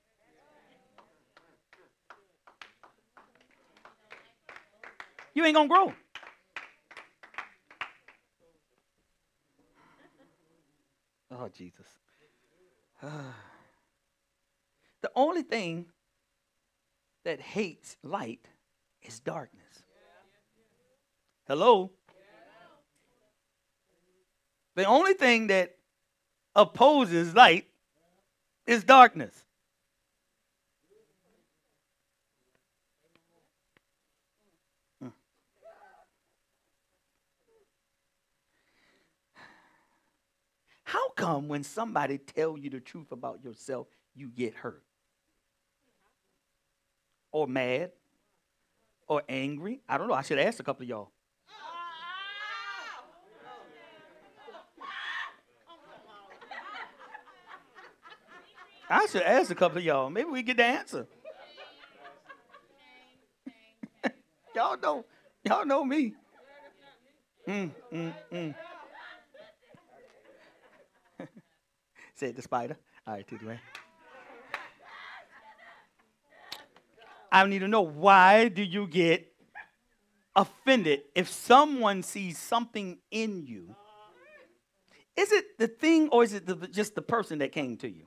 You 5.34 5.44
ain't 5.44 5.54
gonna 5.54 5.68
grow. 5.68 5.92
Oh, 11.30 11.48
Jesus. 11.48 11.86
the 13.02 15.10
only 15.14 15.42
thing 15.42 15.86
that 17.26 17.40
hates 17.40 17.96
light 18.04 18.46
is 19.02 19.18
darkness. 19.18 19.82
Hello? 21.48 21.90
The 24.76 24.84
only 24.84 25.14
thing 25.14 25.48
that 25.48 25.74
opposes 26.54 27.34
light 27.34 27.66
is 28.64 28.84
darkness. 28.84 29.34
How 40.84 41.08
come 41.16 41.48
when 41.48 41.64
somebody 41.64 42.18
tell 42.18 42.56
you 42.56 42.70
the 42.70 42.78
truth 42.78 43.10
about 43.10 43.42
yourself, 43.42 43.88
you 44.14 44.28
get 44.28 44.54
hurt? 44.54 44.84
Or 47.36 47.46
mad? 47.46 47.92
Or 49.06 49.22
angry? 49.28 49.82
I 49.86 49.98
don't 49.98 50.08
know. 50.08 50.14
I 50.14 50.22
should 50.22 50.38
ask 50.38 50.58
a 50.58 50.62
couple 50.62 50.84
of 50.84 50.88
y'all. 50.88 51.10
I 58.88 59.04
should 59.04 59.20
ask 59.20 59.50
a 59.50 59.54
couple 59.54 59.76
of 59.76 59.84
y'all. 59.84 60.08
Maybe 60.08 60.30
we 60.30 60.42
get 60.42 60.56
the 60.56 60.64
answer. 60.64 61.06
y'all 64.54 64.78
know, 64.78 65.04
y'all 65.44 65.66
know 65.66 65.84
me. 65.84 66.14
Mm, 67.46 67.70
mm, 67.92 68.14
mm. 68.32 68.54
Say 72.14 72.32
the 72.32 72.40
spider. 72.40 72.78
All 73.06 73.12
right, 73.12 73.28
to 73.28 73.36
the 73.36 73.46
way. 73.46 73.60
I 77.30 77.46
need 77.46 77.60
to 77.60 77.68
know 77.68 77.82
why 77.82 78.48
do 78.48 78.62
you 78.62 78.86
get 78.86 79.32
offended 80.34 81.02
if 81.14 81.28
someone 81.28 82.02
sees 82.02 82.38
something 82.38 82.98
in 83.10 83.46
you? 83.46 83.74
Is 85.16 85.32
it 85.32 85.58
the 85.58 85.68
thing 85.68 86.08
or 86.10 86.24
is 86.24 86.34
it 86.34 86.46
the, 86.46 86.54
just 86.68 86.94
the 86.94 87.02
person 87.02 87.38
that 87.38 87.52
came 87.52 87.76
to 87.78 87.88
you? 87.88 88.06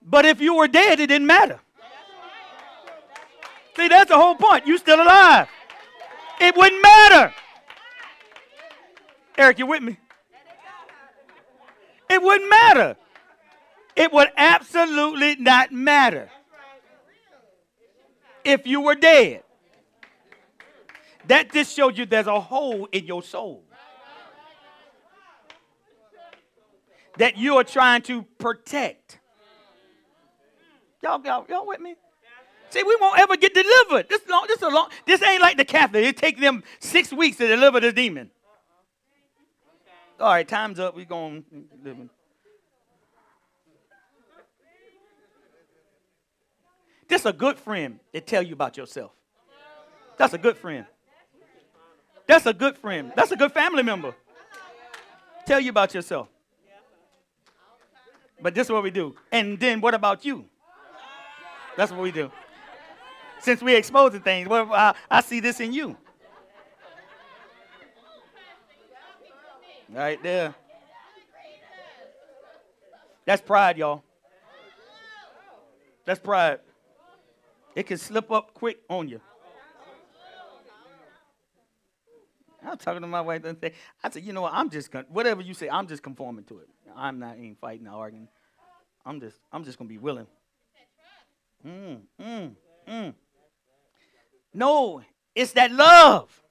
But 0.00 0.24
if 0.24 0.40
you 0.40 0.54
were 0.54 0.68
dead, 0.68 1.00
it 1.00 1.08
didn't 1.08 1.26
matter. 1.26 1.60
See, 3.76 3.88
that's 3.88 4.08
the 4.08 4.16
whole 4.16 4.36
point. 4.36 4.66
You're 4.66 4.78
still 4.78 5.00
alive. 5.00 5.48
It 6.40 6.56
wouldn't 6.56 6.82
matter. 6.82 7.34
Eric, 9.38 9.60
you 9.60 9.66
with 9.66 9.82
me? 9.82 9.96
It 12.10 12.20
wouldn't 12.20 12.50
matter. 12.50 12.96
It 13.94 14.12
would 14.12 14.28
absolutely 14.36 15.36
not 15.36 15.72
matter 15.72 16.30
if 18.44 18.66
you 18.66 18.80
were 18.80 18.94
dead. 18.94 19.44
That 21.26 21.52
just 21.52 21.76
shows 21.76 21.96
you 21.96 22.06
there's 22.06 22.26
a 22.26 22.40
hole 22.40 22.88
in 22.90 23.06
your 23.06 23.22
soul 23.22 23.62
that 27.18 27.36
you 27.36 27.56
are 27.56 27.64
trying 27.64 28.02
to 28.02 28.22
protect. 28.38 29.20
Y'all, 31.02 31.20
y'all, 31.24 31.44
y'all 31.48 31.66
with 31.66 31.80
me? 31.80 31.94
See, 32.70 32.82
we 32.82 32.96
won't 33.00 33.18
ever 33.18 33.36
get 33.36 33.54
delivered. 33.54 34.08
This 34.08 34.22
long, 34.28 34.44
this 34.48 34.62
a 34.62 34.68
long. 34.68 34.88
This 35.06 35.22
ain't 35.22 35.40
like 35.40 35.56
the 35.56 35.64
Catholic. 35.64 36.04
It 36.04 36.16
take 36.16 36.38
them 36.38 36.62
six 36.80 37.12
weeks 37.12 37.36
to 37.38 37.46
deliver 37.46 37.80
the 37.80 37.92
demon. 37.92 38.30
All 40.20 40.28
right, 40.28 40.46
time's 40.46 40.78
up. 40.80 40.96
We're 40.96 41.04
going. 41.04 41.44
This 47.08 47.24
a 47.24 47.32
good 47.32 47.58
friend 47.58 48.00
that 48.12 48.26
tell 48.26 48.42
you 48.42 48.52
about 48.52 48.76
yourself. 48.76 49.12
That's 50.16 50.34
a 50.34 50.38
good 50.38 50.58
friend. 50.58 50.84
That's 52.26 52.46
a 52.46 52.52
good 52.52 52.76
friend. 52.76 53.12
That's 53.16 53.32
a 53.32 53.36
good 53.36 53.52
family 53.52 53.82
member. 53.82 54.14
Tell 55.46 55.60
you 55.60 55.70
about 55.70 55.94
yourself. 55.94 56.28
But 58.40 58.54
this 58.54 58.66
is 58.66 58.72
what 58.72 58.82
we 58.82 58.90
do. 58.90 59.14
And 59.32 59.58
then 59.58 59.80
what 59.80 59.94
about 59.94 60.24
you? 60.24 60.44
That's 61.76 61.90
what 61.90 62.00
we 62.00 62.12
do 62.12 62.30
since 63.40 63.62
we're 63.62 63.78
exposing 63.78 64.20
things. 64.20 64.48
Well, 64.48 64.72
I, 64.72 64.94
I 65.10 65.20
see 65.20 65.40
this 65.40 65.60
in 65.60 65.72
you. 65.72 65.96
Right 69.90 70.22
there. 70.22 70.54
That's 73.24 73.42
pride, 73.42 73.78
y'all. 73.78 74.02
That's 76.04 76.20
pride. 76.20 76.60
It 77.74 77.86
can 77.86 77.98
slip 77.98 78.30
up 78.30 78.54
quick 78.54 78.78
on 78.88 79.08
you. 79.08 79.20
I 82.64 82.70
was 82.70 82.78
talking 82.78 83.02
to 83.02 83.06
my 83.06 83.20
wife 83.20 83.42
the 83.42 83.50
other 83.50 83.58
day. 83.58 83.72
I 84.02 84.10
said, 84.10 84.24
you 84.24 84.32
know 84.32 84.42
what? 84.42 84.52
I'm 84.52 84.68
just 84.68 84.90
gonna, 84.90 85.06
whatever 85.08 85.42
you 85.42 85.54
say. 85.54 85.68
I'm 85.68 85.86
just 85.86 86.02
conforming 86.02 86.44
to 86.46 86.58
it. 86.58 86.68
I'm 86.96 87.18
not 87.18 87.36
ain't 87.38 87.60
fighting 87.60 87.86
or 87.86 87.94
arguing. 87.94 88.28
I'm 89.06 89.20
just 89.20 89.36
I'm 89.52 89.64
just 89.64 89.78
gonna 89.78 89.88
be 89.88 89.98
willing. 89.98 90.26
Mm, 91.66 92.00
mm, 92.20 92.50
mm. 92.88 93.14
No, 94.54 95.02
It's 95.34 95.52
that 95.52 95.70
love. 95.70 96.42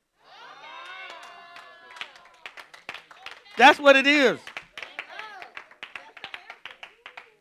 That's 3.58 3.80
what 3.80 3.96
it 3.96 4.06
is. 4.06 4.40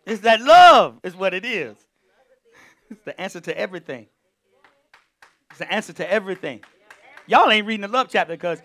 It's 0.06 0.22
that 0.22 0.40
love, 0.40 1.00
is 1.02 1.16
what 1.16 1.34
it 1.34 1.44
is. 1.44 1.76
It's 2.90 3.02
the 3.04 3.20
answer 3.20 3.40
to 3.40 3.58
everything. 3.58 4.06
It's 5.50 5.58
the 5.58 5.72
answer 5.72 5.92
to 5.94 6.10
everything. 6.10 6.60
Y'all 7.26 7.50
ain't 7.50 7.66
reading 7.66 7.82
the 7.82 7.88
love 7.88 8.08
chapter 8.08 8.34
because 8.34 8.62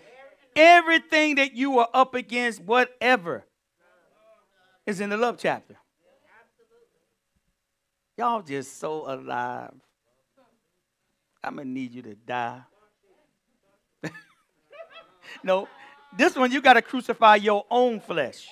everything 0.54 1.34
that 1.34 1.54
you 1.54 1.78
are 1.80 1.88
up 1.92 2.14
against, 2.14 2.62
whatever, 2.62 3.44
is 4.86 5.00
in 5.00 5.10
the 5.10 5.16
love 5.16 5.36
chapter. 5.38 5.76
Y'all 8.16 8.42
just 8.42 8.78
so 8.78 9.12
alive. 9.12 9.74
I'm 11.42 11.56
going 11.56 11.66
to 11.66 11.72
need 11.72 11.92
you 11.92 12.02
to 12.02 12.14
die. 12.14 12.60
no, 15.42 15.66
this 16.16 16.36
one 16.36 16.52
you 16.52 16.60
got 16.60 16.74
to 16.74 16.82
crucify 16.82 17.36
your 17.36 17.64
own 17.70 18.00
flesh. 18.00 18.48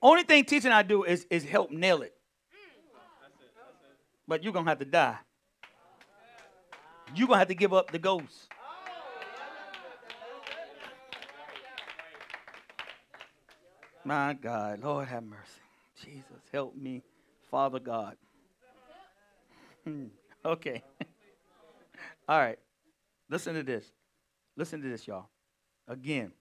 Only 0.00 0.22
thing 0.24 0.44
teaching 0.44 0.70
I 0.70 0.82
do 0.82 1.04
is, 1.04 1.26
is 1.30 1.44
help 1.44 1.70
nail 1.70 2.02
it. 2.02 2.14
But 4.28 4.42
you're 4.42 4.52
going 4.52 4.64
to 4.64 4.70
have 4.70 4.78
to 4.78 4.84
die. 4.84 5.16
You're 7.14 7.26
going 7.26 7.36
to 7.36 7.38
have 7.38 7.48
to 7.48 7.54
give 7.54 7.72
up 7.72 7.90
the 7.90 7.98
ghost. 7.98 8.48
My 14.04 14.34
God, 14.34 14.82
Lord 14.82 15.08
have 15.08 15.22
mercy. 15.22 15.40
Jesus, 16.04 16.42
help 16.52 16.76
me, 16.76 17.02
Father 17.50 17.78
God. 17.78 18.16
Hmm, 19.84 20.06
okay. 20.44 20.82
All 22.28 22.38
right. 22.38 22.58
Listen 23.28 23.54
to 23.54 23.62
this. 23.62 23.84
Listen 24.56 24.80
to 24.82 24.88
this, 24.88 25.06
y'all. 25.06 25.26
Again, 25.88 26.32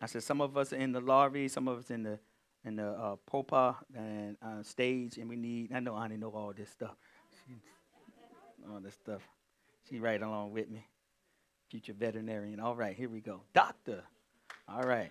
I 0.00 0.06
said 0.06 0.22
some 0.22 0.40
of 0.40 0.56
us 0.56 0.72
are 0.72 0.76
in 0.76 0.92
the 0.92 1.00
lorry, 1.00 1.48
some 1.48 1.68
of 1.68 1.78
us 1.78 1.90
in 1.90 2.02
the 2.02 2.18
in 2.64 2.76
the 2.76 2.88
uh, 2.88 3.16
pupa 3.26 3.76
and 3.94 4.36
uh, 4.42 4.62
stage, 4.62 5.18
and 5.18 5.28
we 5.28 5.36
need. 5.36 5.72
I 5.72 5.80
know 5.80 5.94
I 5.94 6.08
know 6.08 6.30
all 6.30 6.52
this 6.56 6.70
stuff. 6.70 6.96
all 8.70 8.80
this 8.80 8.94
stuff. 8.94 9.22
She 9.88 9.98
right 9.98 10.20
along 10.20 10.52
with 10.52 10.70
me. 10.70 10.86
Future 11.70 11.92
veterinarian. 11.92 12.60
All 12.60 12.74
right, 12.74 12.96
here 12.96 13.08
we 13.08 13.20
go. 13.20 13.42
Doctor. 13.54 14.02
All 14.68 14.82
right. 14.82 15.10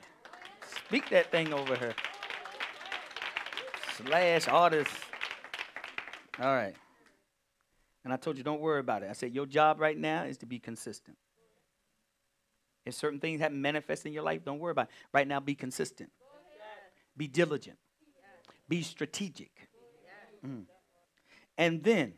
Speak 0.85 1.09
that 1.09 1.31
thing 1.31 1.53
over 1.53 1.75
her. 1.75 1.93
Slash 3.97 4.47
artist. 4.47 4.91
All 6.39 6.55
right. 6.55 6.75
And 8.09 8.13
I 8.15 8.17
told 8.17 8.39
you, 8.39 8.43
don't 8.43 8.59
worry 8.59 8.79
about 8.79 9.03
it. 9.03 9.09
I 9.11 9.13
said, 9.13 9.35
your 9.35 9.45
job 9.45 9.79
right 9.79 9.95
now 9.95 10.23
is 10.23 10.39
to 10.39 10.47
be 10.47 10.57
consistent. 10.57 11.15
If 12.83 12.95
certain 12.95 13.19
things 13.19 13.39
haven't 13.39 13.61
manifested 13.61 14.07
in 14.07 14.13
your 14.13 14.23
life, 14.23 14.43
don't 14.43 14.57
worry 14.57 14.71
about 14.71 14.87
it. 14.87 14.93
Right 15.13 15.27
now, 15.27 15.39
be 15.39 15.53
consistent. 15.53 16.09
Be 17.15 17.27
diligent. 17.27 17.77
Be 18.67 18.81
strategic. 18.81 19.51
Mm. 20.43 20.63
And 21.55 21.83
then 21.83 22.13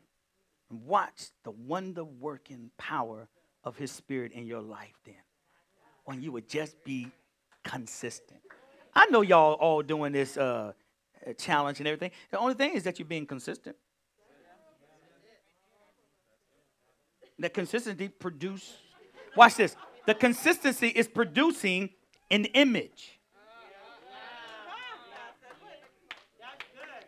watch 0.69 1.31
the 1.43 1.51
wonder 1.51 2.05
working 2.05 2.72
power 2.77 3.27
of 3.65 3.76
his 3.76 3.91
spirit 3.91 4.31
in 4.31 4.45
your 4.45 4.61
life 4.61 4.97
then. 5.03 5.15
When 6.05 6.22
you 6.22 6.31
would 6.31 6.47
just 6.47 6.81
be 6.85 7.09
consistent. 7.65 8.39
I 8.95 9.07
know 9.07 9.23
y'all 9.23 9.55
all 9.55 9.81
doing 9.81 10.13
this 10.13 10.38
uh, 10.38 10.72
challenge 11.38 11.80
and 11.80 11.88
everything. 11.89 12.11
The 12.30 12.39
only 12.39 12.53
thing 12.53 12.76
is 12.76 12.84
that 12.84 12.97
you're 12.97 13.05
being 13.05 13.26
consistent. 13.26 13.76
That 17.41 17.55
consistency 17.55 18.07
produce. 18.07 18.77
Watch 19.35 19.55
this. 19.55 19.76
The 20.05 20.13
consistency 20.13 20.88
is 20.88 21.07
producing 21.07 21.89
an 22.30 22.45
image. 22.45 23.19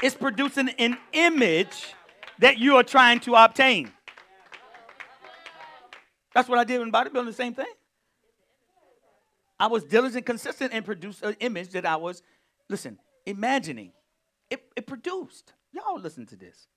It's 0.01 0.15
producing 0.15 0.69
an 0.69 0.97
image 1.13 1.93
that 2.39 2.57
you 2.57 2.75
are 2.75 2.83
trying 2.83 3.19
to 3.21 3.35
obtain. 3.35 3.91
That's 6.33 6.49
what 6.49 6.57
I 6.57 6.63
did 6.63 6.81
in 6.81 6.91
bodybuilding, 6.91 7.25
the 7.25 7.33
same 7.33 7.53
thing. 7.53 7.71
I 9.59 9.67
was 9.67 9.83
diligent, 9.83 10.25
consistent, 10.25 10.73
and 10.73 10.83
produced 10.83 11.21
an 11.21 11.29
uh, 11.29 11.35
image 11.39 11.69
that 11.69 11.85
I 11.85 11.95
was, 11.95 12.23
listen, 12.69 12.97
imagining. 13.25 13.91
It, 14.49 14.65
it 14.75 14.87
produced. 14.87 15.53
Y'all 15.71 15.99
listen 15.99 16.25
to 16.25 16.35
this. 16.35 16.67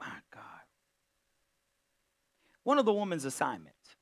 my 0.00 0.16
God. 0.32 0.42
One 2.68 2.78
of 2.78 2.84
the 2.84 2.92
woman's 2.92 3.24
assignments 3.24 3.96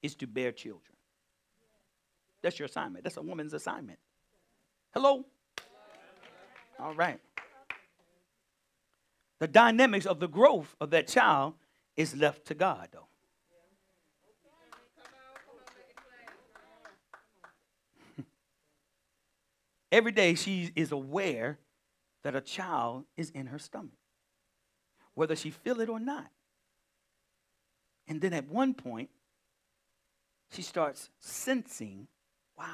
is 0.00 0.14
to 0.14 0.28
bear 0.28 0.52
children. 0.52 0.94
That's 2.40 2.56
your 2.56 2.66
assignment. 2.66 3.02
That's 3.02 3.16
a 3.16 3.20
woman's 3.20 3.52
assignment. 3.52 3.98
Hello? 4.94 5.24
All 6.78 6.94
right. 6.94 7.18
The 9.40 9.48
dynamics 9.48 10.06
of 10.06 10.20
the 10.20 10.28
growth 10.28 10.76
of 10.80 10.90
that 10.90 11.08
child 11.08 11.54
is 11.96 12.14
left 12.14 12.44
to 12.46 12.54
God, 12.54 12.90
though. 12.92 13.08
Every 19.90 20.12
day 20.12 20.36
she 20.36 20.70
is 20.76 20.92
aware 20.92 21.58
that 22.22 22.36
a 22.36 22.40
child 22.40 23.06
is 23.16 23.30
in 23.30 23.46
her 23.46 23.58
stomach, 23.58 23.98
whether 25.14 25.34
she 25.34 25.50
feel 25.50 25.80
it 25.80 25.88
or 25.88 25.98
not. 25.98 26.30
And 28.08 28.20
then 28.20 28.32
at 28.32 28.48
one 28.48 28.74
point, 28.74 29.10
she 30.50 30.62
starts 30.62 31.10
sensing, 31.20 32.08
wow, 32.58 32.64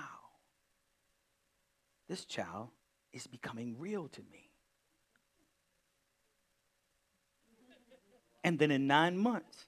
this 2.09 2.25
child 2.25 2.69
is 3.13 3.27
becoming 3.27 3.77
real 3.79 4.09
to 4.09 4.21
me. 4.31 4.51
And 8.45 8.59
then 8.59 8.71
in 8.71 8.87
nine 8.87 9.17
months, 9.17 9.65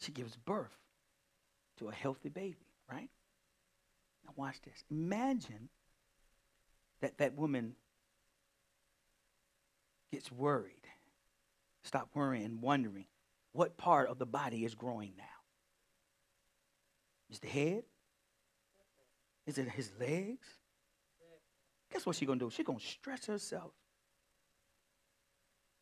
she 0.00 0.10
gives 0.10 0.34
birth 0.34 0.76
to 1.78 1.88
a 1.88 1.92
healthy 1.92 2.30
baby, 2.30 2.56
right? 2.90 3.10
Now, 4.24 4.32
watch 4.34 4.56
this. 4.62 4.82
Imagine 4.90 5.68
that 7.00 7.18
that 7.18 7.36
woman 7.36 7.74
gets 10.10 10.32
worried, 10.32 10.86
stop 11.82 12.10
worrying 12.14 12.44
and 12.44 12.62
wondering 12.62 13.06
what 13.52 13.76
part 13.76 14.08
of 14.08 14.18
the 14.18 14.26
body 14.26 14.64
is 14.64 14.74
growing 14.74 15.12
now. 15.16 15.24
Is 17.30 17.40
the 17.40 17.48
head? 17.48 17.82
Is 19.46 19.58
it 19.58 19.68
his 19.68 19.90
legs? 19.98 20.46
Guess 21.92 22.04
what 22.04 22.16
she's 22.16 22.28
gonna 22.28 22.38
do? 22.38 22.50
She's 22.50 22.66
gonna 22.66 22.80
stress 22.80 23.26
herself. 23.26 23.72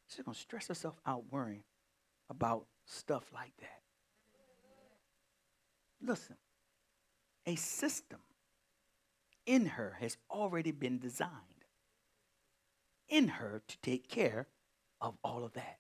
She's 0.09 0.25
gonna 0.25 0.37
stress 0.37 0.69
herself 0.69 0.95
out 1.05 1.25
worrying 1.31 1.65
about 2.31 2.67
stuff 2.85 3.25
like 3.33 3.53
that. 3.59 3.83
Listen, 6.01 6.37
a 7.47 7.57
system 7.57 8.21
in 9.47 9.67
her 9.67 9.97
has 10.01 10.17
already 10.31 10.71
been 10.71 10.99
designed 10.99 11.31
in 13.09 13.29
her 13.29 13.63
to 13.67 13.79
take 13.79 14.09
care 14.09 14.49
of 15.01 15.17
all 15.23 15.45
of 15.45 15.53
that. 15.55 15.79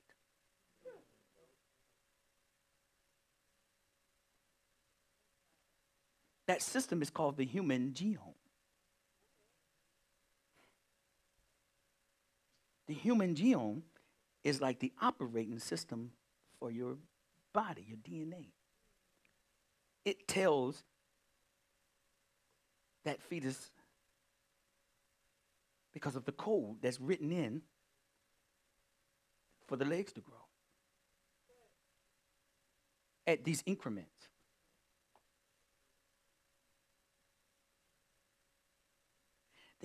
That 6.46 6.62
system 6.62 7.02
is 7.02 7.10
called 7.10 7.36
the 7.36 7.44
human 7.44 7.92
genome. 7.92 8.34
The 12.86 12.94
human 12.94 13.34
genome 13.34 13.82
is 14.44 14.60
like 14.60 14.78
the 14.78 14.92
operating 15.02 15.58
system 15.58 16.12
for 16.60 16.70
your 16.70 16.96
body, 17.52 17.84
your 17.88 17.98
DNA. 17.98 18.46
It 20.04 20.28
tells 20.28 20.84
that 23.04 23.20
fetus 23.22 23.70
because 25.92 26.14
of 26.14 26.24
the 26.26 26.32
code 26.32 26.76
that's 26.80 27.00
written 27.00 27.32
in 27.32 27.62
for 29.66 29.76
the 29.76 29.84
legs 29.84 30.12
to 30.12 30.20
grow 30.20 30.36
at 33.26 33.44
these 33.44 33.62
increments. 33.66 34.28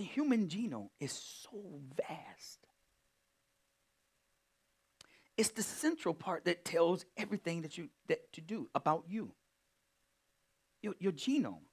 The 0.01 0.07
human 0.07 0.47
genome 0.47 0.89
is 0.99 1.11
so 1.11 1.61
vast. 1.95 2.57
It's 5.37 5.49
the 5.49 5.61
central 5.61 6.15
part 6.15 6.45
that 6.45 6.65
tells 6.65 7.05
everything 7.17 7.61
that 7.61 7.77
you 7.77 7.89
that 8.07 8.33
to 8.33 8.41
do 8.41 8.67
about 8.73 9.03
you. 9.07 9.31
Your, 10.81 10.95
your 10.97 11.11
genome 11.11 11.67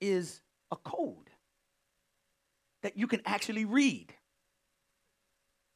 is 0.00 0.40
a 0.70 0.76
code 0.76 1.30
that 2.82 2.96
you 2.96 3.08
can 3.08 3.22
actually 3.26 3.64
read. 3.64 4.14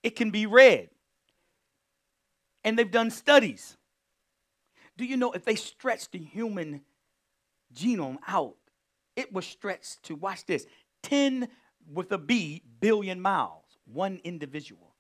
It 0.05 0.15
can 0.15 0.31
be 0.31 0.47
read. 0.47 0.91
And 2.63 2.79
they've 2.79 2.89
done 2.89 3.11
studies. 3.11 3.77
Do 4.97 5.05
you 5.05 5.17
know 5.17 5.33
if 5.33 5.45
they 5.45 5.57
stretch 5.57 6.13
the 6.13 6.19
human 6.19 6.83
genome 7.75 8.19
out, 8.29 8.55
it 9.17 9.33
was 9.33 9.47
stretched 9.47 10.05
to, 10.05 10.15
watch 10.15 10.47
this, 10.47 10.65
10 11.03 11.49
with 11.93 12.13
a 12.13 12.19
B 12.19 12.63
billion 12.81 13.21
miles, 13.21 13.65
one 13.85 14.21
individual. 14.25 14.95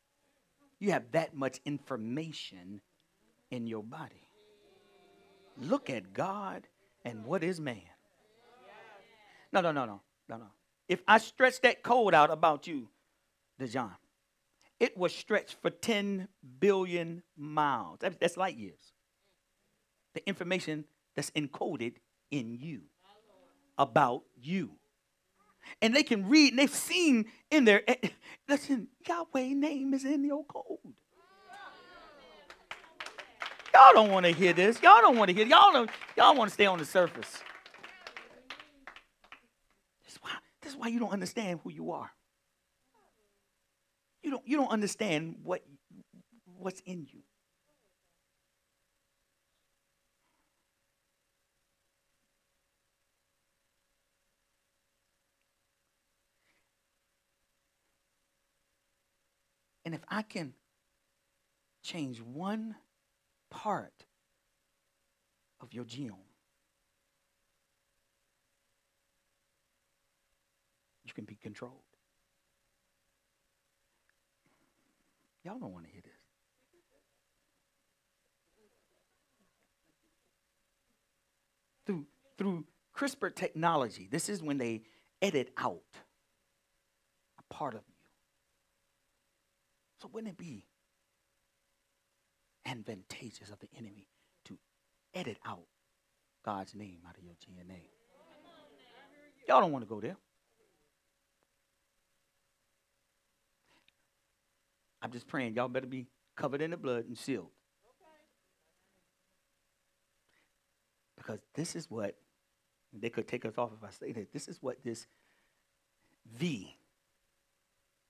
You 0.78 0.92
have 0.92 1.12
that 1.12 1.34
much 1.34 1.60
information 1.64 2.80
in 3.50 3.66
your 3.66 3.82
body. 3.82 4.26
Look 5.58 5.90
at 5.90 6.12
God 6.12 6.66
and 7.04 7.24
what 7.24 7.44
is 7.44 7.60
man. 7.60 7.82
No, 9.52 9.60
no, 9.60 9.72
no, 9.72 9.84
no, 9.84 10.00
no, 10.28 10.36
no. 10.36 10.46
If 10.88 11.02
I 11.06 11.18
stretch 11.18 11.60
that 11.62 11.82
code 11.82 12.14
out 12.14 12.30
about 12.30 12.66
you, 12.66 12.88
DeJohn, 13.60 13.94
it 14.78 14.96
was 14.96 15.14
stretched 15.14 15.56
for 15.60 15.70
10 15.70 16.28
billion 16.58 17.22
miles. 17.36 17.98
That's 18.00 18.36
light 18.36 18.56
years. 18.56 18.92
The 20.14 20.26
information 20.26 20.86
that's 21.14 21.30
encoded 21.32 21.96
in 22.30 22.54
you 22.54 22.82
about 23.76 24.22
you. 24.40 24.79
And 25.82 25.94
they 25.94 26.02
can 26.02 26.28
read, 26.28 26.52
and 26.52 26.58
they've 26.58 26.74
seen 26.74 27.26
in 27.50 27.64
there, 27.64 27.82
eh, 27.88 28.08
listen, 28.48 28.88
Yahweh 29.06 29.54
name 29.54 29.94
is 29.94 30.04
in 30.04 30.24
your 30.24 30.44
code. 30.44 30.94
Y'all 33.72 33.92
don't 33.94 34.10
want 34.10 34.26
to 34.26 34.32
hear 34.32 34.52
this. 34.52 34.82
Y'all 34.82 35.00
don't 35.00 35.16
want 35.16 35.28
to 35.28 35.34
hear. 35.34 35.46
Y'all 35.46 35.72
don't. 35.72 35.90
Y'all 36.16 36.34
want 36.34 36.50
to 36.50 36.54
stay 36.54 36.66
on 36.66 36.78
the 36.78 36.84
surface. 36.84 37.38
That's 40.04 40.16
why. 40.20 40.30
This 40.60 40.72
is 40.72 40.78
why 40.78 40.88
you 40.88 40.98
don't 40.98 41.12
understand 41.12 41.60
who 41.62 41.70
you 41.70 41.92
are. 41.92 42.10
You 44.22 44.32
don't. 44.32 44.46
You 44.46 44.56
don't 44.56 44.70
understand 44.70 45.36
what 45.42 45.62
what's 46.58 46.80
in 46.80 47.06
you. 47.10 47.20
And 59.90 59.94
if 59.96 60.04
I 60.06 60.22
can 60.22 60.52
change 61.82 62.20
one 62.20 62.76
part 63.50 64.04
of 65.60 65.74
your 65.74 65.84
genome, 65.84 66.28
you 71.02 71.12
can 71.12 71.24
be 71.24 71.34
controlled. 71.34 71.74
Y'all 75.42 75.58
don't 75.58 75.72
want 75.72 75.86
to 75.86 75.90
hear 75.90 76.02
this. 76.04 76.12
Through, 81.84 82.06
through 82.38 82.64
CRISPR 82.96 83.34
technology, 83.34 84.06
this 84.08 84.28
is 84.28 84.40
when 84.40 84.56
they 84.56 84.82
edit 85.20 85.50
out 85.56 85.82
a 87.40 87.52
part 87.52 87.74
of 87.74 87.80
so 90.00 90.08
wouldn't 90.12 90.32
it 90.32 90.38
be 90.38 90.64
advantageous 92.66 93.50
of 93.50 93.58
the 93.58 93.68
enemy 93.76 94.08
to 94.44 94.58
edit 95.14 95.38
out 95.44 95.66
God's 96.44 96.74
name 96.74 97.00
out 97.06 97.16
of 97.16 97.24
your 97.24 97.34
DNA? 97.34 97.82
Y'all 99.48 99.60
don't 99.60 99.72
want 99.72 99.84
to 99.84 99.88
go 99.88 100.00
there. 100.00 100.16
I'm 105.02 105.10
just 105.10 105.26
praying 105.26 105.54
y'all 105.54 105.68
better 105.68 105.86
be 105.86 106.06
covered 106.36 106.60
in 106.62 106.70
the 106.70 106.76
blood 106.76 107.06
and 107.06 107.16
sealed. 107.16 107.50
Because 111.16 111.40
this 111.54 111.76
is 111.76 111.90
what 111.90 112.16
they 112.92 113.10
could 113.10 113.28
take 113.28 113.44
us 113.44 113.54
off 113.56 113.70
if 113.76 113.86
I 113.86 113.90
say 113.90 114.12
that. 114.12 114.32
This 114.32 114.48
is 114.48 114.58
what 114.62 114.82
this 114.82 115.06
V 116.36 116.76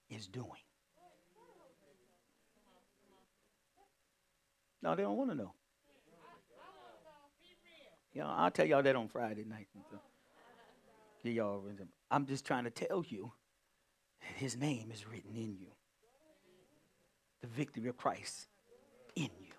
is 0.08 0.26
doing. 0.26 0.62
No, 4.82 4.94
they 4.94 5.02
don't 5.02 5.16
want 5.16 5.30
to 5.30 5.36
know. 5.36 5.52
You 8.12 8.22
know, 8.22 8.28
I'll 8.28 8.50
tell 8.50 8.66
y'all 8.66 8.82
that 8.82 8.96
on 8.96 9.08
Friday 9.08 9.44
night. 9.44 9.68
Get 11.22 11.32
y'all. 11.34 11.62
I'm 12.10 12.26
just 12.26 12.44
trying 12.44 12.64
to 12.64 12.70
tell 12.70 13.04
you 13.06 13.32
that 14.20 14.36
His 14.36 14.56
name 14.56 14.90
is 14.92 15.06
written 15.06 15.36
in 15.36 15.56
you. 15.58 15.68
The 17.42 17.46
victory 17.46 17.88
of 17.88 17.96
Christ 17.96 18.48
in 19.14 19.30
you. 19.38 19.52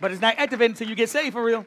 But 0.00 0.12
it's 0.12 0.20
not 0.20 0.38
activated 0.38 0.72
until 0.72 0.88
you 0.88 0.94
get 0.94 1.08
saved 1.08 1.32
for 1.32 1.44
real. 1.44 1.66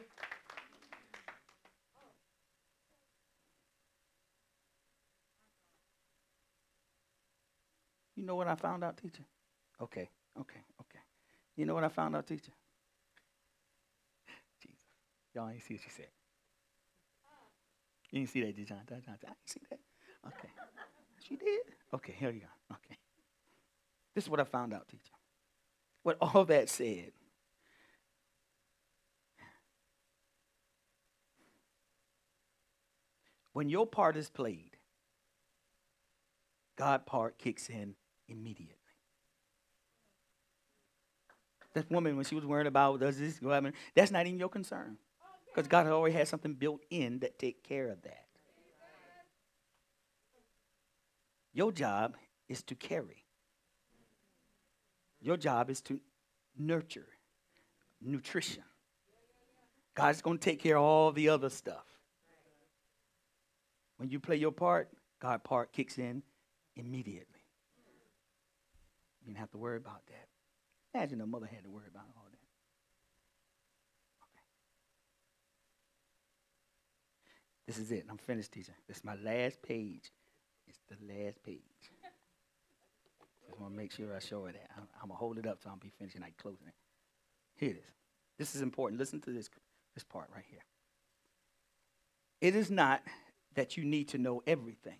You 8.16 8.24
know 8.24 8.36
what 8.36 8.48
I 8.48 8.54
found 8.54 8.84
out, 8.84 8.96
teacher? 8.96 9.24
Okay. 9.80 10.08
Okay, 10.40 10.60
okay. 10.80 10.98
You 11.56 11.66
know 11.66 11.74
what 11.74 11.84
I 11.84 11.88
found 11.88 12.16
out, 12.16 12.26
teacher? 12.26 12.52
Jesus. 14.60 14.78
Y'all 15.34 15.48
ain't 15.48 15.62
see 15.62 15.74
what 15.74 15.82
she 15.82 15.90
said. 15.90 16.08
You 18.10 18.20
didn't 18.20 18.30
see 18.30 18.40
that, 18.42 18.56
did 18.56 18.70
you? 18.70 18.76
I 18.76 18.84
didn't 18.84 19.04
see 19.46 19.60
that. 19.70 19.78
Okay. 20.26 20.48
She 21.20 21.36
did? 21.36 21.60
Okay, 21.92 22.14
here 22.18 22.30
you 22.30 22.40
go. 22.40 22.74
Okay. 22.74 22.98
This 24.14 24.24
is 24.24 24.30
what 24.30 24.40
I 24.40 24.44
found 24.44 24.72
out, 24.72 24.88
teacher. 24.88 25.14
What 26.02 26.18
all 26.20 26.44
that 26.44 26.68
said. 26.68 27.12
When 33.52 33.68
your 33.68 33.86
part 33.86 34.16
is 34.16 34.30
played, 34.30 34.76
God 36.76 37.06
part 37.06 37.38
kicks 37.38 37.68
in 37.68 37.94
immediately. 38.28 38.76
That 41.74 41.90
woman, 41.90 42.16
when 42.16 42.24
she 42.24 42.34
was 42.34 42.46
worried 42.46 42.66
about 42.66 43.00
does 43.00 43.18
this 43.18 43.38
go 43.38 43.50
happen, 43.50 43.72
that's 43.94 44.10
not 44.10 44.26
even 44.26 44.38
your 44.38 44.48
concern. 44.48 44.96
Because 45.46 45.68
God 45.68 45.86
already 45.86 46.14
has 46.16 46.28
something 46.28 46.54
built 46.54 46.80
in 46.90 47.20
that 47.20 47.38
take 47.38 47.62
care 47.62 47.88
of 47.88 48.02
that. 48.02 48.26
Your 51.52 51.70
job 51.70 52.16
is 52.48 52.62
to 52.64 52.74
carry. 52.74 53.24
Your 55.20 55.36
job 55.36 55.70
is 55.70 55.80
to 55.82 56.00
nurture, 56.58 57.06
nutrition. 58.00 58.64
God's 59.94 60.20
going 60.20 60.38
to 60.38 60.44
take 60.44 60.60
care 60.60 60.76
of 60.76 60.82
all 60.82 61.12
the 61.12 61.28
other 61.28 61.48
stuff. 61.48 61.86
When 63.96 64.10
you 64.10 64.18
play 64.18 64.36
your 64.36 64.52
part, 64.52 64.90
God 65.20 65.44
part 65.44 65.72
kicks 65.72 65.98
in 65.98 66.22
immediately. 66.74 67.44
You 69.24 69.32
don't 69.32 69.40
have 69.40 69.52
to 69.52 69.58
worry 69.58 69.76
about 69.76 70.04
that. 70.08 70.33
Imagine 70.94 71.20
a 71.22 71.26
mother 71.26 71.46
had 71.46 71.64
to 71.64 71.70
worry 71.70 71.88
about 71.90 72.04
all 72.16 72.26
that. 72.30 72.38
Okay. 74.22 74.44
This 77.66 77.78
is 77.78 77.90
it. 77.90 78.06
I'm 78.08 78.18
finished 78.18 78.52
teaching. 78.52 78.74
This 78.86 78.98
is 78.98 79.04
my 79.04 79.16
last 79.16 79.60
page. 79.60 80.12
It's 80.68 80.78
the 80.88 80.96
last 81.12 81.42
page. 81.42 81.60
Just 83.46 83.60
want 83.60 83.72
to 83.72 83.76
make 83.76 83.92
sure 83.92 84.14
I 84.14 84.20
show 84.20 84.44
her 84.44 84.52
that. 84.52 84.70
I'm, 84.76 84.86
I'm 85.02 85.08
going 85.08 85.16
to 85.16 85.16
hold 85.16 85.38
it 85.38 85.46
up 85.46 85.58
so 85.62 85.70
I'll 85.70 85.76
be 85.76 85.92
finishing 85.98 86.20
like 86.20 86.36
closing 86.36 86.68
it. 86.68 86.74
Here 87.56 87.70
it 87.70 87.76
is. 87.76 87.94
This 88.38 88.54
is 88.54 88.62
important. 88.62 89.00
Listen 89.00 89.20
to 89.22 89.30
this, 89.30 89.50
this 89.94 90.04
part 90.04 90.28
right 90.34 90.44
here. 90.48 90.64
It 92.40 92.54
is 92.54 92.70
not 92.70 93.02
that 93.54 93.76
you 93.76 93.84
need 93.84 94.08
to 94.08 94.18
know 94.18 94.42
everything. 94.46 94.98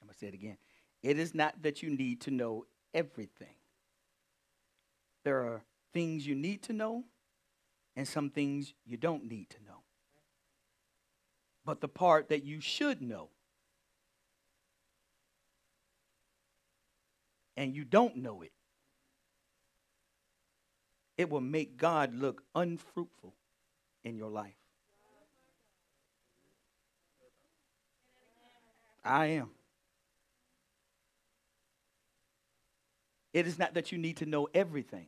I'm 0.00 0.06
going 0.06 0.14
to 0.14 0.18
say 0.18 0.28
it 0.28 0.34
again. 0.34 0.56
It 1.02 1.18
is 1.18 1.34
not 1.34 1.62
that 1.62 1.82
you 1.82 1.90
need 1.90 2.20
to 2.22 2.30
know 2.30 2.64
everything. 2.94 3.54
There 5.24 5.38
are 5.38 5.62
things 5.92 6.26
you 6.26 6.34
need 6.34 6.62
to 6.64 6.72
know 6.72 7.04
and 7.96 8.06
some 8.06 8.30
things 8.30 8.74
you 8.86 8.96
don't 8.96 9.24
need 9.24 9.50
to 9.50 9.56
know. 9.66 9.82
But 11.64 11.80
the 11.80 11.88
part 11.88 12.28
that 12.28 12.44
you 12.44 12.60
should 12.60 13.02
know 13.02 13.28
and 17.56 17.74
you 17.74 17.84
don't 17.84 18.16
know 18.16 18.42
it, 18.42 18.52
it 21.16 21.28
will 21.28 21.40
make 21.40 21.76
God 21.76 22.14
look 22.14 22.44
unfruitful 22.54 23.34
in 24.04 24.16
your 24.16 24.30
life. 24.30 24.54
I 29.04 29.26
am. 29.26 29.50
It 33.32 33.46
is 33.46 33.58
not 33.58 33.74
that 33.74 33.92
you 33.92 33.98
need 33.98 34.18
to 34.18 34.26
know 34.26 34.48
everything. 34.54 35.06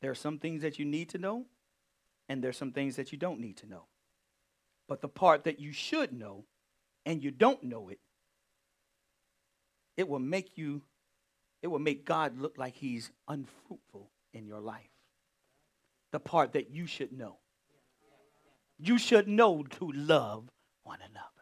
There 0.00 0.10
are 0.10 0.14
some 0.14 0.38
things 0.38 0.62
that 0.62 0.78
you 0.78 0.84
need 0.84 1.10
to 1.10 1.18
know 1.18 1.46
and 2.28 2.42
there's 2.42 2.56
some 2.56 2.72
things 2.72 2.96
that 2.96 3.12
you 3.12 3.18
don't 3.18 3.40
need 3.40 3.56
to 3.58 3.66
know. 3.66 3.84
But 4.88 5.00
the 5.00 5.08
part 5.08 5.44
that 5.44 5.58
you 5.58 5.72
should 5.72 6.12
know 6.12 6.44
and 7.04 7.22
you 7.22 7.30
don't 7.30 7.62
know 7.62 7.88
it, 7.88 7.98
it 9.96 10.08
will 10.08 10.20
make 10.20 10.56
you, 10.56 10.82
it 11.62 11.68
will 11.68 11.78
make 11.78 12.04
God 12.04 12.38
look 12.38 12.56
like 12.58 12.74
he's 12.76 13.10
unfruitful 13.28 14.10
in 14.32 14.46
your 14.46 14.60
life. 14.60 14.90
The 16.12 16.20
part 16.20 16.52
that 16.52 16.70
you 16.70 16.86
should 16.86 17.12
know. 17.12 17.38
You 18.78 18.98
should 18.98 19.26
know 19.26 19.62
to 19.62 19.90
love 19.92 20.48
one 20.84 20.98
another. 21.00 21.35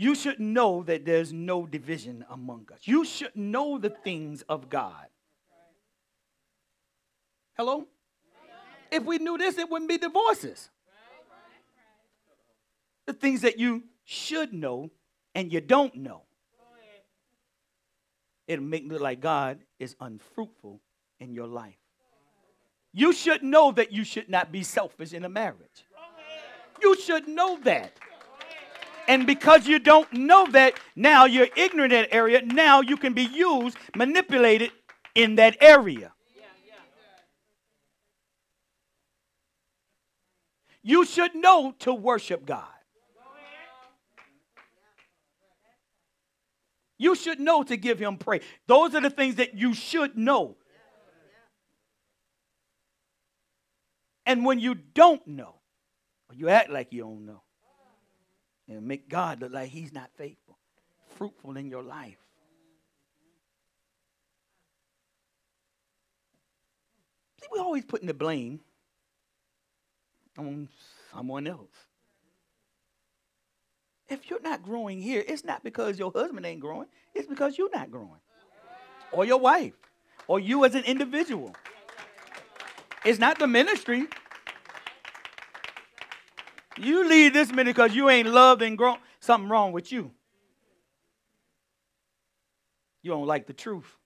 You 0.00 0.14
should 0.14 0.40
know 0.40 0.82
that 0.84 1.04
there's 1.04 1.30
no 1.30 1.66
division 1.66 2.24
among 2.30 2.68
us. 2.72 2.80
You 2.84 3.04
should 3.04 3.36
know 3.36 3.76
the 3.76 3.90
things 3.90 4.40
of 4.48 4.70
God. 4.70 5.08
Hello? 7.54 7.86
If 8.90 9.04
we 9.04 9.18
knew 9.18 9.36
this, 9.36 9.58
it 9.58 9.68
wouldn't 9.68 9.90
be 9.90 9.98
divorces. 9.98 10.70
The 13.04 13.12
things 13.12 13.42
that 13.42 13.58
you 13.58 13.82
should 14.06 14.54
know 14.54 14.90
and 15.34 15.52
you 15.52 15.60
don't 15.60 15.94
know. 15.94 16.22
It'll 18.48 18.64
make 18.64 18.84
it 18.84 18.88
look 18.88 19.02
like 19.02 19.20
God 19.20 19.58
is 19.78 19.96
unfruitful 20.00 20.80
in 21.18 21.34
your 21.34 21.46
life. 21.46 21.76
You 22.94 23.12
should 23.12 23.42
know 23.42 23.70
that 23.72 23.92
you 23.92 24.04
should 24.04 24.30
not 24.30 24.50
be 24.50 24.62
selfish 24.62 25.12
in 25.12 25.26
a 25.26 25.28
marriage. 25.28 25.84
You 26.80 26.96
should 26.96 27.28
know 27.28 27.58
that. 27.64 28.00
And 29.08 29.26
because 29.26 29.66
you 29.66 29.78
don't 29.78 30.12
know 30.12 30.46
that, 30.52 30.74
now 30.94 31.24
you're 31.24 31.48
ignorant 31.56 31.92
in 31.92 32.02
that 32.02 32.14
area. 32.14 32.42
Now 32.42 32.80
you 32.80 32.96
can 32.96 33.12
be 33.12 33.24
used, 33.24 33.76
manipulated 33.96 34.70
in 35.14 35.36
that 35.36 35.56
area. 35.60 36.12
You 40.82 41.04
should 41.04 41.34
know 41.34 41.74
to 41.80 41.92
worship 41.92 42.46
God. 42.46 42.66
You 46.96 47.14
should 47.14 47.40
know 47.40 47.62
to 47.62 47.76
give 47.78 47.98
him 47.98 48.18
praise. 48.18 48.42
Those 48.66 48.94
are 48.94 49.00
the 49.00 49.10
things 49.10 49.36
that 49.36 49.54
you 49.54 49.72
should 49.72 50.18
know. 50.18 50.56
And 54.26 54.44
when 54.44 54.58
you 54.58 54.74
don't 54.74 55.26
know, 55.26 55.56
you 56.32 56.50
act 56.50 56.70
like 56.70 56.92
you 56.92 57.02
don't 57.02 57.24
know, 57.24 57.42
and 58.70 58.86
make 58.86 59.08
God 59.08 59.40
look 59.40 59.52
like 59.52 59.68
he's 59.68 59.92
not 59.92 60.10
faithful, 60.16 60.56
fruitful 61.16 61.56
in 61.56 61.68
your 61.68 61.82
life. 61.82 62.18
See, 67.40 67.48
we're 67.52 67.62
always 67.62 67.84
putting 67.84 68.06
the 68.06 68.14
blame 68.14 68.60
on 70.38 70.68
someone 71.12 71.46
else. 71.46 71.68
If 74.08 74.30
you're 74.30 74.42
not 74.42 74.62
growing 74.62 75.00
here, 75.00 75.24
it's 75.26 75.44
not 75.44 75.62
because 75.64 75.98
your 75.98 76.12
husband 76.12 76.46
ain't 76.46 76.60
growing, 76.60 76.86
it's 77.14 77.28
because 77.28 77.58
you're 77.58 77.70
not 77.70 77.90
growing. 77.90 78.20
Or 79.12 79.24
your 79.24 79.38
wife, 79.38 79.74
or 80.28 80.38
you 80.38 80.64
as 80.64 80.76
an 80.76 80.84
individual. 80.84 81.54
It's 83.04 83.18
not 83.18 83.38
the 83.38 83.46
ministry. 83.48 84.06
You 86.80 87.06
leave 87.08 87.34
this 87.34 87.52
minute 87.52 87.76
because 87.76 87.94
you 87.94 88.08
ain't 88.08 88.28
loved 88.28 88.62
and 88.62 88.76
grown. 88.76 88.96
Something 89.20 89.50
wrong 89.50 89.72
with 89.72 89.92
you. 89.92 90.10
You 93.02 93.10
don't 93.10 93.26
like 93.26 93.46
the 93.46 93.52
truth. 93.52 93.96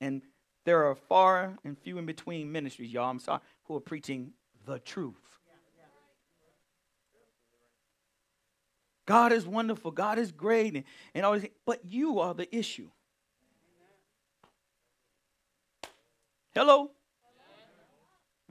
And 0.00 0.22
there 0.64 0.86
are 0.86 0.94
far 0.94 1.56
and 1.64 1.78
few 1.78 1.98
in 1.98 2.06
between 2.06 2.50
ministries, 2.50 2.92
y'all, 2.92 3.10
I'm 3.10 3.18
sorry, 3.18 3.40
who 3.64 3.76
are 3.76 3.80
preaching 3.80 4.32
the 4.66 4.78
truth. 4.78 5.14
God 9.06 9.32
is 9.32 9.46
wonderful. 9.46 9.90
God 9.90 10.18
is 10.18 10.32
great. 10.32 10.74
And, 10.74 10.84
and 11.14 11.26
all 11.26 11.38
but 11.66 11.84
you 11.84 12.20
are 12.20 12.32
the 12.32 12.54
issue. 12.54 12.88
Hello? 16.54 16.90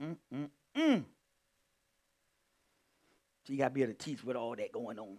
Mm-mm-mm. 0.00 1.04
So 3.46 3.52
you 3.52 3.58
got 3.58 3.68
to 3.68 3.74
be 3.74 3.82
able 3.82 3.92
to 3.92 3.98
teach 3.98 4.24
with 4.24 4.36
all 4.36 4.56
that 4.56 4.72
going 4.72 4.98
on. 4.98 5.18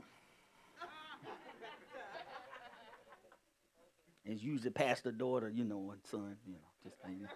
It's 4.26 4.42
usually 4.42 4.72
pastor, 4.72 5.12
daughter, 5.12 5.50
you 5.50 5.64
know, 5.64 5.92
and 5.92 6.02
son, 6.10 6.36
you 6.48 6.54
know, 6.54 6.60
just 6.84 6.96
like 7.04 7.22
that. 7.22 7.30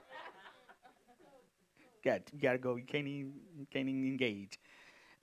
Got 2.03 2.21
you 2.33 2.39
got 2.39 2.53
to 2.53 2.57
go. 2.57 2.75
You 2.75 2.85
can't 2.85 3.07
even 3.07 3.33
you 3.57 3.67
can't 3.71 3.87
even 3.87 4.07
engage. 4.07 4.59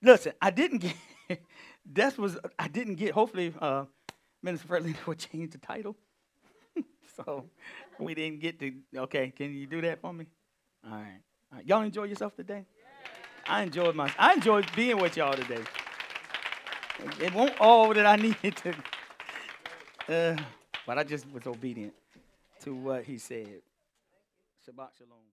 Listen, 0.03 0.33
I 0.41 0.51
didn't 0.51 0.79
get. 0.79 0.95
that 1.95 2.17
was 2.19 2.39
I 2.59 2.69
didn't 2.69 2.97
get. 2.97 3.13
Hopefully, 3.13 3.53
uh, 3.61 3.87
Minister 4.43 4.69
Fredley 4.69 4.95
will 5.07 5.15
change 5.15 5.51
the 5.51 5.59
title. 5.59 5.97
so 7.17 7.47
we 7.99 8.15
didn't 8.15 8.41
get 8.41 8.61
to. 8.61 8.73
Okay, 8.97 9.33
can 9.37 9.53
you 9.53 9.67
do 9.67 9.81
that 9.81 10.01
for 10.01 10.13
me? 10.13 10.27
All 10.85 10.93
right. 10.93 11.21
All 11.51 11.59
right. 11.59 11.67
Y'all 11.67 11.83
enjoy 11.83 12.05
yourself 12.05 12.37
today. 12.37 12.67
I 13.49 13.63
enjoyed 13.63 13.95
my. 13.95 14.13
I 14.19 14.35
enjoyed 14.35 14.67
being 14.75 14.99
with 14.99 15.17
y'all 15.17 15.35
today. 15.35 15.63
It 17.21 17.33
won't 17.33 17.59
all 17.61 17.95
that 17.95 18.07
I 18.07 18.17
needed 18.17 18.57
to. 18.57 18.75
Uh, 20.09 20.37
but 20.87 20.99
I 20.99 21.05
just 21.05 21.31
was 21.33 21.47
obedient 21.47 21.93
to 22.61 22.75
what 22.75 23.05
he 23.05 23.19
said. 23.19 23.61
Shabbat 24.67 24.89
shalom. 24.99 25.27